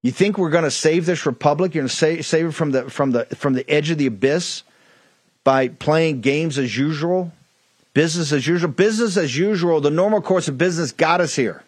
You 0.00 0.10
think 0.10 0.38
we're 0.38 0.48
going 0.48 0.64
to 0.64 0.70
save 0.70 1.04
this 1.04 1.26
republic? 1.26 1.74
You're 1.74 1.82
going 1.82 1.90
to 1.90 1.94
save, 1.94 2.24
save 2.24 2.46
it 2.46 2.52
from 2.52 2.70
the 2.70 2.88
from 2.88 3.10
the 3.10 3.26
from 3.26 3.52
the 3.52 3.68
edge 3.68 3.90
of 3.90 3.98
the 3.98 4.06
abyss 4.06 4.62
by 5.44 5.68
playing 5.68 6.22
games 6.22 6.56
as 6.56 6.74
usual, 6.74 7.32
business 7.92 8.32
as 8.32 8.46
usual, 8.46 8.70
business 8.70 9.18
as 9.18 9.36
usual. 9.36 9.82
The 9.82 9.90
normal 9.90 10.22
course 10.22 10.48
of 10.48 10.56
business 10.56 10.90
got 10.90 11.20
us 11.20 11.36
here. 11.36 11.64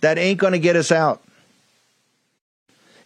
That 0.00 0.18
ain't 0.18 0.38
going 0.38 0.52
to 0.52 0.58
get 0.58 0.76
us 0.76 0.90
out. 0.92 1.22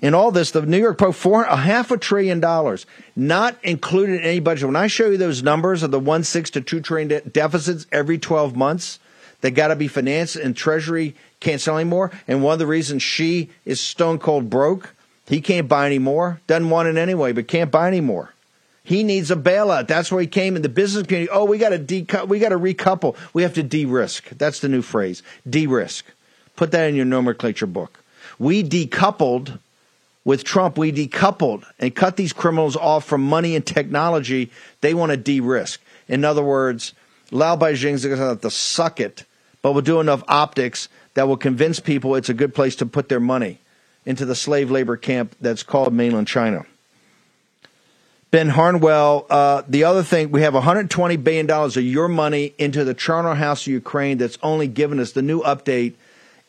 In 0.01 0.13
all 0.13 0.31
this, 0.31 0.51
the 0.51 0.63
New 0.63 0.79
York 0.79 0.99
Post, 0.99 1.19
four, 1.19 1.45
a 1.45 1.57
half 1.57 1.91
a 1.91 1.97
trillion 1.97 2.39
dollars, 2.39 2.85
not 3.17 3.57
included 3.63 4.21
in 4.21 4.27
any 4.27 4.41
budget. 4.41 4.67
When 4.67 4.77
I 4.77 4.87
show 4.87 5.09
you 5.09 5.17
those 5.17 5.43
numbers 5.43 5.83
of 5.83 5.93
the 5.93 6.01
one 6.01 6.25
six 6.25 6.51
to 6.51 6.61
two 6.61 6.81
trillion 6.81 7.09
de- 7.09 7.21
deficits 7.23 7.87
every 7.91 8.19
12 8.19 8.55
months, 8.55 8.99
they 9.41 9.51
got 9.51 9.69
to 9.69 9.77
be 9.77 9.89
financed 9.89 10.37
and 10.37 10.57
Treasury 10.57 11.15
can't 11.41 11.61
sell 11.61 11.79
anymore. 11.79 12.11
And 12.29 12.43
one 12.43 12.53
of 12.53 12.59
the 12.59 12.67
reasons 12.67 13.03
Xi 13.03 13.51
is 13.65 13.81
stone 13.81 14.19
cold 14.19 14.51
broke, 14.51 14.95
he 15.27 15.41
can't 15.41 15.69
buy 15.69 15.87
anymore, 15.87 16.41
doesn't 16.47 16.69
want 16.69 16.89
it 16.89 16.97
anyway, 16.97 17.33
but 17.33 17.49
can't 17.49 17.71
buy 17.71 17.89
anymore. 17.89 18.35
He 18.83 19.03
needs 19.03 19.31
a 19.31 19.37
bailout. 19.37 19.89
That's 19.89 20.13
where 20.13 20.21
he 20.21 20.27
came 20.27 20.57
in 20.57 20.61
the 20.61 20.69
business 20.69 21.07
community. 21.07 21.31
Oh, 21.31 21.45
we 21.45 21.57
got 21.57 21.71
to 21.71 21.79
de- 21.79 22.07
we 22.27 22.39
got 22.39 22.51
to 22.51 22.59
recouple. 22.59 23.17
We 23.33 23.43
have 23.43 23.55
to 23.55 23.63
de-risk. 23.63 24.29
That's 24.31 24.61
the 24.61 24.69
new 24.69 24.83
phrase. 24.83 25.23
De-risk. 25.49 26.05
Put 26.57 26.71
that 26.73 26.89
in 26.89 26.95
your 26.95 27.05
nomenclature 27.05 27.67
book. 27.67 28.03
We 28.39 28.63
decoupled 28.63 29.59
with 30.25 30.45
Trump, 30.45 30.79
we 30.79 30.91
decoupled 30.91 31.65
and 31.79 31.95
cut 31.95 32.17
these 32.17 32.33
criminals 32.33 32.77
off 32.77 33.05
from 33.05 33.23
money 33.23 33.55
and 33.55 33.67
technology. 33.67 34.51
They 34.81 34.95
want 34.95 35.11
to 35.11 35.17
de 35.17 35.41
risk. 35.41 35.81
In 36.09 36.25
other 36.25 36.43
words, 36.43 36.95
Laobaixing's 37.31 38.05
going 38.05 38.19
to 38.19 38.25
have 38.25 38.41
to 38.41 38.51
suck 38.51 39.01
it, 39.01 39.25
but 39.61 39.73
we'll 39.73 39.83
do 39.83 40.01
enough 40.01 40.23
optics 40.29 40.89
that 41.15 41.29
will 41.29 41.37
convince 41.37 41.81
people 41.81 42.15
it's 42.15 42.29
a 42.29 42.35
good 42.35 42.55
place 42.55 42.77
to 42.77 42.87
put 42.87 43.09
their 43.09 43.21
money 43.21 43.59
into 44.07 44.25
the 44.25 44.35
slave 44.35 44.71
labor 44.71 44.97
camp 44.97 45.35
that's 45.41 45.63
called 45.63 45.93
mainland 45.93 46.27
China. 46.27 46.65
Ben 48.31 48.49
Harnwell, 48.49 49.27
uh, 49.31 49.63
the 49.69 49.85
other 49.85 50.03
thing, 50.03 50.33
we 50.33 50.43
have 50.43 50.55
$120 50.55 51.23
billion 51.23 51.49
of 51.49 51.77
your 51.77 52.09
money 52.09 52.53
into 52.59 52.85
the 52.85 52.93
charnel 52.93 53.35
house 53.35 53.63
of 53.63 53.73
Ukraine 53.73 54.19
that's 54.19 54.39
only 54.43 54.67
given 54.67 54.99
us 54.99 55.13
the 55.13 55.23
new 55.23 55.41
update 55.43 55.95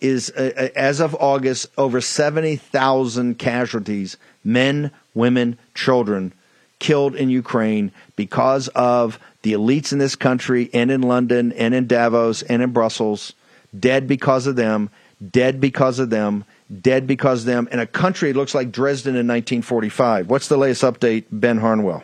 is, 0.02 0.32
uh, 0.32 0.52
uh, 0.56 0.68
as 0.76 1.00
of 1.00 1.16
August, 1.16 1.68
over 1.78 2.02
70,000 2.02 3.38
casualties 3.38 4.18
men, 4.44 4.92
women, 5.14 5.58
children 5.74 6.34
killed 6.80 7.16
in 7.16 7.30
Ukraine 7.30 7.92
because 8.16 8.68
of 8.70 9.20
the 9.42 9.54
elites 9.54 9.92
in 9.92 10.00
this 10.00 10.16
country 10.16 10.70
and 10.74 10.92
in 10.92 11.02
London 11.02 11.52
and 11.54 11.74
in 11.74 11.88
Davos 11.88 12.42
and 12.44 12.62
in 12.62 12.72
Brussels, 12.72 13.34
dead 13.78 14.08
because 14.08 14.46
of 14.46 14.56
them, 14.56 14.90
dead 15.32 15.60
because 15.60 16.00
of 16.00 16.10
them, 16.10 16.46
dead 16.82 17.08
because 17.08 17.42
of 17.42 17.46
them, 17.46 17.68
in 17.72 17.80
a 17.80 17.88
country 17.88 18.34
looks 18.34 18.54
like 18.54 18.72
Dresden 18.72 19.12
in 19.12 19.28
1945. 19.28 20.30
What's 20.30 20.48
the 20.48 20.58
latest 20.58 20.84
update, 20.84 21.26
Ben 21.32 21.58
Harnwell? 21.58 22.04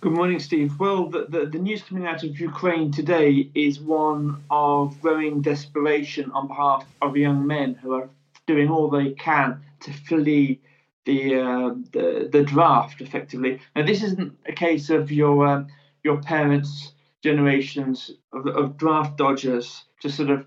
Good 0.00 0.12
morning, 0.12 0.38
Steve. 0.38 0.80
Well, 0.80 1.10
the, 1.10 1.26
the, 1.28 1.44
the, 1.44 1.58
news 1.58 1.82
coming 1.82 2.06
out 2.06 2.24
of 2.24 2.40
Ukraine 2.40 2.90
today 2.90 3.50
is 3.54 3.78
one 3.80 4.42
of 4.50 4.98
growing 5.02 5.42
desperation 5.42 6.30
on 6.30 6.48
behalf 6.48 6.86
of 7.02 7.18
young 7.18 7.46
men 7.46 7.74
who 7.74 7.92
are 7.92 8.08
doing 8.46 8.70
all 8.70 8.88
they 8.88 9.10
can 9.10 9.60
to 9.80 9.92
flee 9.92 10.58
the 11.04 11.34
uh, 11.34 11.74
the, 11.92 12.30
the, 12.32 12.42
draft, 12.42 13.02
effectively. 13.02 13.60
Now, 13.76 13.84
this 13.84 14.02
isn't 14.02 14.38
a 14.46 14.52
case 14.52 14.88
of 14.88 15.12
your 15.12 15.46
uh, 15.46 15.64
your 16.02 16.22
parents' 16.22 16.92
generations 17.22 18.10
of, 18.32 18.46
of, 18.46 18.78
draft 18.78 19.18
dodgers 19.18 19.84
just 20.00 20.16
sort 20.16 20.30
of 20.30 20.46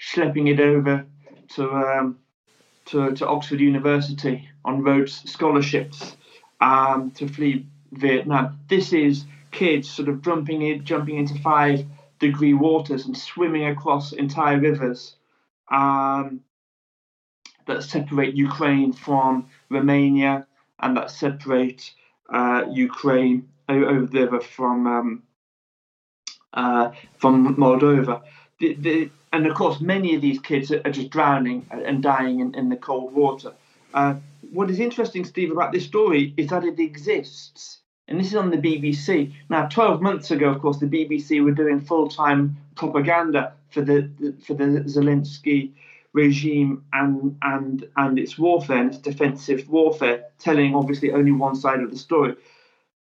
schlepping 0.00 0.48
it 0.48 0.58
over 0.58 1.04
to 1.56 1.70
um, 1.70 2.18
to, 2.86 3.12
to 3.12 3.28
Oxford 3.28 3.60
University 3.60 4.48
on 4.64 4.82
Rhodes 4.82 5.20
scholarships 5.30 6.16
um, 6.62 7.10
to 7.10 7.28
flee 7.28 7.66
Vietnam. 7.92 8.58
This 8.68 8.92
is 8.92 9.24
kids 9.50 9.90
sort 9.90 10.08
of 10.08 10.22
jumping 10.22 10.62
in, 10.62 10.84
jumping 10.84 11.16
into 11.16 11.34
five 11.40 11.84
degree 12.18 12.54
waters 12.54 13.06
and 13.06 13.16
swimming 13.16 13.66
across 13.66 14.12
entire 14.12 14.58
rivers 14.58 15.16
um, 15.70 16.40
that 17.66 17.82
separate 17.82 18.34
Ukraine 18.34 18.92
from 18.92 19.48
Romania 19.68 20.46
and 20.80 20.96
that 20.96 21.10
separate 21.10 21.92
uh, 22.32 22.64
Ukraine 22.70 23.48
over 23.68 24.06
the 24.06 24.20
river 24.20 24.40
from 24.40 24.86
um, 24.86 25.22
uh, 26.52 26.90
from 27.18 27.56
Moldova. 27.56 28.22
The, 28.58 28.74
the, 28.74 29.10
and 29.32 29.46
of 29.46 29.54
course, 29.54 29.80
many 29.80 30.14
of 30.14 30.20
these 30.20 30.40
kids 30.40 30.72
are, 30.72 30.90
just 30.90 31.10
drowning 31.10 31.66
and 31.70 32.02
dying 32.02 32.40
in, 32.40 32.54
in 32.54 32.68
the 32.68 32.76
cold 32.76 33.14
water. 33.14 33.52
Uh, 33.94 34.14
what 34.52 34.70
is 34.70 34.80
interesting, 34.80 35.24
Steve, 35.24 35.52
about 35.52 35.72
this 35.72 35.84
story 35.84 36.34
is 36.36 36.48
that 36.48 36.64
it 36.64 36.78
exists. 36.78 37.79
And 38.10 38.18
this 38.18 38.26
is 38.26 38.34
on 38.34 38.50
the 38.50 38.56
BBC. 38.56 39.32
Now, 39.48 39.68
12 39.68 40.02
months 40.02 40.32
ago, 40.32 40.50
of 40.50 40.60
course, 40.60 40.78
the 40.78 40.86
BBC 40.86 41.42
were 41.44 41.52
doing 41.52 41.80
full 41.80 42.08
time 42.08 42.56
propaganda 42.74 43.54
for 43.70 43.82
the, 43.82 44.10
for 44.44 44.54
the 44.54 44.64
Zelensky 44.86 45.70
regime 46.12 46.84
and, 46.92 47.38
and, 47.42 47.88
and 47.96 48.18
its 48.18 48.36
warfare 48.36 48.78
and 48.78 48.90
its 48.90 48.98
defensive 48.98 49.68
warfare, 49.68 50.24
telling 50.40 50.74
obviously 50.74 51.12
only 51.12 51.30
one 51.30 51.54
side 51.54 51.80
of 51.80 51.92
the 51.92 51.96
story. 51.96 52.34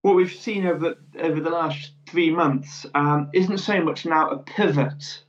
What 0.02 0.16
we've 0.16 0.34
seen 0.34 0.66
over, 0.66 0.98
over 1.20 1.40
the 1.40 1.50
last 1.50 1.92
three 2.06 2.30
months 2.30 2.86
um, 2.94 3.30
isn't 3.34 3.60
so 3.60 3.82
much 3.82 4.06
now 4.06 4.30
a 4.30 4.40
pivot 4.40 5.24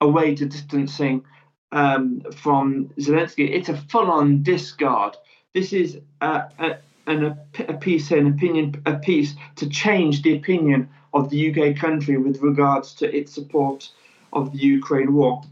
away 0.00 0.36
to 0.36 0.46
distancing 0.46 1.24
um, 1.72 2.22
from 2.36 2.90
Zelensky. 2.98 3.50
It's 3.50 3.68
a 3.68 3.76
full-on 3.76 4.44
discard. 4.44 5.16
This 5.52 5.72
is 5.72 5.98
a, 6.20 6.44
a, 6.58 6.76
an, 7.06 7.38
a 7.68 7.74
piece, 7.74 8.10
an 8.10 8.26
opinion, 8.26 8.82
a 8.86 8.96
piece 8.96 9.34
to 9.56 9.68
change 9.68 10.22
the 10.22 10.36
opinion 10.36 10.88
of 11.12 11.30
the 11.30 11.50
UK 11.50 11.76
country 11.76 12.16
with 12.16 12.40
regards 12.40 12.94
to 12.94 13.16
its 13.16 13.34
support 13.34 13.90
of 14.32 14.52
the 14.52 14.58
Ukraine 14.58 15.12
war. 15.14 15.42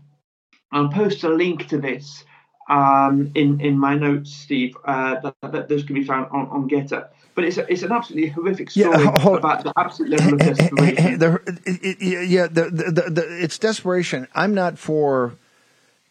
I'll 0.70 0.88
post 0.88 1.24
a 1.24 1.28
link 1.28 1.68
to 1.68 1.78
this 1.78 2.24
um, 2.68 3.30
in 3.34 3.60
in 3.60 3.78
my 3.78 3.94
notes, 3.94 4.30
Steve. 4.32 4.76
Uh, 4.84 5.20
that, 5.20 5.34
that 5.52 5.68
those 5.68 5.84
can 5.84 5.94
be 5.94 6.04
found 6.04 6.28
on, 6.30 6.48
on 6.48 6.68
GETTR. 6.68 7.08
But 7.34 7.44
it's 7.44 7.56
a, 7.56 7.72
it's 7.72 7.82
an 7.82 7.92
absolutely 7.92 8.30
horrific 8.30 8.70
story 8.70 9.04
yeah, 9.04 9.18
hold, 9.18 9.38
about 9.38 9.62
the 9.62 9.72
absolute 9.76 10.10
level 10.10 10.34
of 10.34 10.38
desperation. 10.56 11.18
The, 11.18 12.26
yeah, 12.28 12.48
the, 12.48 12.64
the, 12.64 13.10
the, 13.10 13.42
it's 13.42 13.58
desperation. 13.58 14.26
I'm 14.34 14.54
not 14.54 14.76
for 14.76 15.34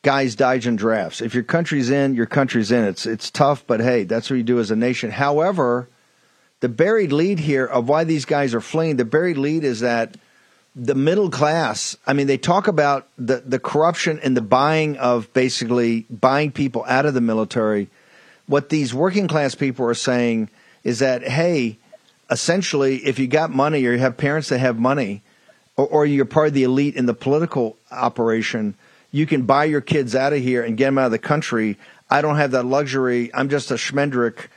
guys 0.01 0.35
dodging 0.35 0.75
drafts. 0.75 1.21
If 1.21 1.33
your 1.33 1.43
country's 1.43 1.89
in, 1.89 2.13
your 2.13 2.25
country's 2.25 2.71
in. 2.71 2.85
It's 2.85 3.05
it's 3.05 3.29
tough, 3.29 3.65
but 3.67 3.79
hey, 3.79 4.03
that's 4.03 4.29
what 4.29 4.37
you 4.37 4.43
do 4.43 4.59
as 4.59 4.71
a 4.71 4.75
nation. 4.75 5.11
However, 5.11 5.89
the 6.59 6.69
buried 6.69 7.11
lead 7.11 7.39
here 7.39 7.65
of 7.65 7.87
why 7.87 8.03
these 8.03 8.25
guys 8.25 8.53
are 8.53 8.61
fleeing, 8.61 8.97
the 8.97 9.05
buried 9.05 9.37
lead 9.37 9.63
is 9.63 9.81
that 9.81 10.17
the 10.75 10.95
middle 10.95 11.29
class, 11.29 11.97
I 12.05 12.13
mean, 12.13 12.27
they 12.27 12.37
talk 12.37 12.67
about 12.67 13.07
the, 13.17 13.37
the 13.37 13.59
corruption 13.59 14.19
and 14.21 14.37
the 14.37 14.41
buying 14.41 14.97
of 14.97 15.33
basically 15.33 16.05
buying 16.09 16.51
people 16.51 16.85
out 16.87 17.05
of 17.07 17.15
the 17.15 17.21
military. 17.21 17.89
What 18.45 18.69
these 18.69 18.93
working 18.93 19.27
class 19.27 19.55
people 19.55 19.85
are 19.87 19.95
saying 19.95 20.49
is 20.83 20.99
that, 20.99 21.23
hey, 21.23 21.79
essentially, 22.29 22.97
if 22.97 23.17
you 23.17 23.27
got 23.27 23.49
money 23.49 23.85
or 23.85 23.93
you 23.93 23.99
have 23.99 24.17
parents 24.17 24.49
that 24.49 24.59
have 24.59 24.77
money, 24.77 25.23
or, 25.75 25.87
or 25.87 26.05
you're 26.05 26.25
part 26.25 26.49
of 26.49 26.53
the 26.53 26.63
elite 26.63 26.95
in 26.95 27.07
the 27.07 27.13
political 27.13 27.77
operation, 27.91 28.75
you 29.11 29.25
can 29.25 29.43
buy 29.43 29.65
your 29.65 29.81
kids 29.81 30.15
out 30.15 30.33
of 30.33 30.39
here 30.39 30.63
and 30.63 30.77
get 30.77 30.85
them 30.85 30.97
out 30.97 31.05
of 31.05 31.11
the 31.11 31.19
country. 31.19 31.77
I 32.09 32.21
don't 32.21 32.37
have 32.37 32.51
that 32.51 32.65
luxury. 32.65 33.33
I'm 33.33 33.49
just 33.49 33.71
a 33.71 33.75
schmendrick. 33.75 34.47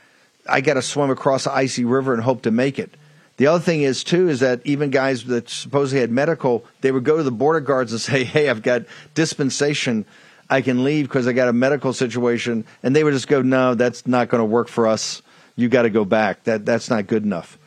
I 0.47 0.61
got 0.61 0.75
to 0.75 0.81
swim 0.81 1.09
across 1.09 1.45
an 1.45 1.53
icy 1.55 1.85
river 1.85 2.13
and 2.13 2.23
hope 2.23 2.43
to 2.43 2.51
make 2.51 2.79
it. 2.79 2.91
The 3.37 3.47
other 3.47 3.63
thing 3.63 3.81
is 3.81 4.03
too 4.03 4.29
is 4.29 4.41
that 4.41 4.61
even 4.65 4.89
guys 4.89 5.23
that 5.25 5.49
supposedly 5.49 6.01
had 6.01 6.11
medical, 6.11 6.65
they 6.81 6.91
would 6.91 7.03
go 7.03 7.17
to 7.17 7.23
the 7.23 7.31
border 7.31 7.59
guards 7.59 7.91
and 7.91 8.01
say, 8.09 8.23
"Hey, 8.23 8.49
I've 8.49 8.61
got 8.61 8.83
dispensation. 9.13 10.05
I 10.49 10.61
can 10.61 10.83
leave 10.83 11.07
because 11.07 11.27
I 11.27 11.33
got 11.33 11.47
a 11.47 11.53
medical 11.53 11.93
situation," 11.93 12.65
and 12.83 12.95
they 12.95 13.03
would 13.03 13.13
just 13.13 13.27
go, 13.27 13.41
"No, 13.41 13.73
that's 13.73 14.05
not 14.05 14.29
going 14.29 14.41
to 14.41 14.45
work 14.45 14.67
for 14.67 14.85
us 14.87 15.21
you 15.55 15.69
got 15.69 15.83
to 15.83 15.89
go 15.89 16.05
back. 16.05 16.43
That 16.43 16.65
that's 16.65 16.89
not 16.89 17.07
good 17.07 17.23
enough. 17.23 17.57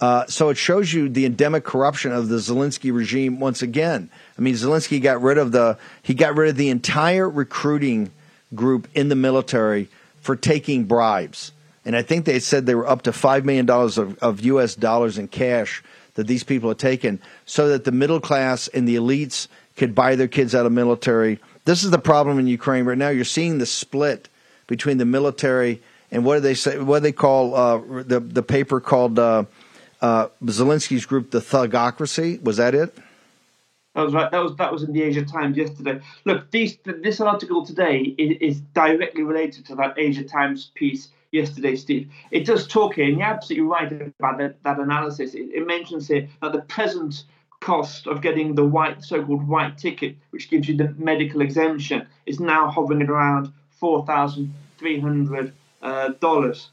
Uh, 0.00 0.26
so 0.26 0.48
it 0.50 0.56
shows 0.56 0.92
you 0.92 1.08
the 1.08 1.24
endemic 1.24 1.64
corruption 1.64 2.12
of 2.12 2.28
the 2.28 2.36
Zelensky 2.36 2.92
regime 2.92 3.40
once 3.40 3.62
again. 3.62 4.10
I 4.38 4.42
mean, 4.42 4.54
Zelensky 4.54 5.00
got 5.00 5.22
rid 5.22 5.38
of 5.38 5.52
the 5.52 5.78
he 6.02 6.14
got 6.14 6.36
rid 6.36 6.50
of 6.50 6.56
the 6.56 6.70
entire 6.70 7.28
recruiting 7.28 8.10
group 8.54 8.88
in 8.94 9.08
the 9.08 9.16
military 9.16 9.88
for 10.20 10.36
taking 10.36 10.84
bribes, 10.84 11.52
and 11.84 11.96
I 11.96 12.02
think 12.02 12.24
they 12.24 12.40
said 12.40 12.66
they 12.66 12.74
were 12.74 12.88
up 12.88 13.02
to 13.02 13.12
five 13.12 13.44
million 13.44 13.66
dollars 13.66 13.98
of, 13.98 14.18
of 14.18 14.40
U.S. 14.40 14.74
dollars 14.74 15.18
in 15.18 15.28
cash 15.28 15.82
that 16.14 16.26
these 16.26 16.44
people 16.44 16.70
had 16.70 16.78
taken, 16.78 17.20
so 17.44 17.68
that 17.68 17.84
the 17.84 17.92
middle 17.92 18.20
class 18.20 18.68
and 18.68 18.88
the 18.88 18.96
elites 18.96 19.48
could 19.76 19.94
buy 19.94 20.14
their 20.16 20.28
kids 20.28 20.54
out 20.54 20.66
of 20.66 20.72
military. 20.72 21.38
This 21.64 21.82
is 21.82 21.90
the 21.90 21.98
problem 21.98 22.38
in 22.38 22.46
Ukraine 22.46 22.84
right 22.84 22.98
now. 22.98 23.08
You're 23.08 23.24
seeing 23.24 23.58
the 23.58 23.66
split 23.66 24.28
between 24.66 24.98
the 24.98 25.04
military 25.04 25.80
and 26.14 26.24
what 26.24 26.36
do 26.36 26.40
they 26.40 26.54
say? 26.54 26.78
What 26.78 27.00
do 27.00 27.02
they 27.02 27.12
call 27.12 27.54
uh, 27.54 27.78
the 28.02 28.20
the 28.20 28.42
paper 28.42 28.80
called 28.80 29.18
uh, 29.18 29.44
uh, 30.00 30.28
Zelensky's 30.44 31.06
group, 31.06 31.32
the 31.32 31.40
Thugocracy? 31.40 32.40
Was 32.40 32.58
that 32.58 32.74
it? 32.74 32.96
That 33.94 34.02
was 34.02 34.12
right. 34.12 34.30
That 34.30 34.42
was 34.42 34.56
that 34.56 34.72
was 34.72 34.82
in 34.82 34.92
the 34.92 35.02
Asia 35.02 35.24
Times 35.24 35.56
yesterday. 35.56 36.00
Look, 36.24 36.50
these, 36.50 36.78
this 36.84 37.20
article 37.20 37.64
today 37.64 38.14
is, 38.18 38.36
is, 38.40 38.60
directly 38.74 39.22
related 39.22 39.64
to 39.66 39.76
that 39.76 39.94
Asia 39.96 40.24
Times 40.24 40.72
piece 40.74 41.08
yesterday, 41.30 41.76
Steve. 41.76 42.10
It 42.32 42.44
does 42.44 42.66
talk 42.66 42.94
here, 42.94 43.06
and 43.06 43.18
you're 43.18 43.26
absolutely 43.26 43.68
right 43.68 43.92
about 44.18 44.38
that, 44.38 44.62
that 44.64 44.80
analysis. 44.80 45.34
It, 45.34 45.50
it 45.54 45.66
mentions 45.66 46.08
here 46.08 46.28
that 46.42 46.52
the 46.52 46.62
present 46.62 47.24
cost 47.60 48.08
of 48.08 48.20
getting 48.20 48.56
the 48.56 48.64
white, 48.64 49.02
so-called 49.04 49.46
white 49.46 49.78
ticket, 49.78 50.16
which 50.30 50.50
gives 50.50 50.68
you 50.68 50.76
the 50.76 50.92
medical 50.98 51.40
exemption, 51.40 52.06
is 52.26 52.40
now 52.40 52.68
hovering 52.68 53.00
at 53.00 53.08
around 53.08 53.52
four 53.70 54.04
thousand 54.06 54.52
three 54.76 54.98
hundred 54.98 55.52
uh, 55.82 56.08
dollars. 56.20 56.70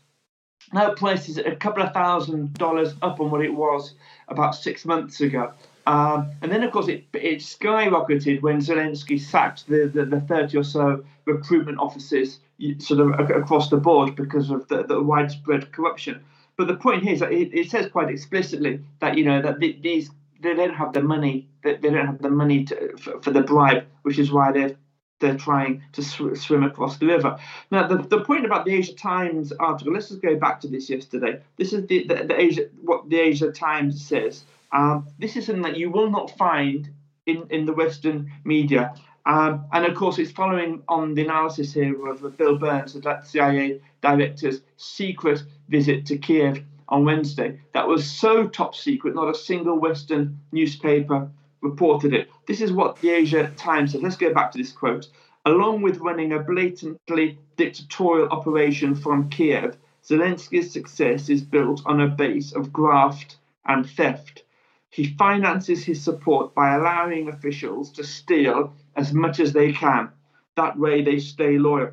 Now 0.73 0.93
price 0.95 1.29
is 1.29 1.37
a 1.37 1.55
couple 1.55 1.83
of 1.83 1.93
thousand 1.93 2.55
dollars 2.55 2.95
up 3.03 3.19
on 3.19 3.29
what 3.29 3.45
it 3.45 3.53
was 3.53 3.93
about 4.27 4.55
six 4.55 4.85
months 4.85 5.21
ago. 5.21 5.53
Um, 5.91 6.31
and 6.41 6.49
then, 6.49 6.63
of 6.63 6.71
course, 6.71 6.87
it, 6.87 7.03
it 7.11 7.39
skyrocketed 7.39 8.41
when 8.41 8.59
Zelensky 8.59 9.19
sacked 9.19 9.67
the, 9.67 9.91
the, 9.93 10.05
the 10.05 10.21
30 10.21 10.57
or 10.57 10.63
so 10.63 11.03
recruitment 11.25 11.79
offices 11.79 12.39
sort 12.79 13.01
of 13.01 13.29
across 13.29 13.69
the 13.69 13.75
board 13.75 14.15
because 14.15 14.51
of 14.51 14.65
the, 14.69 14.83
the 14.83 15.01
widespread 15.01 15.69
corruption. 15.73 16.23
But 16.55 16.67
the 16.67 16.77
point 16.77 17.03
here 17.03 17.11
is 17.11 17.19
that 17.19 17.33
it, 17.33 17.53
it 17.53 17.69
says 17.69 17.91
quite 17.91 18.09
explicitly 18.09 18.79
that 18.99 19.17
you 19.17 19.25
know 19.25 19.41
that 19.41 19.59
these 19.59 20.11
they 20.41 20.53
don't 20.53 20.73
have 20.73 20.93
the 20.93 21.01
money 21.01 21.49
they, 21.63 21.75
they 21.75 21.89
don't 21.89 22.05
have 22.05 22.21
the 22.21 22.29
money 22.29 22.63
to, 22.65 22.97
for, 22.97 23.21
for 23.21 23.31
the 23.31 23.41
bribe, 23.41 23.83
which 24.03 24.17
is 24.17 24.31
why 24.31 24.53
they're 24.53 24.75
they're 25.19 25.37
trying 25.37 25.83
to 25.91 26.01
sw- 26.01 26.35
swim 26.35 26.63
across 26.63 26.97
the 26.97 27.05
river. 27.05 27.37
Now, 27.69 27.87
the, 27.87 27.97
the 27.97 28.21
point 28.21 28.45
about 28.45 28.65
the 28.65 28.73
Asia 28.73 28.95
Times 28.95 29.51
article, 29.51 29.93
let's 29.93 30.09
just 30.09 30.21
go 30.21 30.35
back 30.37 30.61
to 30.61 30.67
this 30.67 30.89
yesterday. 30.89 31.41
This 31.57 31.73
is 31.73 31.85
the, 31.87 32.07
the, 32.07 32.15
the 32.23 32.39
Asia, 32.39 32.61
what 32.81 33.09
the 33.09 33.19
Asia 33.19 33.51
Times 33.51 34.05
says. 34.05 34.43
Um, 34.73 35.07
this 35.19 35.35
is 35.35 35.45
something 35.45 35.63
that 35.63 35.77
you 35.77 35.89
will 35.89 36.09
not 36.09 36.37
find 36.37 36.89
in, 37.25 37.45
in 37.49 37.65
the 37.65 37.73
Western 37.73 38.31
media. 38.43 38.93
Um, 39.25 39.65
and 39.71 39.85
of 39.85 39.95
course, 39.95 40.17
it's 40.17 40.31
following 40.31 40.81
on 40.87 41.13
the 41.13 41.23
analysis 41.23 41.73
here 41.73 42.07
of 42.07 42.37
Bill 42.37 42.57
Burns, 42.57 42.93
the 42.93 43.21
CIA 43.23 43.81
director's 44.01 44.61
secret 44.77 45.43
visit 45.69 46.05
to 46.07 46.17
Kiev 46.17 46.63
on 46.89 47.05
Wednesday. 47.05 47.59
That 47.73 47.87
was 47.87 48.09
so 48.09 48.47
top 48.47 48.75
secret, 48.75 49.15
not 49.15 49.29
a 49.29 49.37
single 49.37 49.79
Western 49.79 50.39
newspaper 50.51 51.29
reported 51.61 52.13
it. 52.13 52.29
This 52.47 52.61
is 52.61 52.71
what 52.71 52.97
the 52.97 53.11
Asia 53.11 53.51
Times 53.55 53.91
said. 53.91 54.01
Let's 54.01 54.17
go 54.17 54.33
back 54.33 54.51
to 54.51 54.57
this 54.57 54.71
quote. 54.71 55.07
Along 55.45 55.81
with 55.81 55.99
running 55.99 56.33
a 56.33 56.39
blatantly 56.39 57.37
dictatorial 57.57 58.29
operation 58.29 58.95
from 58.95 59.29
Kiev, 59.29 59.77
Zelensky's 60.03 60.71
success 60.71 61.29
is 61.29 61.41
built 61.41 61.81
on 61.85 62.01
a 62.01 62.07
base 62.07 62.51
of 62.51 62.73
graft 62.73 63.37
and 63.65 63.87
theft. 63.87 64.43
He 64.91 65.05
finances 65.05 65.85
his 65.85 66.01
support 66.01 66.53
by 66.53 66.75
allowing 66.75 67.29
officials 67.29 67.91
to 67.93 68.03
steal 68.03 68.73
as 68.97 69.13
much 69.13 69.39
as 69.39 69.53
they 69.53 69.71
can. 69.71 70.09
That 70.57 70.77
way 70.77 71.01
they 71.01 71.17
stay 71.19 71.57
loyal. 71.57 71.91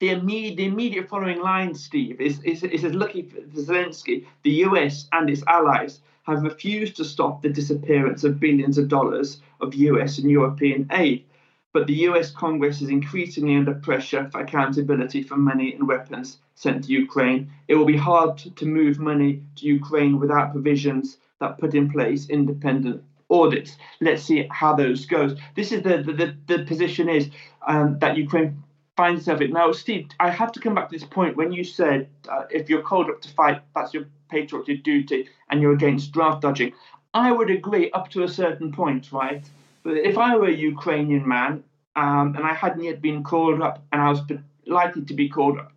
The 0.00 0.08
immediate, 0.08 0.56
the 0.56 0.64
immediate 0.64 1.10
following 1.10 1.40
line, 1.40 1.74
Steve, 1.74 2.18
is, 2.18 2.42
is, 2.42 2.62
is 2.62 2.84
lucky 2.84 3.20
for 3.20 3.42
Zelensky, 3.60 4.24
the 4.44 4.64
US 4.64 5.08
and 5.12 5.28
its 5.28 5.42
allies 5.46 6.00
have 6.22 6.42
refused 6.42 6.96
to 6.96 7.04
stop 7.04 7.42
the 7.42 7.50
disappearance 7.50 8.24
of 8.24 8.40
billions 8.40 8.78
of 8.78 8.88
dollars 8.88 9.42
of 9.60 9.74
US 9.74 10.16
and 10.16 10.30
European 10.30 10.88
aid. 10.92 11.26
But 11.74 11.86
the 11.86 12.08
US 12.08 12.30
Congress 12.30 12.80
is 12.80 12.88
increasingly 12.88 13.56
under 13.56 13.74
pressure 13.74 14.30
for 14.30 14.40
accountability 14.40 15.22
for 15.22 15.36
money 15.36 15.74
and 15.74 15.86
weapons 15.86 16.38
sent 16.54 16.84
to 16.84 16.92
Ukraine. 16.92 17.50
It 17.68 17.74
will 17.74 17.84
be 17.84 17.98
hard 17.98 18.38
to 18.38 18.64
move 18.64 18.98
money 18.98 19.42
to 19.56 19.66
Ukraine 19.66 20.18
without 20.18 20.52
provisions 20.52 21.18
that 21.40 21.58
put 21.58 21.74
in 21.74 21.90
place 21.90 22.28
independent 22.28 23.02
audits. 23.30 23.76
Let's 24.00 24.22
see 24.22 24.48
how 24.50 24.74
those 24.74 25.06
goes. 25.06 25.38
This 25.54 25.72
is 25.72 25.82
the 25.82 25.98
the, 25.98 26.12
the, 26.12 26.36
the 26.46 26.64
position 26.64 27.08
is 27.08 27.30
um, 27.66 27.98
that 28.00 28.16
Ukraine 28.16 28.62
finds 28.96 29.20
itself 29.22 29.40
in. 29.40 29.50
Now, 29.50 29.72
Steve, 29.72 30.08
I 30.18 30.30
have 30.30 30.52
to 30.52 30.60
come 30.60 30.74
back 30.74 30.88
to 30.88 30.98
this 30.98 31.06
point 31.06 31.36
when 31.36 31.52
you 31.52 31.64
said 31.64 32.08
uh, 32.28 32.44
if 32.50 32.70
you're 32.70 32.82
called 32.82 33.10
up 33.10 33.20
to 33.22 33.28
fight, 33.30 33.60
that's 33.74 33.92
your 33.92 34.06
patriotic 34.30 34.82
duty 34.82 35.28
and 35.50 35.60
you're 35.60 35.74
against 35.74 36.12
draft 36.12 36.42
dodging. 36.42 36.72
I 37.12 37.32
would 37.32 37.50
agree 37.50 37.90
up 37.92 38.10
to 38.10 38.24
a 38.24 38.28
certain 38.28 38.72
point, 38.72 39.12
right? 39.12 39.44
But 39.82 39.96
if 39.98 40.18
I 40.18 40.36
were 40.36 40.48
a 40.48 40.52
Ukrainian 40.52 41.26
man 41.28 41.62
um, 41.94 42.34
and 42.36 42.44
I 42.44 42.54
hadn't 42.54 42.82
yet 42.82 43.00
been 43.00 43.22
called 43.22 43.62
up 43.62 43.84
and 43.92 44.00
I 44.02 44.10
was 44.10 44.20
likely 44.66 45.02
to 45.02 45.14
be 45.14 45.28
called 45.28 45.58
up, 45.58 45.72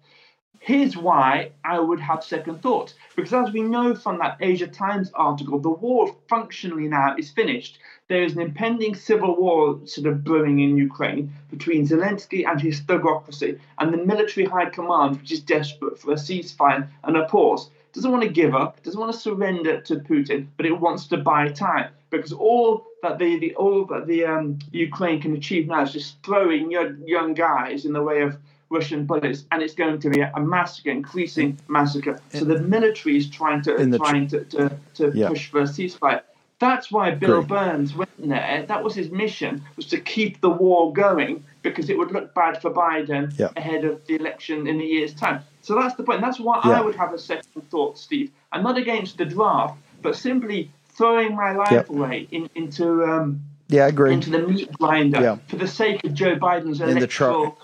Here's 0.62 0.97
why 0.97 1.51
I 1.64 1.80
would 1.80 2.01
have 2.01 2.24
second 2.24 2.62
thoughts. 2.62 2.93
Because 3.16 3.34
as 3.34 3.53
we 3.53 3.62
know 3.62 3.95
from 3.95 4.20
that 4.20 4.38
Asia 4.41 4.68
Times 4.68 5.10
article, 5.16 5.57
the 5.57 5.70
war 5.70 6.14
functionally 6.28 6.89
now 6.89 7.16
is 7.18 7.32
finished. 7.32 7.80
There 8.10 8.24
is 8.24 8.36
an 8.36 8.41
impending 8.41 8.93
civil 8.93 9.36
war 9.38 9.80
sort 9.86 10.07
of 10.07 10.24
brewing 10.24 10.60
in 10.60 10.76
Ukraine 10.76 11.32
between 11.49 11.88
Zelensky 11.88 12.45
and 12.45 12.60
his 12.60 12.82
thugocracy 12.82 13.57
and 13.78 13.93
the 13.93 14.05
military 14.05 14.45
high 14.45 14.70
command, 14.70 15.22
which 15.22 15.32
is 15.32 15.39
desperate 15.39 15.97
for 15.97 16.12
a 16.12 16.16
ceasefire 16.16 16.89
and 17.03 17.16
a 17.16 17.26
pause. 17.26 17.70
Doesn't 17.93 18.12
want 18.12 18.24
to 18.24 18.30
give 18.30 18.53
up, 18.53 18.84
doesn't 18.84 18.99
want 18.99 19.14
to 19.14 19.20
surrender 19.20 19.80
to 19.82 19.95
Putin, 19.95 20.47
but 20.57 20.66
it 20.66 20.80
wants 20.80 21.07
to 21.07 21.18
buy 21.18 21.47
time 21.49 21.91
because 22.10 22.34
all 22.34 22.86
that 23.01 23.18
the, 23.18 23.39
the 23.39 23.55
all 23.55 23.86
that 23.86 24.07
the 24.07 24.26
um, 24.26 24.60
Ukraine 24.72 25.22
can 25.22 25.36
achieve 25.36 25.68
now 25.68 25.84
is 25.84 25.93
just 25.93 26.22
throwing 26.22 26.70
young, 26.70 27.01
young 27.05 27.34
guys 27.34 27.86
in 27.86 27.93
the 27.93 28.03
way 28.03 28.22
of 28.22 28.38
Russian 28.70 29.05
bullets, 29.05 29.45
and 29.51 29.61
it's 29.61 29.74
going 29.74 29.99
to 29.99 30.09
be 30.09 30.22
a, 30.22 30.39
massacre, 30.39 30.91
increasing 30.91 31.57
massacre. 31.67 32.20
So 32.32 32.45
the 32.45 32.59
military 32.59 33.17
is 33.17 33.30
trying 33.30 33.61
to 33.63 33.97
trying 33.97 34.28
to, 34.28 34.43
to, 34.45 34.78
to 34.95 35.11
yeah. 35.13 35.30
push 35.30 35.49
for 35.49 35.61
a 35.61 35.63
ceasefire. 35.63 36.22
That's 36.59 36.91
why 36.91 37.11
Bill 37.11 37.41
Great. 37.41 37.47
Burns 37.47 37.95
went 37.95 38.09
there. 38.20 38.65
That 38.67 38.84
was 38.84 38.93
his 38.93 39.09
mission, 39.09 39.63
was 39.78 39.86
to 39.88 39.99
keep 39.99 40.41
the 40.41 40.49
war 40.49 40.91
going 40.91 41.43
because 41.61 41.89
it 41.89 41.97
would 41.97 42.11
look 42.11 42.34
bad 42.34 42.61
for 42.61 42.70
Biden 42.70 43.38
yeah. 43.39 43.49
ahead 43.55 43.86
of 43.86 44.05
the 44.07 44.15
election 44.15 44.67
in 44.67 44.80
a 44.80 44.84
year's 44.84 45.13
time. 45.13 45.41
So 45.61 45.76
that's 45.76 45.95
the 45.95 46.03
point. 46.03 46.22
That's 46.22 46.39
why 46.39 46.61
yeah. 46.65 46.80
I 46.80 46.82
would 46.82 46.95
have 46.95 47.13
a 47.13 47.17
second 47.17 47.70
thought, 47.70 47.97
Steve. 47.97 48.32
I'm 48.51 48.63
not 48.63 48.78
against 48.78 49.17
the 49.17 49.26
draft, 49.26 49.78
but 50.01 50.15
simply 50.15 50.72
throwing 50.89 51.34
my 51.34 51.53
life 51.53 51.72
yep. 51.72 51.89
away 51.89 52.28
in, 52.30 52.49
into 52.55 53.05
um, 53.05 53.41
yeah, 53.70 53.86
I 53.86 53.88
agree. 53.88 54.13
into 54.13 54.30
the 54.30 54.39
meat 54.39 54.72
grinder 54.74 55.22
yeah. 55.22 55.38
for 55.47 55.55
the 55.55 55.67
sake 55.67 56.03
of 56.03 56.13
Joe 56.13 56.36
Biden's 56.36 56.82
electoral 56.82 57.57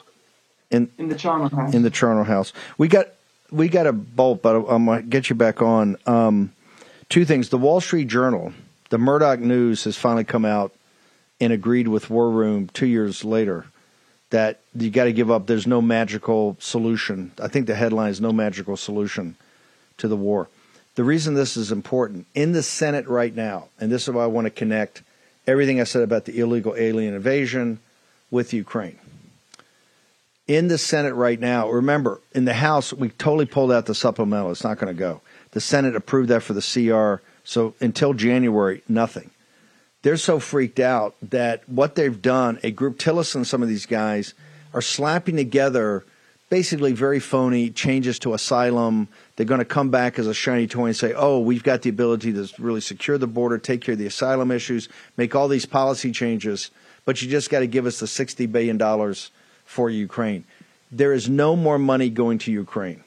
in 0.75 0.91
in 0.97 1.09
the 1.09 1.15
charnel 1.15 1.49
house. 1.49 1.73
In 1.73 1.81
the 1.81 1.89
charnel 1.89 2.23
house, 2.23 2.53
we 2.77 2.87
got 2.87 3.07
we 3.51 3.69
got 3.69 3.87
a 3.87 3.93
bolt, 3.93 4.41
but 4.41 4.55
I'm 4.55 4.85
gonna 4.85 5.01
get 5.01 5.29
you 5.29 5.35
back 5.35 5.61
on. 5.61 5.97
Um, 6.05 6.53
two 7.09 7.25
things: 7.25 7.49
the 7.49 7.57
Wall 7.57 7.81
Street 7.81 8.07
Journal, 8.07 8.53
the 8.89 8.97
Murdoch 8.97 9.39
News 9.39 9.85
has 9.85 9.97
finally 9.97 10.23
come 10.23 10.45
out 10.45 10.73
and 11.39 11.51
agreed 11.51 11.87
with 11.87 12.09
War 12.09 12.29
Room 12.29 12.69
two 12.73 12.87
years 12.87 13.23
later 13.23 13.65
that 14.31 14.59
you 14.75 14.89
got 14.89 15.05
to 15.05 15.13
give 15.13 15.31
up. 15.31 15.47
There's 15.47 15.67
no 15.67 15.81
magical 15.81 16.57
solution. 16.59 17.31
I 17.41 17.47
think 17.47 17.67
the 17.67 17.75
headline 17.75 18.11
is 18.11 18.21
"No 18.21 18.31
magical 18.31 18.77
solution 18.77 19.35
to 19.97 20.07
the 20.07 20.17
war." 20.17 20.49
The 20.95 21.03
reason 21.03 21.33
this 21.33 21.57
is 21.57 21.71
important 21.71 22.25
in 22.33 22.53
the 22.53 22.63
Senate 22.63 23.07
right 23.07 23.35
now, 23.35 23.67
and 23.79 23.91
this 23.91 24.07
is 24.07 24.13
why 24.13 24.23
I 24.23 24.27
want 24.27 24.45
to 24.45 24.51
connect 24.51 25.03
everything 25.45 25.79
I 25.79 25.83
said 25.83 26.01
about 26.01 26.25
the 26.25 26.39
illegal 26.39 26.73
alien 26.75 27.13
invasion 27.13 27.79
with 28.31 28.53
Ukraine 28.53 28.97
in 30.47 30.67
the 30.67 30.77
Senate 30.77 31.13
right 31.13 31.39
now. 31.39 31.69
Remember, 31.69 32.21
in 32.33 32.45
the 32.45 32.53
House, 32.53 32.93
we 32.93 33.09
totally 33.09 33.45
pulled 33.45 33.71
out 33.71 33.85
the 33.85 33.95
supplemental. 33.95 34.51
It's 34.51 34.63
not 34.63 34.77
going 34.77 34.93
to 34.93 34.99
go. 34.99 35.21
The 35.51 35.61
Senate 35.61 35.95
approved 35.95 36.29
that 36.29 36.43
for 36.43 36.53
the 36.53 36.61
CR. 36.61 37.23
So 37.43 37.73
until 37.79 38.13
January, 38.13 38.81
nothing. 38.87 39.31
They're 40.01 40.17
so 40.17 40.39
freaked 40.39 40.79
out 40.79 41.15
that 41.21 41.67
what 41.67 41.95
they've 41.95 42.21
done, 42.21 42.59
a 42.61 42.69
group, 42.69 42.99
Tillerson, 42.99 43.45
some 43.45 43.63
of 43.63 43.69
these 43.69 43.87
guys, 43.87 44.33
are 44.73 44.81
slapping 44.81 45.35
together 45.35 46.05
basically 46.49 46.93
very 46.93 47.19
phony 47.19 47.69
changes 47.71 48.19
to 48.19 48.33
asylum. 48.33 49.07
They're 49.35 49.45
going 49.45 49.59
to 49.59 49.65
come 49.65 49.89
back 49.89 50.19
as 50.19 50.27
a 50.27 50.33
shiny 50.33 50.67
toy 50.67 50.87
and 50.87 50.95
say, 50.95 51.13
oh, 51.13 51.39
we've 51.39 51.63
got 51.63 51.81
the 51.81 51.89
ability 51.89 52.33
to 52.33 52.47
really 52.59 52.81
secure 52.81 53.17
the 53.17 53.27
border, 53.27 53.57
take 53.57 53.81
care 53.81 53.93
of 53.93 53.99
the 53.99 54.05
asylum 54.05 54.51
issues, 54.51 54.87
make 55.17 55.35
all 55.35 55.47
these 55.47 55.65
policy 55.65 56.11
changes, 56.11 56.69
but 57.03 57.21
you 57.21 57.29
just 57.29 57.49
got 57.49 57.59
to 57.59 57.67
give 57.67 57.85
us 57.85 57.99
the 57.99 58.05
$60 58.05 58.51
billion 58.51 58.77
for 59.65 59.89
Ukraine. 59.89 60.45
There 60.91 61.13
is 61.13 61.27
no 61.27 61.55
more 61.55 61.77
money 61.77 62.09
going 62.09 62.37
to 62.39 62.51
Ukraine. 62.51 63.03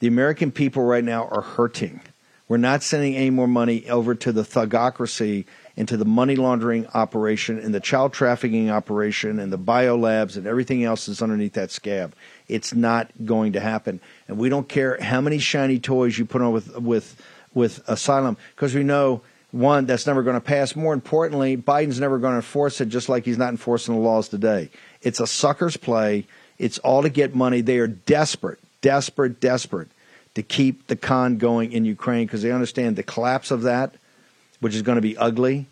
The 0.00 0.06
American 0.06 0.52
people 0.52 0.84
right 0.84 1.04
now 1.04 1.26
are 1.28 1.40
hurting. 1.40 2.00
We're 2.48 2.56
not 2.56 2.82
sending 2.82 3.14
any 3.16 3.30
more 3.30 3.48
money 3.48 3.88
over 3.88 4.14
to 4.14 4.32
the 4.32 4.42
thugocracy 4.42 5.44
into 5.76 5.96
the 5.96 6.04
money 6.04 6.34
laundering 6.34 6.86
operation 6.88 7.58
and 7.58 7.72
the 7.72 7.80
child 7.80 8.12
trafficking 8.12 8.68
operation 8.68 9.38
and 9.38 9.52
the 9.52 9.58
biolabs 9.58 10.36
and 10.36 10.46
everything 10.46 10.82
else 10.82 11.06
that's 11.06 11.22
underneath 11.22 11.52
that 11.52 11.70
scab. 11.70 12.14
It's 12.48 12.74
not 12.74 13.10
going 13.24 13.52
to 13.52 13.60
happen. 13.60 14.00
And 14.26 14.38
we 14.38 14.48
don't 14.48 14.68
care 14.68 14.98
how 15.00 15.20
many 15.20 15.38
shiny 15.38 15.78
toys 15.78 16.18
you 16.18 16.24
put 16.24 16.42
on 16.42 16.52
with 16.52 16.76
with 16.78 17.22
with 17.54 17.80
asylum 17.88 18.36
because 18.56 18.74
we 18.74 18.82
know 18.82 19.20
one 19.50 19.86
that's 19.86 20.06
never 20.06 20.22
going 20.22 20.34
to 20.34 20.40
pass. 20.40 20.74
More 20.74 20.94
importantly, 20.94 21.56
Biden's 21.56 22.00
never 22.00 22.18
going 22.18 22.32
to 22.32 22.38
enforce 22.38 22.80
it 22.80 22.88
just 22.88 23.08
like 23.08 23.24
he's 23.24 23.38
not 23.38 23.50
enforcing 23.50 23.94
the 23.94 24.00
laws 24.00 24.28
today. 24.28 24.70
It's 25.02 25.20
a 25.20 25.26
sucker's 25.26 25.76
play. 25.76 26.26
It's 26.58 26.78
all 26.78 27.02
to 27.02 27.08
get 27.08 27.34
money. 27.34 27.60
They 27.60 27.78
are 27.78 27.86
desperate, 27.86 28.58
desperate, 28.80 29.40
desperate 29.40 29.88
to 30.34 30.42
keep 30.42 30.86
the 30.86 30.96
con 30.96 31.38
going 31.38 31.72
in 31.72 31.84
Ukraine 31.84 32.26
because 32.26 32.42
they 32.42 32.52
understand 32.52 32.96
the 32.96 33.02
collapse 33.02 33.50
of 33.50 33.62
that, 33.62 33.94
which 34.60 34.74
is 34.74 34.82
going 34.82 34.96
to 34.96 35.02
be 35.02 35.16
ugly, 35.16 35.66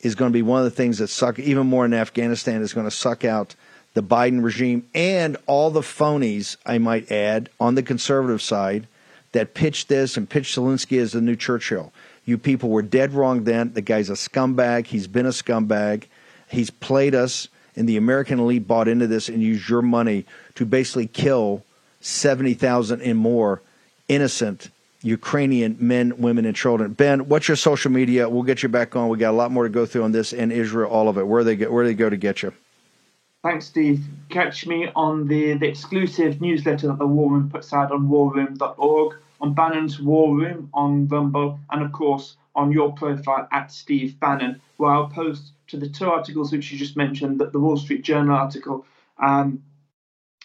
is 0.00 0.14
going 0.14 0.30
to 0.30 0.36
be 0.36 0.42
one 0.42 0.58
of 0.58 0.64
the 0.64 0.70
things 0.70 0.98
that 0.98 1.08
suck 1.08 1.38
even 1.38 1.66
more 1.66 1.84
in 1.84 1.94
Afghanistan 1.94 2.62
is 2.62 2.72
going 2.72 2.86
to 2.86 2.90
suck 2.90 3.24
out 3.24 3.54
the 3.94 4.02
Biden 4.02 4.42
regime 4.42 4.86
and 4.94 5.36
all 5.46 5.70
the 5.70 5.80
phonies, 5.80 6.56
I 6.66 6.78
might 6.78 7.10
add, 7.10 7.48
on 7.60 7.76
the 7.76 7.82
conservative 7.82 8.42
side 8.42 8.86
that 9.32 9.54
pitched 9.54 9.88
this 9.88 10.16
and 10.16 10.28
pitched 10.28 10.56
Zelensky 10.56 11.00
as 11.00 11.12
the 11.12 11.20
new 11.20 11.36
Churchill. 11.36 11.92
You 12.24 12.38
people 12.38 12.70
were 12.70 12.82
dead 12.82 13.12
wrong 13.12 13.44
then. 13.44 13.72
The 13.72 13.82
guy's 13.82 14.10
a 14.10 14.14
scumbag. 14.14 14.86
He's 14.86 15.06
been 15.06 15.26
a 15.26 15.30
scumbag. 15.30 16.04
He's 16.48 16.70
played 16.70 17.14
us 17.14 17.48
and 17.76 17.88
the 17.88 17.96
American 17.96 18.38
elite 18.38 18.66
bought 18.66 18.88
into 18.88 19.06
this 19.06 19.28
and 19.28 19.42
used 19.42 19.68
your 19.68 19.82
money 19.82 20.24
to 20.54 20.64
basically 20.64 21.06
kill 21.06 21.64
70,000 22.00 23.00
and 23.00 23.18
more 23.18 23.62
innocent 24.08 24.70
Ukrainian 25.02 25.76
men, 25.78 26.16
women, 26.16 26.46
and 26.46 26.56
children. 26.56 26.92
Ben, 26.92 27.28
what's 27.28 27.46
your 27.46 27.56
social 27.56 27.90
media? 27.90 28.28
We'll 28.28 28.42
get 28.42 28.62
you 28.62 28.68
back 28.68 28.96
on. 28.96 29.08
We 29.08 29.18
got 29.18 29.30
a 29.30 29.36
lot 29.36 29.50
more 29.50 29.64
to 29.64 29.68
go 29.68 29.84
through 29.84 30.04
on 30.04 30.12
this 30.12 30.32
and 30.32 30.50
Israel, 30.50 30.90
all 30.90 31.08
of 31.08 31.18
it. 31.18 31.26
Where 31.26 31.44
they 31.44 31.56
get, 31.56 31.70
where 31.70 31.84
they 31.84 31.94
go 31.94 32.08
to 32.08 32.16
get 32.16 32.42
you? 32.42 32.52
Thanks, 33.42 33.66
Steve. 33.66 34.02
Catch 34.30 34.66
me 34.66 34.88
on 34.96 35.28
the, 35.28 35.52
the 35.54 35.66
exclusive 35.66 36.40
newsletter 36.40 36.86
that 36.86 36.98
the 36.98 37.06
War 37.06 37.30
Room 37.30 37.50
puts 37.50 37.74
out 37.74 37.92
on 37.92 38.08
warroom.org, 38.08 39.16
on 39.42 39.52
Bannon's 39.52 40.00
War 40.00 40.34
Room 40.34 40.70
on 40.72 41.06
Rumble, 41.06 41.60
and 41.70 41.82
of 41.82 41.92
course 41.92 42.36
on 42.54 42.72
your 42.72 42.92
profile 42.94 43.46
at 43.52 43.70
Steve 43.70 44.18
Bannon, 44.18 44.62
where 44.78 44.92
I'll 44.92 45.08
post 45.08 45.52
to 45.68 45.76
the 45.76 45.88
two 45.88 46.06
articles 46.06 46.52
which 46.52 46.70
you 46.70 46.78
just 46.78 46.96
mentioned, 46.96 47.40
the, 47.40 47.46
the 47.46 47.60
Wall 47.60 47.76
Street 47.76 48.02
Journal 48.02 48.36
article 48.36 48.86
um, 49.18 49.62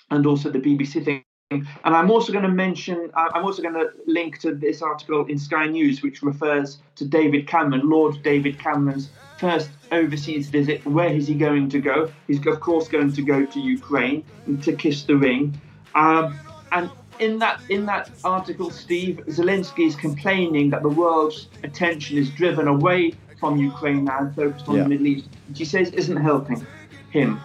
and 0.10 0.26
also 0.26 0.50
the 0.50 0.60
BBC 0.60 1.04
thing. 1.04 1.24
And 1.52 1.68
I'm 1.84 2.12
also 2.12 2.32
going 2.32 2.44
to 2.44 2.52
mention, 2.52 3.10
I'm 3.16 3.44
also 3.44 3.64
going 3.64 3.74
to 3.74 3.90
link 4.06 4.38
to 4.42 4.54
this 4.54 4.84
article 4.84 5.26
in 5.26 5.40
Sky 5.40 5.66
News, 5.66 6.04
which 6.04 6.22
refers 6.22 6.78
to 6.96 7.06
David 7.06 7.48
Cameron, 7.48 7.90
Lord 7.90 8.22
David 8.22 8.60
Cameron's 8.60 9.10
first 9.40 9.72
overseas 9.92 10.48
visit. 10.50 10.86
Where 10.86 11.10
is 11.10 11.28
he 11.28 11.34
going 11.34 11.70
to 11.70 11.80
go? 11.80 12.12
He's, 12.28 12.46
of 12.46 12.60
course, 12.60 12.88
going 12.88 13.14
to 13.14 13.22
go 13.24 13.46
to 13.46 13.60
Ukraine 13.60 14.24
to 14.62 14.74
kiss 14.74 15.04
the 15.04 15.16
ring. 15.16 15.60
Um, 15.96 16.38
and 16.72 16.92
in 17.20 17.40
that 17.40 17.62
in 17.70 17.86
that 17.88 18.12
article, 18.24 18.70
Steve 18.70 19.22
Zelensky 19.28 19.88
is 19.88 19.96
complaining 19.96 20.70
that 20.70 20.84
the 20.84 20.90
world's 20.90 21.48
attention 21.64 22.18
is 22.18 22.30
driven 22.30 22.68
away 22.68 23.14
from 23.40 23.58
Ukraine 23.58 24.06
now 24.06 24.20
and 24.20 24.36
focused 24.36 24.68
on 24.68 24.76
yeah. 24.76 24.84
the 24.84 24.90
Middle 24.90 25.08
East, 25.08 25.30
which 25.48 25.60
he 25.60 25.66
says 25.66 25.90
isn't 25.92 26.18
helping 26.18 26.66
him. 27.12 27.40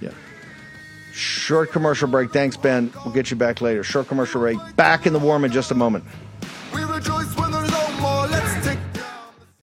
Yeah. 0.00 0.10
Short 1.12 1.70
commercial 1.72 2.08
break. 2.08 2.32
Thanks, 2.32 2.56
Ben. 2.56 2.92
We'll 3.04 3.14
get 3.14 3.30
you 3.30 3.36
back 3.36 3.60
later. 3.60 3.82
Short 3.82 4.08
commercial 4.08 4.40
break. 4.40 4.58
Back 4.76 5.06
in 5.06 5.12
the 5.12 5.18
War 5.18 5.34
Room 5.34 5.44
in 5.44 5.52
just 5.52 5.70
a 5.70 5.74
moment. 5.74 6.04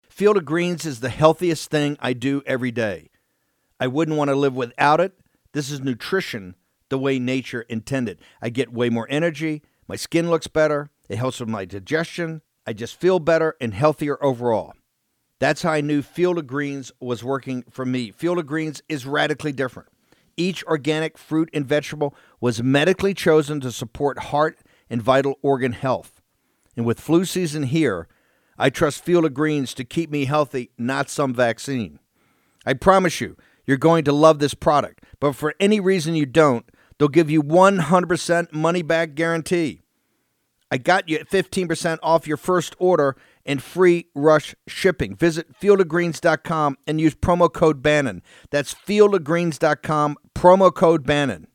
Field 0.10 0.38
of 0.38 0.46
Greens 0.46 0.86
is 0.86 1.02
the 1.02 1.10
healthiest 1.10 1.70
thing 1.70 1.98
I 2.00 2.14
do 2.14 2.42
every 2.46 2.72
day. 2.72 3.10
I 3.80 3.88
wouldn't 3.88 4.18
want 4.18 4.30
to 4.30 4.36
live 4.36 4.56
without 4.56 5.02
it. 5.02 5.14
This 5.52 5.70
is 5.70 5.82
nutrition 5.82 6.56
the 6.90 6.98
way 6.98 7.20
nature 7.20 7.62
intended. 7.64 8.20
I 8.42 8.50
get 8.50 8.72
way 8.72 8.90
more 8.90 9.08
energy. 9.10 9.62
My 9.88 9.98
skin 9.98 10.30
looks 10.30 10.48
better. 10.48 10.90
It 11.10 11.18
helps 11.18 11.40
with 11.40 11.50
my 11.50 11.66
digestion. 11.66 12.42
I 12.66 12.74
just 12.74 13.00
feel 13.00 13.20
better 13.20 13.56
and 13.60 13.74
healthier 13.74 14.24
overall. 14.24 14.74
That's 15.46 15.62
how 15.62 15.74
I 15.74 15.82
knew 15.82 16.02
Field 16.02 16.40
of 16.40 16.48
Greens 16.48 16.92
was 17.00 17.24
working 17.24 17.66
for 17.70 17.86
me. 17.86 18.10
Field 18.10 18.40
of 18.40 18.48
Greens 18.48 18.82
is 18.90 19.06
radically 19.06 19.52
different. 19.52 19.90
Each 20.36 20.64
organic 20.64 21.20
fruit 21.20 21.52
and 21.54 21.68
vegetable 21.68 22.16
was 22.42 22.64
medically 22.64 23.14
chosen 23.14 23.60
to 23.60 23.72
support 23.72 24.18
heart 24.18 24.58
and 24.90 25.04
vital 25.04 25.38
organ 25.44 25.74
health. 25.74 26.20
And 26.76 26.84
with 26.84 27.00
flu 27.00 27.26
season 27.26 27.62
here, 27.62 28.08
I 28.58 28.72
trust 28.72 29.04
Field 29.04 29.24
of 29.24 29.36
Greens 29.36 29.76
to 29.76 29.84
keep 29.84 30.10
me 30.10 30.26
healthy, 30.26 30.72
not 30.80 31.12
some 31.12 31.32
vaccine. 31.32 32.00
I 32.66 32.74
promise 32.74 33.22
you, 33.22 33.38
you're 33.68 33.78
going 33.78 34.04
to 34.06 34.14
love 34.14 34.40
this 34.40 34.56
product, 34.56 35.04
but 35.20 35.34
for 35.34 35.54
any 35.60 35.80
reason 35.80 36.16
you 36.16 36.26
don't, 36.26 36.66
they'll 36.98 37.08
give 37.08 37.30
you 37.30 37.44
100% 37.44 38.52
money 38.52 38.82
back 38.82 39.14
guarantee. 39.14 39.82
I 40.72 40.78
got 40.78 41.08
you 41.08 41.20
15% 41.20 42.00
off 42.02 42.26
your 42.26 42.38
first 42.38 42.76
order 42.80 43.16
and 43.46 43.62
free 43.62 44.08
rush 44.16 44.56
shipping. 44.68 45.16
Visit 45.16 45.60
fieldofgreens.com 45.60 46.78
and 46.88 47.00
use 47.00 47.16
promo 47.16 47.52
code 47.52 47.82
Bannon. 47.82 48.22
That's 48.50 48.74
fieldofgreens.com, 48.74 50.18
promo 50.34 50.74
code 50.74 51.06
Bannon. 51.06 51.48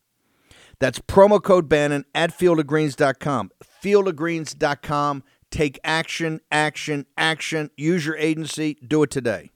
That's 0.78 0.98
promo 0.98 1.42
code 1.42 1.68
Bannon 1.68 2.04
at 2.14 2.36
fieldofgreens.com. 2.36 3.50
Fieldofgreens.com. 3.82 5.22
Take 5.50 5.80
action, 5.84 6.40
action, 6.50 7.06
action. 7.16 7.70
Use 7.76 8.06
your 8.06 8.16
agency. 8.16 8.78
Do 8.86 9.02
it 9.02 9.10
today. 9.10 9.50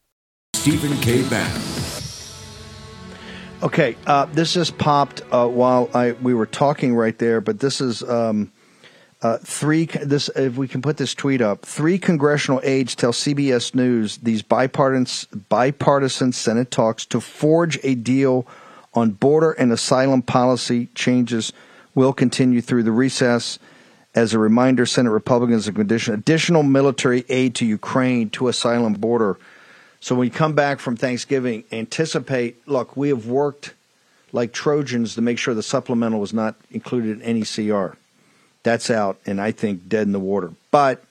Stephen 0.55 0.97
K. 1.01 1.29
Bannon. 1.29 1.63
Okay, 3.63 3.97
uh, 4.07 4.27
this 4.27 4.53
just 4.53 4.77
popped 4.77 5.23
uh, 5.31 5.47
while 5.49 5.89
I 5.95 6.13
we 6.13 6.35
were 6.35 6.47
talking 6.47 6.95
right 6.95 7.19
there, 7.19 7.41
but 7.41 7.61
this 7.61 7.81
is 7.81 8.03
um, 8.03 8.53
uh, 9.25 9.39
three. 9.39 9.87
This 9.87 10.29
if 10.37 10.57
we 10.57 10.69
can 10.69 10.83
put 10.83 10.99
this 10.99 11.15
tweet 11.15 11.41
up. 11.41 11.65
Three 11.65 11.99
congressional 11.99 12.61
aides 12.63 12.95
tell 12.95 13.13
CBS 13.13 13.75
News 13.75 14.19
these 14.19 14.43
bipartisan 14.43 15.47
bipartisan 15.49 16.33
Senate 16.33 16.71
talks 16.71 17.07
to 17.07 17.21
forge 17.21 17.81
a 17.83 17.95
deal 17.95 18.47
on 18.93 19.11
border 19.11 19.53
and 19.53 19.73
asylum 19.73 20.21
policy 20.21 20.89
changes 20.95 21.53
will 21.95 22.13
continue 22.13 22.61
through 22.61 22.83
the 22.83 22.93
recess. 22.93 23.59
As 24.15 24.35
a 24.35 24.39
reminder, 24.39 24.85
Senate 24.85 25.11
Republicans 25.11 25.67
have 25.67 25.75
conditioned 25.75 26.19
additional 26.19 26.63
military 26.63 27.25
aid 27.31 27.55
to 27.57 27.67
Ukraine 27.67 28.29
to 28.31 28.49
asylum 28.49 28.93
border. 28.93 29.39
So 30.01 30.15
when 30.15 30.27
you 30.27 30.31
come 30.31 30.53
back 30.53 30.81
from 30.81 30.97
Thanksgiving, 30.97 31.65
anticipate. 31.73 32.69
Look, 32.69 32.95
we 32.95 33.09
have 33.09 33.27
worked 33.27 33.73
like 34.33 34.53
Trojans 34.53 35.15
to 35.15 35.23
make 35.23 35.39
sure 35.39 35.55
the 35.55 35.63
supplemental 35.63 36.21
was 36.21 36.35
not 36.35 36.57
included 36.71 37.17
in 37.17 37.23
any 37.23 37.43
CR. 37.43 37.97
That's 38.65 38.91
out, 38.91 39.21
and 39.27 39.41
I 39.41 39.53
think 39.53 39.89
dead 39.89 40.07
in 40.07 40.13
the 40.13 40.19
water. 40.19 40.53
But 40.71 41.05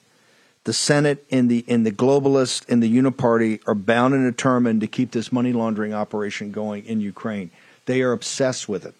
the 0.64 0.72
Senate 0.72 1.24
and 1.30 1.50
the 1.50 1.64
and 1.68 1.86
the 1.86 1.92
globalists 1.92 2.68
and 2.68 2.82
the 2.82 2.94
Uniparty 2.94 3.60
are 3.66 3.74
bound 3.74 4.12
and 4.12 4.30
determined 4.30 4.80
to 4.82 4.86
keep 4.86 5.12
this 5.12 5.32
money 5.32 5.52
laundering 5.52 5.94
operation 5.94 6.50
going 6.50 6.84
in 6.84 7.00
Ukraine. 7.00 7.50
They 7.86 8.02
are 8.02 8.12
obsessed 8.12 8.68
with 8.68 8.84
it. 8.84 8.94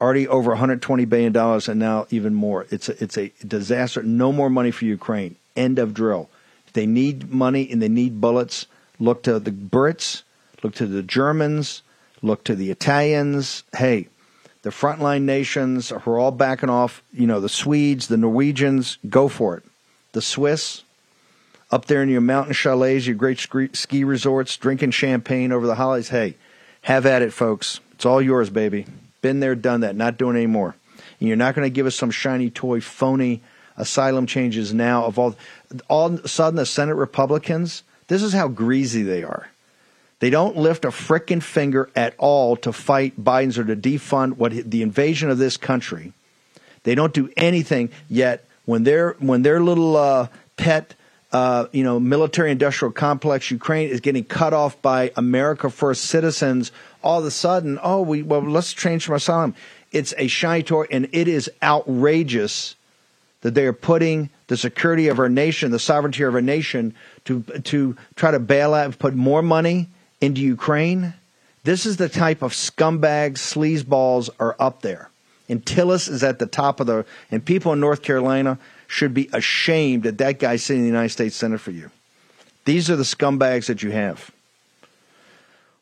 Already 0.00 0.26
over 0.26 0.50
120 0.50 1.04
billion 1.04 1.32
dollars, 1.32 1.68
and 1.68 1.78
now 1.78 2.06
even 2.10 2.34
more. 2.34 2.66
It's 2.70 2.88
a, 2.88 3.02
it's 3.02 3.16
a 3.16 3.32
disaster. 3.46 4.02
No 4.02 4.32
more 4.32 4.50
money 4.50 4.72
for 4.72 4.84
Ukraine. 4.84 5.36
End 5.56 5.78
of 5.78 5.94
drill. 5.94 6.28
They 6.72 6.86
need 6.86 7.30
money 7.30 7.70
and 7.70 7.80
they 7.80 7.88
need 7.88 8.20
bullets, 8.20 8.66
look 8.98 9.22
to 9.22 9.38
the 9.38 9.52
Brits, 9.52 10.24
look 10.62 10.74
to 10.74 10.86
the 10.86 11.02
Germans, 11.02 11.82
look 12.20 12.42
to 12.44 12.56
the 12.56 12.72
Italians. 12.72 13.62
Hey, 13.76 14.08
the 14.64 14.70
frontline 14.70 15.22
nations 15.22 15.90
who 15.90 16.10
are 16.10 16.18
all 16.18 16.30
backing 16.30 16.70
off. 16.70 17.02
You 17.12 17.26
know, 17.26 17.38
the 17.38 17.50
Swedes, 17.50 18.08
the 18.08 18.16
Norwegians, 18.16 18.96
go 19.08 19.28
for 19.28 19.58
it. 19.58 19.62
The 20.12 20.22
Swiss, 20.22 20.82
up 21.70 21.84
there 21.84 22.02
in 22.02 22.08
your 22.08 22.22
mountain 22.22 22.54
chalets, 22.54 23.06
your 23.06 23.14
great 23.14 23.38
ski 23.74 24.04
resorts, 24.04 24.56
drinking 24.56 24.92
champagne 24.92 25.52
over 25.52 25.66
the 25.66 25.74
holidays. 25.74 26.08
Hey, 26.08 26.36
have 26.80 27.04
at 27.04 27.20
it, 27.20 27.34
folks. 27.34 27.80
It's 27.92 28.06
all 28.06 28.22
yours, 28.22 28.48
baby. 28.48 28.86
Been 29.20 29.40
there, 29.40 29.54
done 29.54 29.80
that. 29.80 29.96
Not 29.96 30.16
doing 30.16 30.36
anymore. 30.36 30.74
And 31.20 31.28
you're 31.28 31.36
not 31.36 31.54
going 31.54 31.66
to 31.66 31.74
give 31.74 31.86
us 31.86 31.94
some 31.94 32.10
shiny 32.10 32.48
toy, 32.48 32.80
phony 32.80 33.42
asylum 33.76 34.26
changes 34.26 34.72
now. 34.72 35.04
Of 35.04 35.18
all, 35.18 35.36
all 35.88 36.06
of 36.06 36.24
a 36.24 36.28
sudden, 36.28 36.56
the 36.56 36.64
Senate 36.64 36.94
Republicans. 36.94 37.82
This 38.08 38.22
is 38.22 38.32
how 38.32 38.48
greasy 38.48 39.02
they 39.02 39.24
are. 39.24 39.50
They 40.24 40.30
don't 40.30 40.56
lift 40.56 40.86
a 40.86 40.88
frickin' 40.88 41.42
finger 41.42 41.90
at 41.94 42.14
all 42.16 42.56
to 42.56 42.72
fight 42.72 43.22
Biden's 43.22 43.58
or 43.58 43.64
to 43.64 43.76
defund 43.76 44.38
what 44.38 44.52
the 44.52 44.80
invasion 44.80 45.28
of 45.28 45.36
this 45.36 45.58
country. 45.58 46.14
They 46.84 46.94
don't 46.94 47.12
do 47.12 47.28
anything 47.36 47.90
yet. 48.08 48.48
When 48.64 48.84
their 48.84 49.16
when 49.18 49.42
their 49.42 49.60
little 49.60 49.98
uh, 49.98 50.28
pet 50.56 50.94
uh, 51.30 51.66
you 51.72 51.84
know, 51.84 52.00
military 52.00 52.50
industrial 52.50 52.90
complex, 52.90 53.50
Ukraine 53.50 53.90
is 53.90 54.00
getting 54.00 54.24
cut 54.24 54.54
off 54.54 54.80
by 54.80 55.12
America 55.14 55.68
First 55.68 56.06
citizens. 56.06 56.72
All 57.02 57.18
of 57.18 57.26
a 57.26 57.30
sudden, 57.30 57.78
oh, 57.82 58.00
we 58.00 58.22
well, 58.22 58.40
let's 58.40 58.72
change 58.72 59.04
from 59.04 59.16
asylum. 59.16 59.54
It's 59.92 60.14
a 60.16 60.26
shiny 60.28 60.62
toy, 60.62 60.86
and 60.90 61.06
it 61.12 61.28
is 61.28 61.50
outrageous 61.62 62.76
that 63.42 63.52
they 63.52 63.66
are 63.66 63.74
putting 63.74 64.30
the 64.46 64.56
security 64.56 65.08
of 65.08 65.18
our 65.18 65.28
nation, 65.28 65.70
the 65.70 65.78
sovereignty 65.78 66.22
of 66.22 66.34
our 66.34 66.40
nation, 66.40 66.94
to 67.26 67.42
to 67.64 67.94
try 68.16 68.30
to 68.30 68.38
bail 68.38 68.72
out, 68.72 68.98
put 68.98 69.12
more 69.12 69.42
money 69.42 69.90
into 70.20 70.40
Ukraine. 70.40 71.14
This 71.64 71.86
is 71.86 71.96
the 71.96 72.08
type 72.08 72.42
of 72.42 72.52
scumbags, 72.52 73.38
sleazeballs 73.38 74.30
are 74.38 74.56
up 74.58 74.82
there. 74.82 75.10
And 75.48 75.64
Tillis 75.64 76.08
is 76.08 76.22
at 76.22 76.38
the 76.38 76.46
top 76.46 76.80
of 76.80 76.86
the, 76.86 77.04
and 77.30 77.44
people 77.44 77.72
in 77.72 77.80
North 77.80 78.02
Carolina, 78.02 78.58
should 78.86 79.14
be 79.14 79.28
ashamed 79.32 80.04
that 80.04 80.18
that 80.18 80.38
guy's 80.38 80.62
sitting 80.62 80.82
in 80.82 80.88
the 80.88 80.92
United 80.92 81.10
States 81.10 81.36
Senate 81.36 81.60
for 81.60 81.70
you. 81.70 81.90
These 82.64 82.90
are 82.90 82.96
the 82.96 83.02
scumbags 83.02 83.66
that 83.66 83.82
you 83.82 83.90
have. 83.90 84.30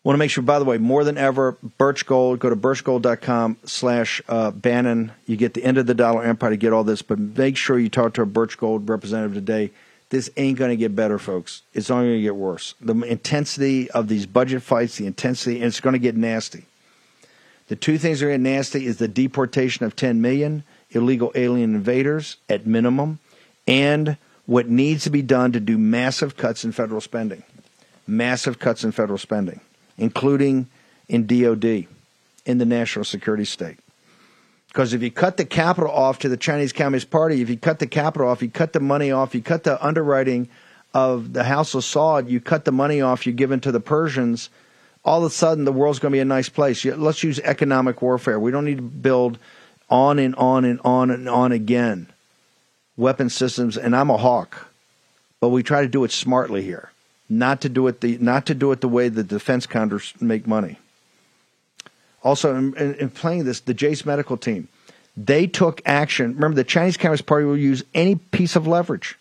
Want 0.05 0.15
to 0.15 0.19
make 0.19 0.31
sure, 0.31 0.43
by 0.43 0.59
the 0.59 0.65
way, 0.65 0.79
more 0.79 1.05
than 1.05 1.17
ever, 1.17 1.57
Birch 1.79 2.07
Gold, 2.07 2.41
go 2.41 2.51
to 2.51 2.57
birchgold.com 2.57 3.59
slash 3.65 4.21
uh, 4.29 4.51
Bannon. 4.51 5.13
You 5.27 5.37
get 5.37 5.55
the 5.55 5.63
end 5.63 5.79
of 5.79 5.87
the 5.87 5.95
dollar 5.95 6.25
empire 6.25 6.51
to 6.51 6.57
get 6.57 6.73
all 6.73 6.83
this, 6.83 7.03
but 7.03 7.21
make 7.21 7.57
sure 7.57 7.79
you 7.79 7.89
talk 7.89 8.15
to 8.15 8.23
a 8.23 8.27
Birch 8.27 8.59
Gold 8.59 8.89
representative 8.89 9.35
today. 9.35 9.71
This 10.13 10.29
ain't 10.37 10.59
going 10.59 10.69
to 10.69 10.77
get 10.77 10.95
better, 10.95 11.19
folks. 11.19 11.63
It's 11.73 11.91
only 11.91 12.09
going 12.09 12.19
to 12.19 12.23
get 12.23 12.37
worse. 12.37 12.75
The 12.83 12.93
intensity 13.05 13.91
of 13.93 14.09
these 14.09 14.27
budget 14.27 14.63
fights, 14.63 14.99
the 14.99 15.07
intensity, 15.07 15.57
and 15.57 15.65
it's 15.65 15.81
going 15.81 15.95
to 15.95 15.99
get 15.99 16.19
nasty. 16.19 16.67
The 17.69 17.77
two 17.77 17.97
things 17.97 18.21
that 18.21 18.27
are 18.27 18.29
getting 18.29 18.43
nasty 18.43 18.85
is 18.85 18.99
the 18.99 19.09
deportation 19.09 19.87
of 19.87 19.97
10 19.97 20.21
million 20.21 20.65
illegal 20.91 21.33
alien 21.35 21.75
invaders 21.75 22.37
at 22.51 22.67
minimum, 22.67 23.21
and 23.67 24.19
what 24.45 24.69
needs 24.69 25.05
to 25.05 25.11
be 25.11 25.23
done 25.23 25.53
to 25.53 25.61
do 25.61 25.79
massive 25.79 26.37
cuts 26.37 26.63
in 26.63 26.73
federal 26.73 27.01
spending. 27.01 27.43
Massive 28.07 28.59
cuts 28.59 28.85
in 28.85 28.93
federal 28.93 29.17
spending, 29.17 29.61
including 29.97 30.67
in 31.09 31.27
DOD, 31.27 31.87
in 32.45 32.59
the 32.59 32.67
national 32.67 33.07
security 33.07 33.47
state. 33.47 33.79
Because 34.73 34.95
if 34.95 35.03
you 35.03 35.11
cut 35.11 35.37
the 35.37 35.45
capital 35.45 35.91
off 35.91 36.21
to 36.21 36.31
the 36.31 36.37
Chinese 36.39 36.73
Communist 36.73 37.11
Party, 37.11 37.43
if 37.43 37.51
you 37.51 37.59
cut 37.59 37.79
the 37.79 37.87
capital 37.87 38.29
off, 38.29 38.41
you 38.41 38.49
cut 38.49 38.73
the 38.73 38.81
money 38.81 39.11
off, 39.11 39.35
you 39.35 39.43
cut 39.43 39.65
the 39.65 39.85
underwriting 39.85 40.49
of 40.95 41.35
the 41.35 41.45
House 41.45 41.75
of 41.75 41.83
Saud, 41.83 42.31
you 42.31 42.41
cut 42.41 42.65
the 42.65 42.73
money 42.73 43.03
off 43.03 43.27
you 43.27 43.35
give 43.35 43.53
it 43.53 43.61
to 43.63 43.73
the 43.73 43.81
Persians, 43.81 44.49
all 45.05 45.19
of 45.19 45.31
a 45.31 45.35
sudden 45.35 45.67
the 45.67 45.73
world's 45.73 45.99
going 45.99 46.13
to 46.13 46.17
be 46.17 46.21
a 46.21 46.25
nice 46.25 46.49
place. 46.49 46.87
Let's 46.87 47.23
use 47.23 47.39
economic 47.41 48.01
warfare. 48.01 48.41
We 48.41 48.51
don't 48.51 48.65
need 48.65 48.79
to 48.79 48.83
build 48.83 49.39
on 49.91 50.19
and 50.19 50.35
on 50.37 50.65
and 50.65 50.81
on 50.87 51.11
and 51.11 51.29
on 51.29 51.53
again. 51.53 52.07
Weapon 52.97 53.29
systems, 53.29 53.77
and 53.77 53.95
I'm 53.95 54.09
a 54.09 54.17
hawk, 54.17 54.69
but 55.39 55.51
we 55.51 55.63
try 55.63 55.83
to 55.83 55.89
do 55.89 56.05
it 56.05 56.13
smartly 56.13 56.63
here, 56.63 56.93
not 57.29 57.61
to 57.61 57.69
do 57.69 57.87
it 57.89 58.01
the 58.01 58.17
not 58.19 58.47
to 58.47 58.55
do 58.55 58.73
it 58.73 58.81
the 58.81 58.89
way 58.89 59.11
the 59.11 59.23
defense 59.23 59.67
counters 59.67 60.15
make 60.19 60.47
money. 60.47 60.79
Also, 62.23 62.55
in, 62.55 62.75
in, 62.77 62.95
in 62.95 63.11
playing 63.11 63.45
this, 63.45 63.61
the 63.61 63.75
Jace 63.75 64.07
Medical 64.07 64.37
team, 64.37 64.69
they 65.17 65.47
took 65.47 65.83
action. 65.85 66.35
Remember, 66.35 66.55
the 66.55 66.65
Chinese 66.65 66.97
Communist 66.97 67.27
Party 67.27 67.45
will 67.45 67.57
use 67.57 67.85
any 67.95 68.15
piece 68.17 68.57
of 68.57 68.67
leverage, 68.67 69.19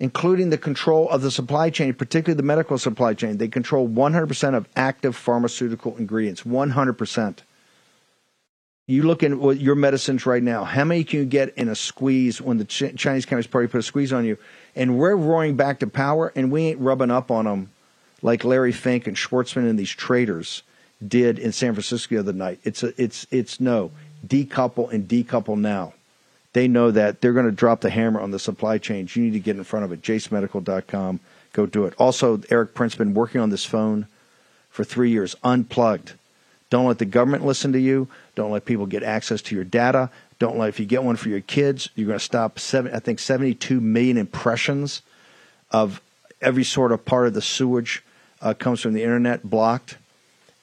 including 0.00 0.50
the 0.50 0.58
control 0.58 1.08
of 1.10 1.22
the 1.22 1.30
supply 1.30 1.70
chain, 1.70 1.94
particularly 1.94 2.36
the 2.36 2.42
medical 2.42 2.78
supply 2.78 3.14
chain. 3.14 3.36
They 3.36 3.48
control 3.48 3.88
100% 3.88 4.54
of 4.54 4.68
active 4.74 5.14
pharmaceutical 5.14 5.96
ingredients. 5.96 6.42
100% 6.42 7.38
you 8.86 9.02
look 9.02 9.22
at 9.22 9.30
your 9.30 9.74
medicines 9.74 10.26
right 10.26 10.42
now. 10.42 10.64
How 10.64 10.84
many 10.84 11.04
can 11.04 11.20
you 11.20 11.24
get 11.24 11.54
in 11.56 11.68
a 11.68 11.74
squeeze 11.74 12.40
when 12.40 12.58
the 12.58 12.66
Ch- 12.66 12.94
Chinese 12.96 13.24
Communist 13.24 13.50
Party 13.50 13.66
put 13.66 13.78
a 13.78 13.82
squeeze 13.82 14.12
on 14.12 14.24
you? 14.26 14.36
And 14.76 14.98
we're 14.98 15.16
roaring 15.16 15.56
back 15.56 15.78
to 15.80 15.86
power, 15.86 16.32
and 16.36 16.52
we 16.52 16.66
ain't 16.66 16.80
rubbing 16.80 17.10
up 17.10 17.30
on 17.30 17.46
them 17.46 17.70
like 18.20 18.44
Larry 18.44 18.72
Fink 18.72 19.06
and 19.06 19.16
Schwarzman 19.16 19.68
and 19.68 19.78
these 19.78 19.90
traitors 19.90 20.62
did 21.06 21.38
in 21.38 21.52
San 21.52 21.74
Francisco 21.74 22.14
the 22.14 22.20
other 22.20 22.32
night. 22.32 22.60
It's 22.64 22.82
a, 22.82 23.00
it's 23.00 23.26
it's 23.30 23.60
no 23.60 23.90
decouple 24.26 24.92
and 24.92 25.08
decouple 25.08 25.58
now. 25.58 25.94
They 26.52 26.68
know 26.68 26.90
that 26.92 27.20
they're 27.20 27.32
going 27.32 27.46
to 27.46 27.52
drop 27.52 27.80
the 27.80 27.90
hammer 27.90 28.20
on 28.20 28.30
the 28.30 28.38
supply 28.38 28.78
chains. 28.78 29.16
You 29.16 29.24
need 29.24 29.32
to 29.32 29.40
get 29.40 29.56
in 29.56 29.64
front 29.64 29.84
of 29.84 29.92
it. 29.92 30.02
JaceMedical.com. 30.02 31.20
Go 31.52 31.66
do 31.66 31.84
it. 31.84 31.94
Also, 31.98 32.40
Erik 32.48 32.74
Prince 32.74 32.94
been 32.94 33.12
working 33.12 33.40
on 33.40 33.50
this 33.50 33.64
phone 33.64 34.06
for 34.70 34.84
three 34.84 35.10
years, 35.10 35.36
unplugged. 35.42 36.14
Don't 36.70 36.86
let 36.86 36.98
the 36.98 37.04
government 37.04 37.44
listen 37.44 37.72
to 37.72 37.80
you. 37.80 38.08
Don't 38.34 38.50
let 38.50 38.64
people 38.64 38.86
get 38.86 39.02
access 39.02 39.42
to 39.42 39.54
your 39.54 39.64
data. 39.64 40.10
Don't 40.38 40.58
let 40.58 40.68
if 40.68 40.80
you 40.80 40.86
get 40.86 41.04
one 41.04 41.16
for 41.16 41.28
your 41.28 41.40
kids, 41.40 41.88
you're 41.94 42.08
going 42.08 42.18
to 42.18 42.24
stop 42.24 42.58
seven. 42.58 42.94
I 42.94 42.98
think 42.98 43.18
72 43.18 43.80
million 43.80 44.16
impressions 44.16 45.02
of 45.70 46.00
every 46.40 46.64
sort 46.64 46.92
of 46.92 47.04
part 47.04 47.26
of 47.26 47.34
the 47.34 47.42
sewage 47.42 48.02
uh, 48.42 48.54
comes 48.54 48.80
from 48.80 48.94
the 48.94 49.02
internet 49.02 49.48
blocked. 49.48 49.96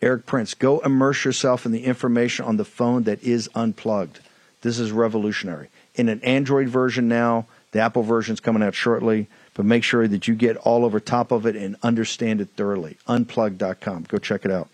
Erik 0.02 0.26
Prince, 0.26 0.54
go 0.54 0.80
immerse 0.80 1.26
yourself 1.26 1.66
in 1.66 1.72
the 1.72 1.84
information 1.84 2.46
on 2.46 2.58
the 2.58 2.66
phone 2.66 3.04
that 3.04 3.22
is 3.24 3.50
unplugged. 3.54 4.20
This 4.62 4.80
is 4.80 4.92
revolutionary. 4.92 5.70
In 5.96 6.10
an 6.10 6.22
Android 6.22 6.68
version 6.68 7.08
now, 7.08 7.46
the 7.72 7.80
Apple 7.80 8.04
version 8.04 8.34
is 8.34 8.40
coming 8.40 8.64
out 8.64 8.76
shortly, 8.76 9.28
but 9.54 9.66
make 9.66 9.84
sure 9.84 10.08
that 10.08 10.28
you 10.28 10.36
get 10.36 10.58
all 10.58 10.86
over 10.86 11.00
top 11.00 11.32
of 11.32 11.46
it 11.46 11.56
and 11.56 11.76
understand 11.84 12.42
it 12.42 12.50
thoroughly. 12.56 12.98
Unplugged.com. 13.08 14.06
Go 14.08 14.18
check 14.18 14.46
it 14.46 14.52
out. 14.52 14.70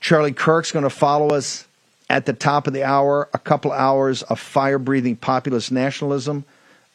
Charlie 0.00 0.32
Kirk's 0.32 0.72
going 0.72 0.82
to 0.82 0.90
follow 0.90 1.28
us 1.28 1.66
at 2.10 2.26
the 2.26 2.32
top 2.32 2.66
of 2.66 2.72
the 2.72 2.84
hour, 2.84 3.28
a 3.32 3.38
couple 3.38 3.72
hours 3.72 4.22
of 4.22 4.40
fire 4.40 4.78
breathing 4.78 5.16
populist 5.16 5.70
nationalism. 5.70 6.44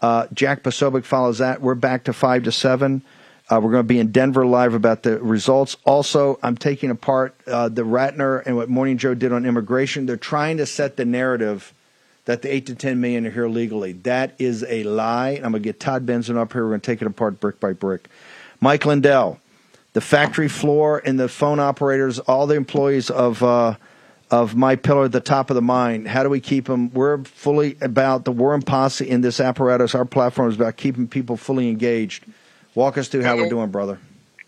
Uh, 0.02 0.28
Jack 0.34 0.62
Posobiec 0.62 1.06
follows 1.06 1.40
that. 1.40 1.62
We're 1.62 1.76
back 1.76 2.04
to 2.04 2.14
5 2.14 2.44
to 2.44 2.52
7. 2.52 3.02
Uh, 3.50 3.62
we're 3.62 3.72
going 3.72 3.84
to 3.84 3.88
be 3.88 4.00
in 4.00 4.12
Denver 4.12 4.46
live 4.46 4.74
about 4.74 5.04
the 5.04 5.20
results. 5.20 5.78
Also, 5.86 6.38
I'm 6.44 6.58
taking 6.58 6.90
apart 6.90 7.34
uh, 7.48 7.70
the 7.70 7.84
Rattner 7.84 8.44
and 8.46 8.58
what 8.58 8.68
Morning 8.68 8.98
Joe 8.98 9.14
did 9.14 9.32
on 9.32 9.46
immigration. 9.46 10.06
They're 10.06 10.18
trying 10.18 10.58
to 10.58 10.66
set 10.66 10.98
the 10.98 11.06
narrative 11.06 11.74
that 12.26 12.42
the 12.42 12.54
8 12.54 12.66
to 12.66 12.76
10 12.76 13.00
million 13.00 13.26
are 13.26 13.32
here 13.32 13.48
legally. 13.48 13.94
That 13.94 14.36
is 14.38 14.66
a 14.68 14.84
lie. 14.84 15.30
And 15.30 15.46
I'm 15.46 15.52
going 15.52 15.64
to 15.64 15.68
get 15.70 15.80
Todd 15.80 16.06
Bensman 16.06 16.36
up 16.36 16.52
here. 16.52 16.64
We're 16.64 16.72
going 16.72 16.82
to 16.82 16.86
take 16.86 17.02
it 17.02 17.08
apart 17.08 17.40
brick 17.40 17.62
by 17.62 17.72
brick. 17.72 18.10
Mike 18.60 18.86
Lindell, 18.86 19.40
the 19.94 20.02
factory 20.02 20.50
floor 20.50 21.02
and 21.06 21.18
the 21.18 21.30
phone 21.30 21.62
operators, 21.62 22.20
all 22.20 22.48
the 22.48 22.56
employees 22.56 23.10
of 23.10 23.42
uh, 23.44 23.76
of 24.30 24.56
My 24.58 24.76
Pillow 24.76 25.06
at 25.06 25.14
the 25.14 25.22
top 25.22 25.50
of 25.50 25.56
the 25.56 25.62
mind. 25.62 26.10
How 26.10 26.22
do 26.22 26.30
we 26.30 26.42
keep 26.42 26.66
them? 26.66 26.92
We're 26.94 27.24
fully 27.24 27.78
about 27.80 28.26
the 28.26 28.34
War 28.34 28.52
Room 28.52 28.62
Posse 28.62 29.10
in 29.10 29.22
this 29.22 29.40
apparatus. 29.40 29.96
Our 29.96 30.04
platform 30.04 30.50
is 30.50 30.56
about 30.56 30.76
keeping 30.76 31.08
people 31.08 31.38
fully 31.38 31.70
engaged. 31.70 32.26
Walk 32.78 33.00
us 33.00 33.08
through 33.08 33.24
how 33.24 33.36
we're 33.36 33.50
doing, 33.50 33.72
brother. 33.72 33.98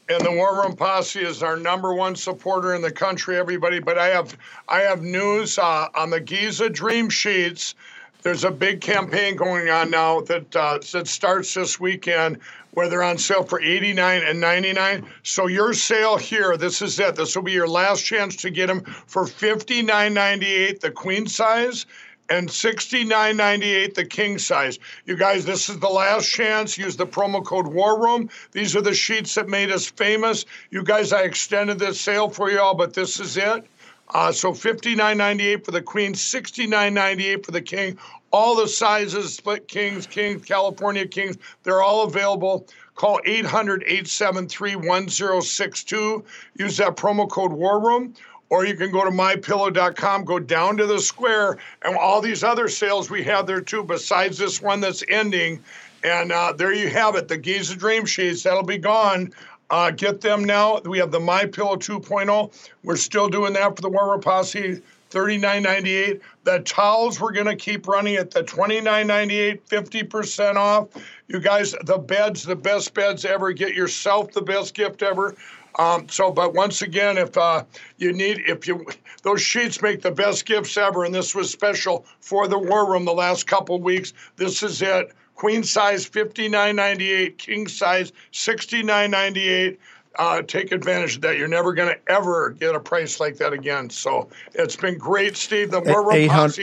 And 0.08 0.24
the 0.24 0.32
War 0.32 0.62
Room 0.62 0.76
Posse 0.76 1.20
is 1.20 1.42
our 1.42 1.58
number 1.58 1.96
one 1.96 2.16
supporter 2.16 2.76
in 2.76 2.82
the 2.84 2.92
country, 2.92 3.36
everybody. 3.36 3.80
But 3.80 3.98
I 3.98 4.10
have 4.10 4.38
I 4.68 4.82
have 4.82 5.02
news 5.02 5.58
uh, 5.58 5.88
on 5.96 6.12
the 6.12 6.20
Giza 6.20 6.70
Dream 6.70 7.10
Sheets. 7.10 7.74
There's 8.22 8.44
a 8.44 8.52
big 8.52 8.82
campaign 8.82 9.36
going 9.36 9.70
on 9.70 9.90
now 9.90 10.22
that 10.22 10.56
uh, 10.56 10.78
that 10.92 11.08
starts 11.08 11.56
this 11.56 11.80
weekend 11.80 12.38
where 12.76 12.88
they're 12.88 13.02
on 13.02 13.18
sale 13.18 13.42
for 13.42 13.60
89 13.60 14.22
and 14.22 14.40
99. 14.40 15.08
So 15.24 15.48
your 15.48 15.74
sale 15.74 16.16
here, 16.16 16.56
this 16.56 16.84
is 16.84 17.00
it. 17.00 17.16
This 17.16 17.36
will 17.36 17.42
be 17.42 17.52
your 17.52 17.68
last 17.68 18.06
chance 18.06 18.36
to 18.36 18.52
get 18.52 18.68
them 18.68 18.84
for 19.08 19.24
59.98 19.24 20.80
the 20.82 20.92
queen 20.92 21.26
size 21.26 21.88
and 22.30 22.48
69.98 22.48 23.94
the 23.94 24.06
king 24.06 24.38
size. 24.38 24.80
You 25.06 25.16
guys, 25.16 25.46
this 25.46 25.70
is 25.70 25.80
the 25.80 25.90
last 25.90 26.30
chance. 26.30 26.78
Use 26.78 26.96
the 26.96 27.08
promo 27.08 27.44
code 27.44 27.68
War 27.68 28.00
Room. 28.00 28.30
These 28.52 28.76
are 28.76 28.82
the 28.82 28.94
sheets 28.94 29.36
that 29.36 29.50
made 29.50 29.72
us 29.72 29.86
famous. 29.86 30.46
You 30.70 30.84
guys, 30.84 31.12
I 31.12 31.22
extended 31.22 31.80
this 31.80 32.00
sale 32.00 32.30
for 32.30 32.52
you 32.52 32.60
all, 32.60 32.76
but 32.76 32.94
this 32.94 33.20
is 33.20 33.38
it. 33.38 33.66
Uh, 34.12 34.32
so 34.32 34.52
59.98 34.52 35.66
for 35.66 35.72
the 35.72 35.82
queen, 35.82 36.14
69.98 36.14 37.46
for 37.46 37.52
the 37.52 37.62
king. 37.62 37.98
All 38.32 38.56
the 38.56 38.68
sizes, 38.68 39.36
split 39.36 39.68
kings, 39.68 40.06
kings, 40.06 40.46
California 40.46 41.08
kings, 41.08 41.38
they're 41.64 41.82
all 41.82 42.04
available. 42.04 42.68
Call 42.96 43.20
800 43.26 43.84
873 43.84 44.76
1062. 44.76 46.24
Use 46.56 46.78
that 46.78 46.96
promo 46.98 47.30
code 47.30 47.54
War 47.54 47.80
Room 47.80 48.14
or 48.50 48.66
you 48.66 48.76
can 48.76 48.92
go 48.92 49.04
to 49.04 49.12
mypillow.com, 49.12 50.26
go 50.26 50.40
down 50.40 50.78
to 50.78 50.86
the 50.86 51.00
square, 51.00 51.58
and 51.84 51.96
all 51.96 52.22
these 52.22 52.44
other 52.44 52.68
sales 52.68 53.10
we 53.10 53.24
have 53.24 53.46
there 53.46 53.62
too, 53.62 53.84
besides 53.84 54.38
this 54.38 54.62
one 54.62 54.82
that's 54.82 55.04
ending. 55.08 55.64
And 56.04 56.32
uh, 56.32 56.54
there 56.54 56.74
you 56.74 56.90
have 56.90 57.16
it, 57.16 57.28
the 57.28 57.38
Giza 57.38 57.76
Dream 57.76 58.06
Sheets. 58.06 58.44
That'll 58.44 58.64
be 58.64 58.78
gone. 58.78 59.34
Uh, 59.70 59.92
get 59.92 60.22
them 60.22 60.44
now. 60.44 60.80
We 60.80 60.98
have 60.98 61.12
the 61.12 61.20
My 61.20 61.46
Pillow 61.46 61.76
2.0. 61.76 62.72
We're 62.84 62.96
still 62.96 63.30
doing 63.30 63.54
that 63.54 63.76
for 63.76 63.82
the 63.82 63.90
War 63.90 64.12
Room 64.12 64.22
Posse. 64.22 64.82
$39.98. 65.12 66.22
The 66.44 66.60
towels 66.60 67.20
we're 67.20 67.32
going 67.32 67.48
to 67.48 67.56
keep 67.56 67.88
running 67.88 68.16
at 68.16 68.32
the 68.32 68.44
$29.98, 68.44 69.60
50% 69.68 70.56
off. 70.56 70.88
You 71.28 71.40
guys, 71.40 71.76
the 71.86 71.98
beds, 71.98 72.44
the 72.44 72.56
best 72.56 72.94
beds 72.94 73.26
ever. 73.26 73.52
Get 73.52 73.74
yourself 73.74 74.32
the 74.32 74.42
best 74.42 74.74
gift 74.74 75.04
ever. 75.04 75.36
Um, 75.80 76.10
so, 76.10 76.30
but 76.30 76.54
once 76.54 76.82
again, 76.82 77.18
if 77.18 77.38
uh, 77.38 77.64
you 77.98 78.12
need, 78.12 78.44
if 78.46 78.68
you, 78.68 78.86
those 79.24 79.42
sheets 79.42 79.82
make 79.82 80.02
the 80.02 80.12
best 80.12 80.46
gifts 80.46 80.76
ever, 80.76 81.06
and 81.06 81.16
this 81.16 81.34
was 81.34 81.50
special 81.50 82.06
for 82.20 82.50
the 82.50 82.60
War 82.60 82.92
Room 82.92 83.06
the 83.06 83.14
last 83.14 83.48
couple 83.48 83.80
weeks. 83.80 84.12
This 84.36 84.62
is 84.62 84.82
it. 84.82 85.14
Queen 85.36 85.64
size 85.64 86.08
59.98, 86.08 87.38
king 87.38 87.66
size 87.70 88.12
69.98. 88.34 89.78
Uh, 90.18 90.42
take 90.42 90.74
advantage 90.74 91.16
of 91.16 91.22
that. 91.22 91.38
You're 91.38 91.48
never 91.48 91.74
going 91.74 91.96
to 91.96 92.12
ever 92.12 92.50
get 92.50 92.76
a 92.76 92.80
price 92.80 93.22
like 93.22 93.38
that 93.38 93.54
again. 93.54 93.90
So 93.90 94.28
it's 94.54 94.76
been 94.76 94.98
great, 94.98 95.38
Steve. 95.38 95.72
The 95.72 95.80
War 95.80 96.06
Room 96.06 96.28
has 96.28 96.60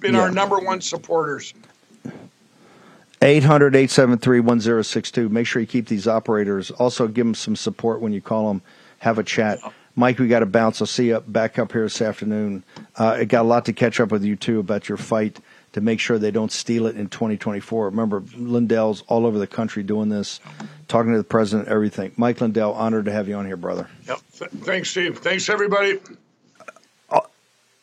been 0.00 0.14
yeah. 0.14 0.20
our 0.20 0.30
number 0.30 0.60
one 0.60 0.80
supporters. 0.80 1.52
800 3.22 3.76
873 3.76 4.40
1062. 4.40 5.28
Make 5.28 5.46
sure 5.46 5.60
you 5.60 5.66
keep 5.66 5.86
these 5.86 6.08
operators. 6.08 6.70
Also, 6.72 7.06
give 7.06 7.24
them 7.24 7.34
some 7.34 7.56
support 7.56 8.00
when 8.00 8.12
you 8.12 8.20
call 8.20 8.48
them. 8.48 8.62
Have 8.98 9.18
a 9.18 9.22
chat. 9.22 9.60
Mike, 9.94 10.18
we 10.18 10.26
got 10.26 10.40
to 10.40 10.46
bounce. 10.46 10.80
I'll 10.80 10.86
see 10.86 11.08
you 11.08 11.20
back 11.20 11.58
up 11.58 11.72
here 11.72 11.82
this 11.82 12.00
afternoon. 12.02 12.64
Uh, 12.98 13.18
I 13.18 13.24
got 13.24 13.42
a 13.42 13.48
lot 13.48 13.66
to 13.66 13.72
catch 13.72 14.00
up 14.00 14.10
with 14.10 14.24
you, 14.24 14.36
too, 14.36 14.58
about 14.58 14.88
your 14.88 14.98
fight 14.98 15.38
to 15.72 15.80
make 15.80 16.00
sure 16.00 16.18
they 16.18 16.30
don't 16.30 16.50
steal 16.50 16.86
it 16.86 16.96
in 16.96 17.08
2024. 17.08 17.86
Remember, 17.86 18.22
Lindell's 18.36 19.02
all 19.06 19.26
over 19.26 19.38
the 19.38 19.46
country 19.46 19.82
doing 19.82 20.08
this, 20.08 20.40
talking 20.88 21.12
to 21.12 21.18
the 21.18 21.24
president, 21.24 21.68
everything. 21.68 22.12
Mike 22.16 22.40
Lindell, 22.40 22.72
honored 22.72 23.04
to 23.04 23.12
have 23.12 23.28
you 23.28 23.34
on 23.34 23.46
here, 23.46 23.56
brother. 23.56 23.88
Yep. 24.08 24.18
Thanks, 24.64 24.90
Steve. 24.90 25.18
Thanks, 25.18 25.48
everybody. 25.48 25.98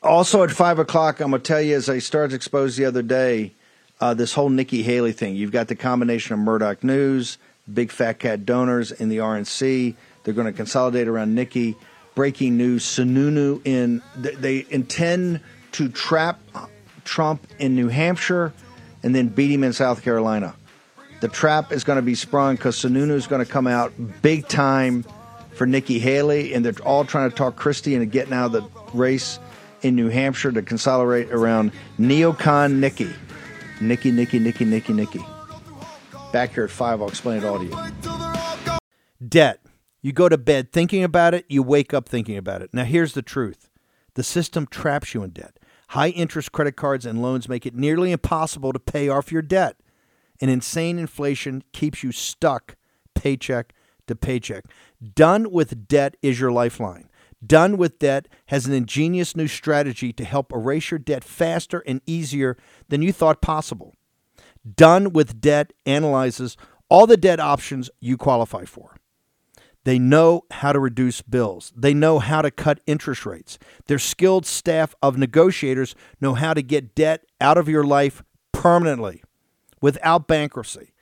Also 0.01 0.43
at 0.43 0.51
5 0.51 0.79
o'clock, 0.79 1.19
I'm 1.19 1.31
going 1.31 1.41
to 1.41 1.47
tell 1.47 1.61
you, 1.61 1.75
as 1.75 1.89
I 1.89 1.99
started 1.99 2.29
to 2.29 2.35
expose 2.35 2.77
the 2.77 2.85
other 2.85 3.01
day, 3.01 3.53
uh, 3.99 4.13
this 4.13 4.33
whole 4.33 4.49
Nikki 4.49 4.83
Haley 4.83 5.11
thing. 5.11 5.35
You've 5.35 5.51
got 5.51 5.67
the 5.67 5.75
combination 5.75 6.33
of 6.33 6.39
Murdoch 6.39 6.83
News, 6.83 7.37
big 7.71 7.91
fat 7.91 8.19
cat 8.19 8.45
donors 8.45 8.91
in 8.91 9.09
the 9.09 9.17
RNC. 9.17 9.95
They're 10.23 10.33
going 10.33 10.47
to 10.47 10.53
consolidate 10.53 11.07
around 11.07 11.35
Nikki. 11.35 11.75
Breaking 12.15 12.57
news: 12.57 12.83
Sununu 12.83 13.61
in 13.65 14.01
they 14.15 14.65
intend 14.69 15.39
to 15.73 15.87
trap 15.87 16.41
Trump 17.05 17.47
in 17.59 17.75
New 17.75 17.87
Hampshire 17.87 18.51
and 19.03 19.15
then 19.15 19.27
beat 19.29 19.51
him 19.51 19.63
in 19.63 19.71
South 19.71 20.03
Carolina. 20.03 20.55
The 21.21 21.27
trap 21.27 21.71
is 21.71 21.83
going 21.83 21.97
to 21.97 22.01
be 22.01 22.15
sprung 22.15 22.55
because 22.55 22.77
Sununu 22.77 23.11
is 23.11 23.27
going 23.27 23.45
to 23.45 23.49
come 23.49 23.67
out 23.67 23.93
big 24.21 24.47
time 24.47 25.05
for 25.53 25.65
Nikki 25.65 25.99
Haley, 25.99 26.53
and 26.53 26.65
they're 26.65 26.73
all 26.85 27.05
trying 27.05 27.29
to 27.29 27.35
talk 27.35 27.55
Christie 27.55 27.93
into 27.93 28.05
getting 28.05 28.33
out 28.33 28.47
of 28.47 28.51
the 28.51 28.97
race 28.97 29.39
in 29.81 29.95
New 29.95 30.09
Hampshire 30.09 30.51
to 30.51 30.61
consolidate 30.61 31.31
around 31.31 31.71
neocon 31.99 32.75
Nikki. 32.79 33.09
Nikki, 33.81 34.11
Nikki, 34.11 34.39
Nikki, 34.39 34.65
Nikki, 34.65 34.93
Nikki. 34.93 35.25
Back 36.31 36.53
here 36.53 36.65
at 36.65 36.69
5, 36.69 37.01
I'll 37.01 37.07
explain 37.07 37.37
it 37.37 37.45
all 37.45 37.59
to 37.59 37.65
you. 37.65 39.27
Debt. 39.27 39.61
You 40.01 40.13
go 40.13 40.29
to 40.29 40.37
bed 40.37 40.71
thinking 40.71 41.03
about 41.03 41.33
it, 41.33 41.45
you 41.49 41.61
wake 41.61 41.93
up 41.93 42.07
thinking 42.07 42.37
about 42.37 42.61
it. 42.61 42.69
Now, 42.73 42.85
here's 42.85 43.13
the 43.13 43.21
truth 43.21 43.69
the 44.13 44.23
system 44.23 44.65
traps 44.67 45.13
you 45.13 45.23
in 45.23 45.31
debt. 45.31 45.59
High 45.89 46.09
interest 46.09 46.51
credit 46.51 46.75
cards 46.75 47.05
and 47.05 47.21
loans 47.21 47.49
make 47.49 47.65
it 47.65 47.75
nearly 47.75 48.11
impossible 48.11 48.73
to 48.73 48.79
pay 48.79 49.09
off 49.09 49.31
your 49.31 49.41
debt. 49.41 49.77
And 50.39 50.49
insane 50.49 50.99
inflation 50.99 51.63
keeps 51.73 52.03
you 52.03 52.11
stuck 52.11 52.75
paycheck 53.13 53.73
to 54.07 54.15
paycheck. 54.15 54.65
Done 55.15 55.51
with 55.51 55.87
debt 55.87 56.15
is 56.21 56.39
your 56.39 56.51
lifeline. 56.51 57.08
Done 57.45 57.77
with 57.77 57.99
Debt 57.99 58.27
has 58.47 58.65
an 58.65 58.73
ingenious 58.73 59.35
new 59.35 59.47
strategy 59.47 60.11
to 60.13 60.25
help 60.25 60.51
erase 60.51 60.91
your 60.91 60.99
debt 60.99 61.23
faster 61.23 61.83
and 61.85 62.01
easier 62.05 62.57
than 62.89 63.01
you 63.01 63.13
thought 63.13 63.41
possible. 63.41 63.95
Done 64.75 65.13
with 65.13 65.39
Debt 65.39 65.71
analyzes 65.85 66.57
all 66.89 67.07
the 67.07 67.17
debt 67.17 67.39
options 67.39 67.89
you 68.01 68.17
qualify 68.17 68.65
for. 68.65 68.95
They 69.85 69.97
know 69.97 70.43
how 70.51 70.73
to 70.73 70.79
reduce 70.79 71.21
bills. 71.21 71.71
They 71.75 71.93
know 71.93 72.19
how 72.19 72.41
to 72.41 72.51
cut 72.51 72.81
interest 72.85 73.25
rates. 73.25 73.57
Their 73.87 73.99
skilled 73.99 74.45
staff 74.45 74.93
of 75.01 75.17
negotiators 75.17 75.95
know 76.19 76.33
how 76.33 76.53
to 76.53 76.61
get 76.61 76.95
debt 76.95 77.25
out 77.39 77.57
of 77.57 77.69
your 77.69 77.85
life 77.85 78.21
permanently 78.51 79.23
without 79.81 80.27
bankruptcy 80.27 80.93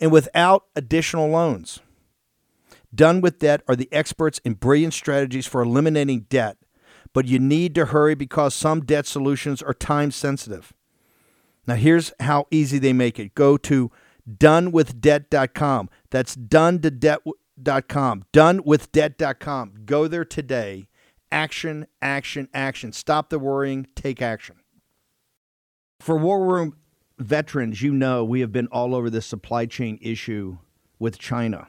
and 0.00 0.10
without 0.10 0.64
additional 0.74 1.28
loans. 1.28 1.80
Done 2.96 3.20
with 3.20 3.38
Debt 3.38 3.62
are 3.68 3.76
the 3.76 3.92
experts 3.92 4.40
in 4.44 4.54
brilliant 4.54 4.94
strategies 4.94 5.46
for 5.46 5.60
eliminating 5.62 6.20
debt, 6.30 6.56
but 7.12 7.26
you 7.26 7.38
need 7.38 7.74
to 7.74 7.86
hurry 7.86 8.14
because 8.14 8.54
some 8.54 8.80
debt 8.80 9.06
solutions 9.06 9.62
are 9.62 9.74
time 9.74 10.10
sensitive. 10.10 10.72
Now, 11.66 11.74
here's 11.74 12.12
how 12.20 12.46
easy 12.50 12.78
they 12.78 12.94
make 12.94 13.18
it 13.18 13.34
go 13.34 13.58
to 13.58 13.90
donewithdebt.com. 14.28 15.90
That's 16.10 16.34
done 16.34 16.80
to 16.80 16.90
debt.com. 16.90 18.24
Donewithdebt.com. 18.32 19.74
Go 19.84 20.08
there 20.08 20.24
today. 20.24 20.88
Action, 21.30 21.86
action, 22.00 22.48
action. 22.54 22.92
Stop 22.92 23.28
the 23.28 23.38
worrying, 23.38 23.86
take 23.94 24.22
action. 24.22 24.56
For 26.00 26.16
War 26.16 26.46
Room 26.46 26.76
veterans, 27.18 27.82
you 27.82 27.92
know 27.92 28.24
we 28.24 28.40
have 28.40 28.52
been 28.52 28.68
all 28.68 28.94
over 28.94 29.10
this 29.10 29.26
supply 29.26 29.66
chain 29.66 29.98
issue 30.00 30.58
with 30.98 31.18
China 31.18 31.68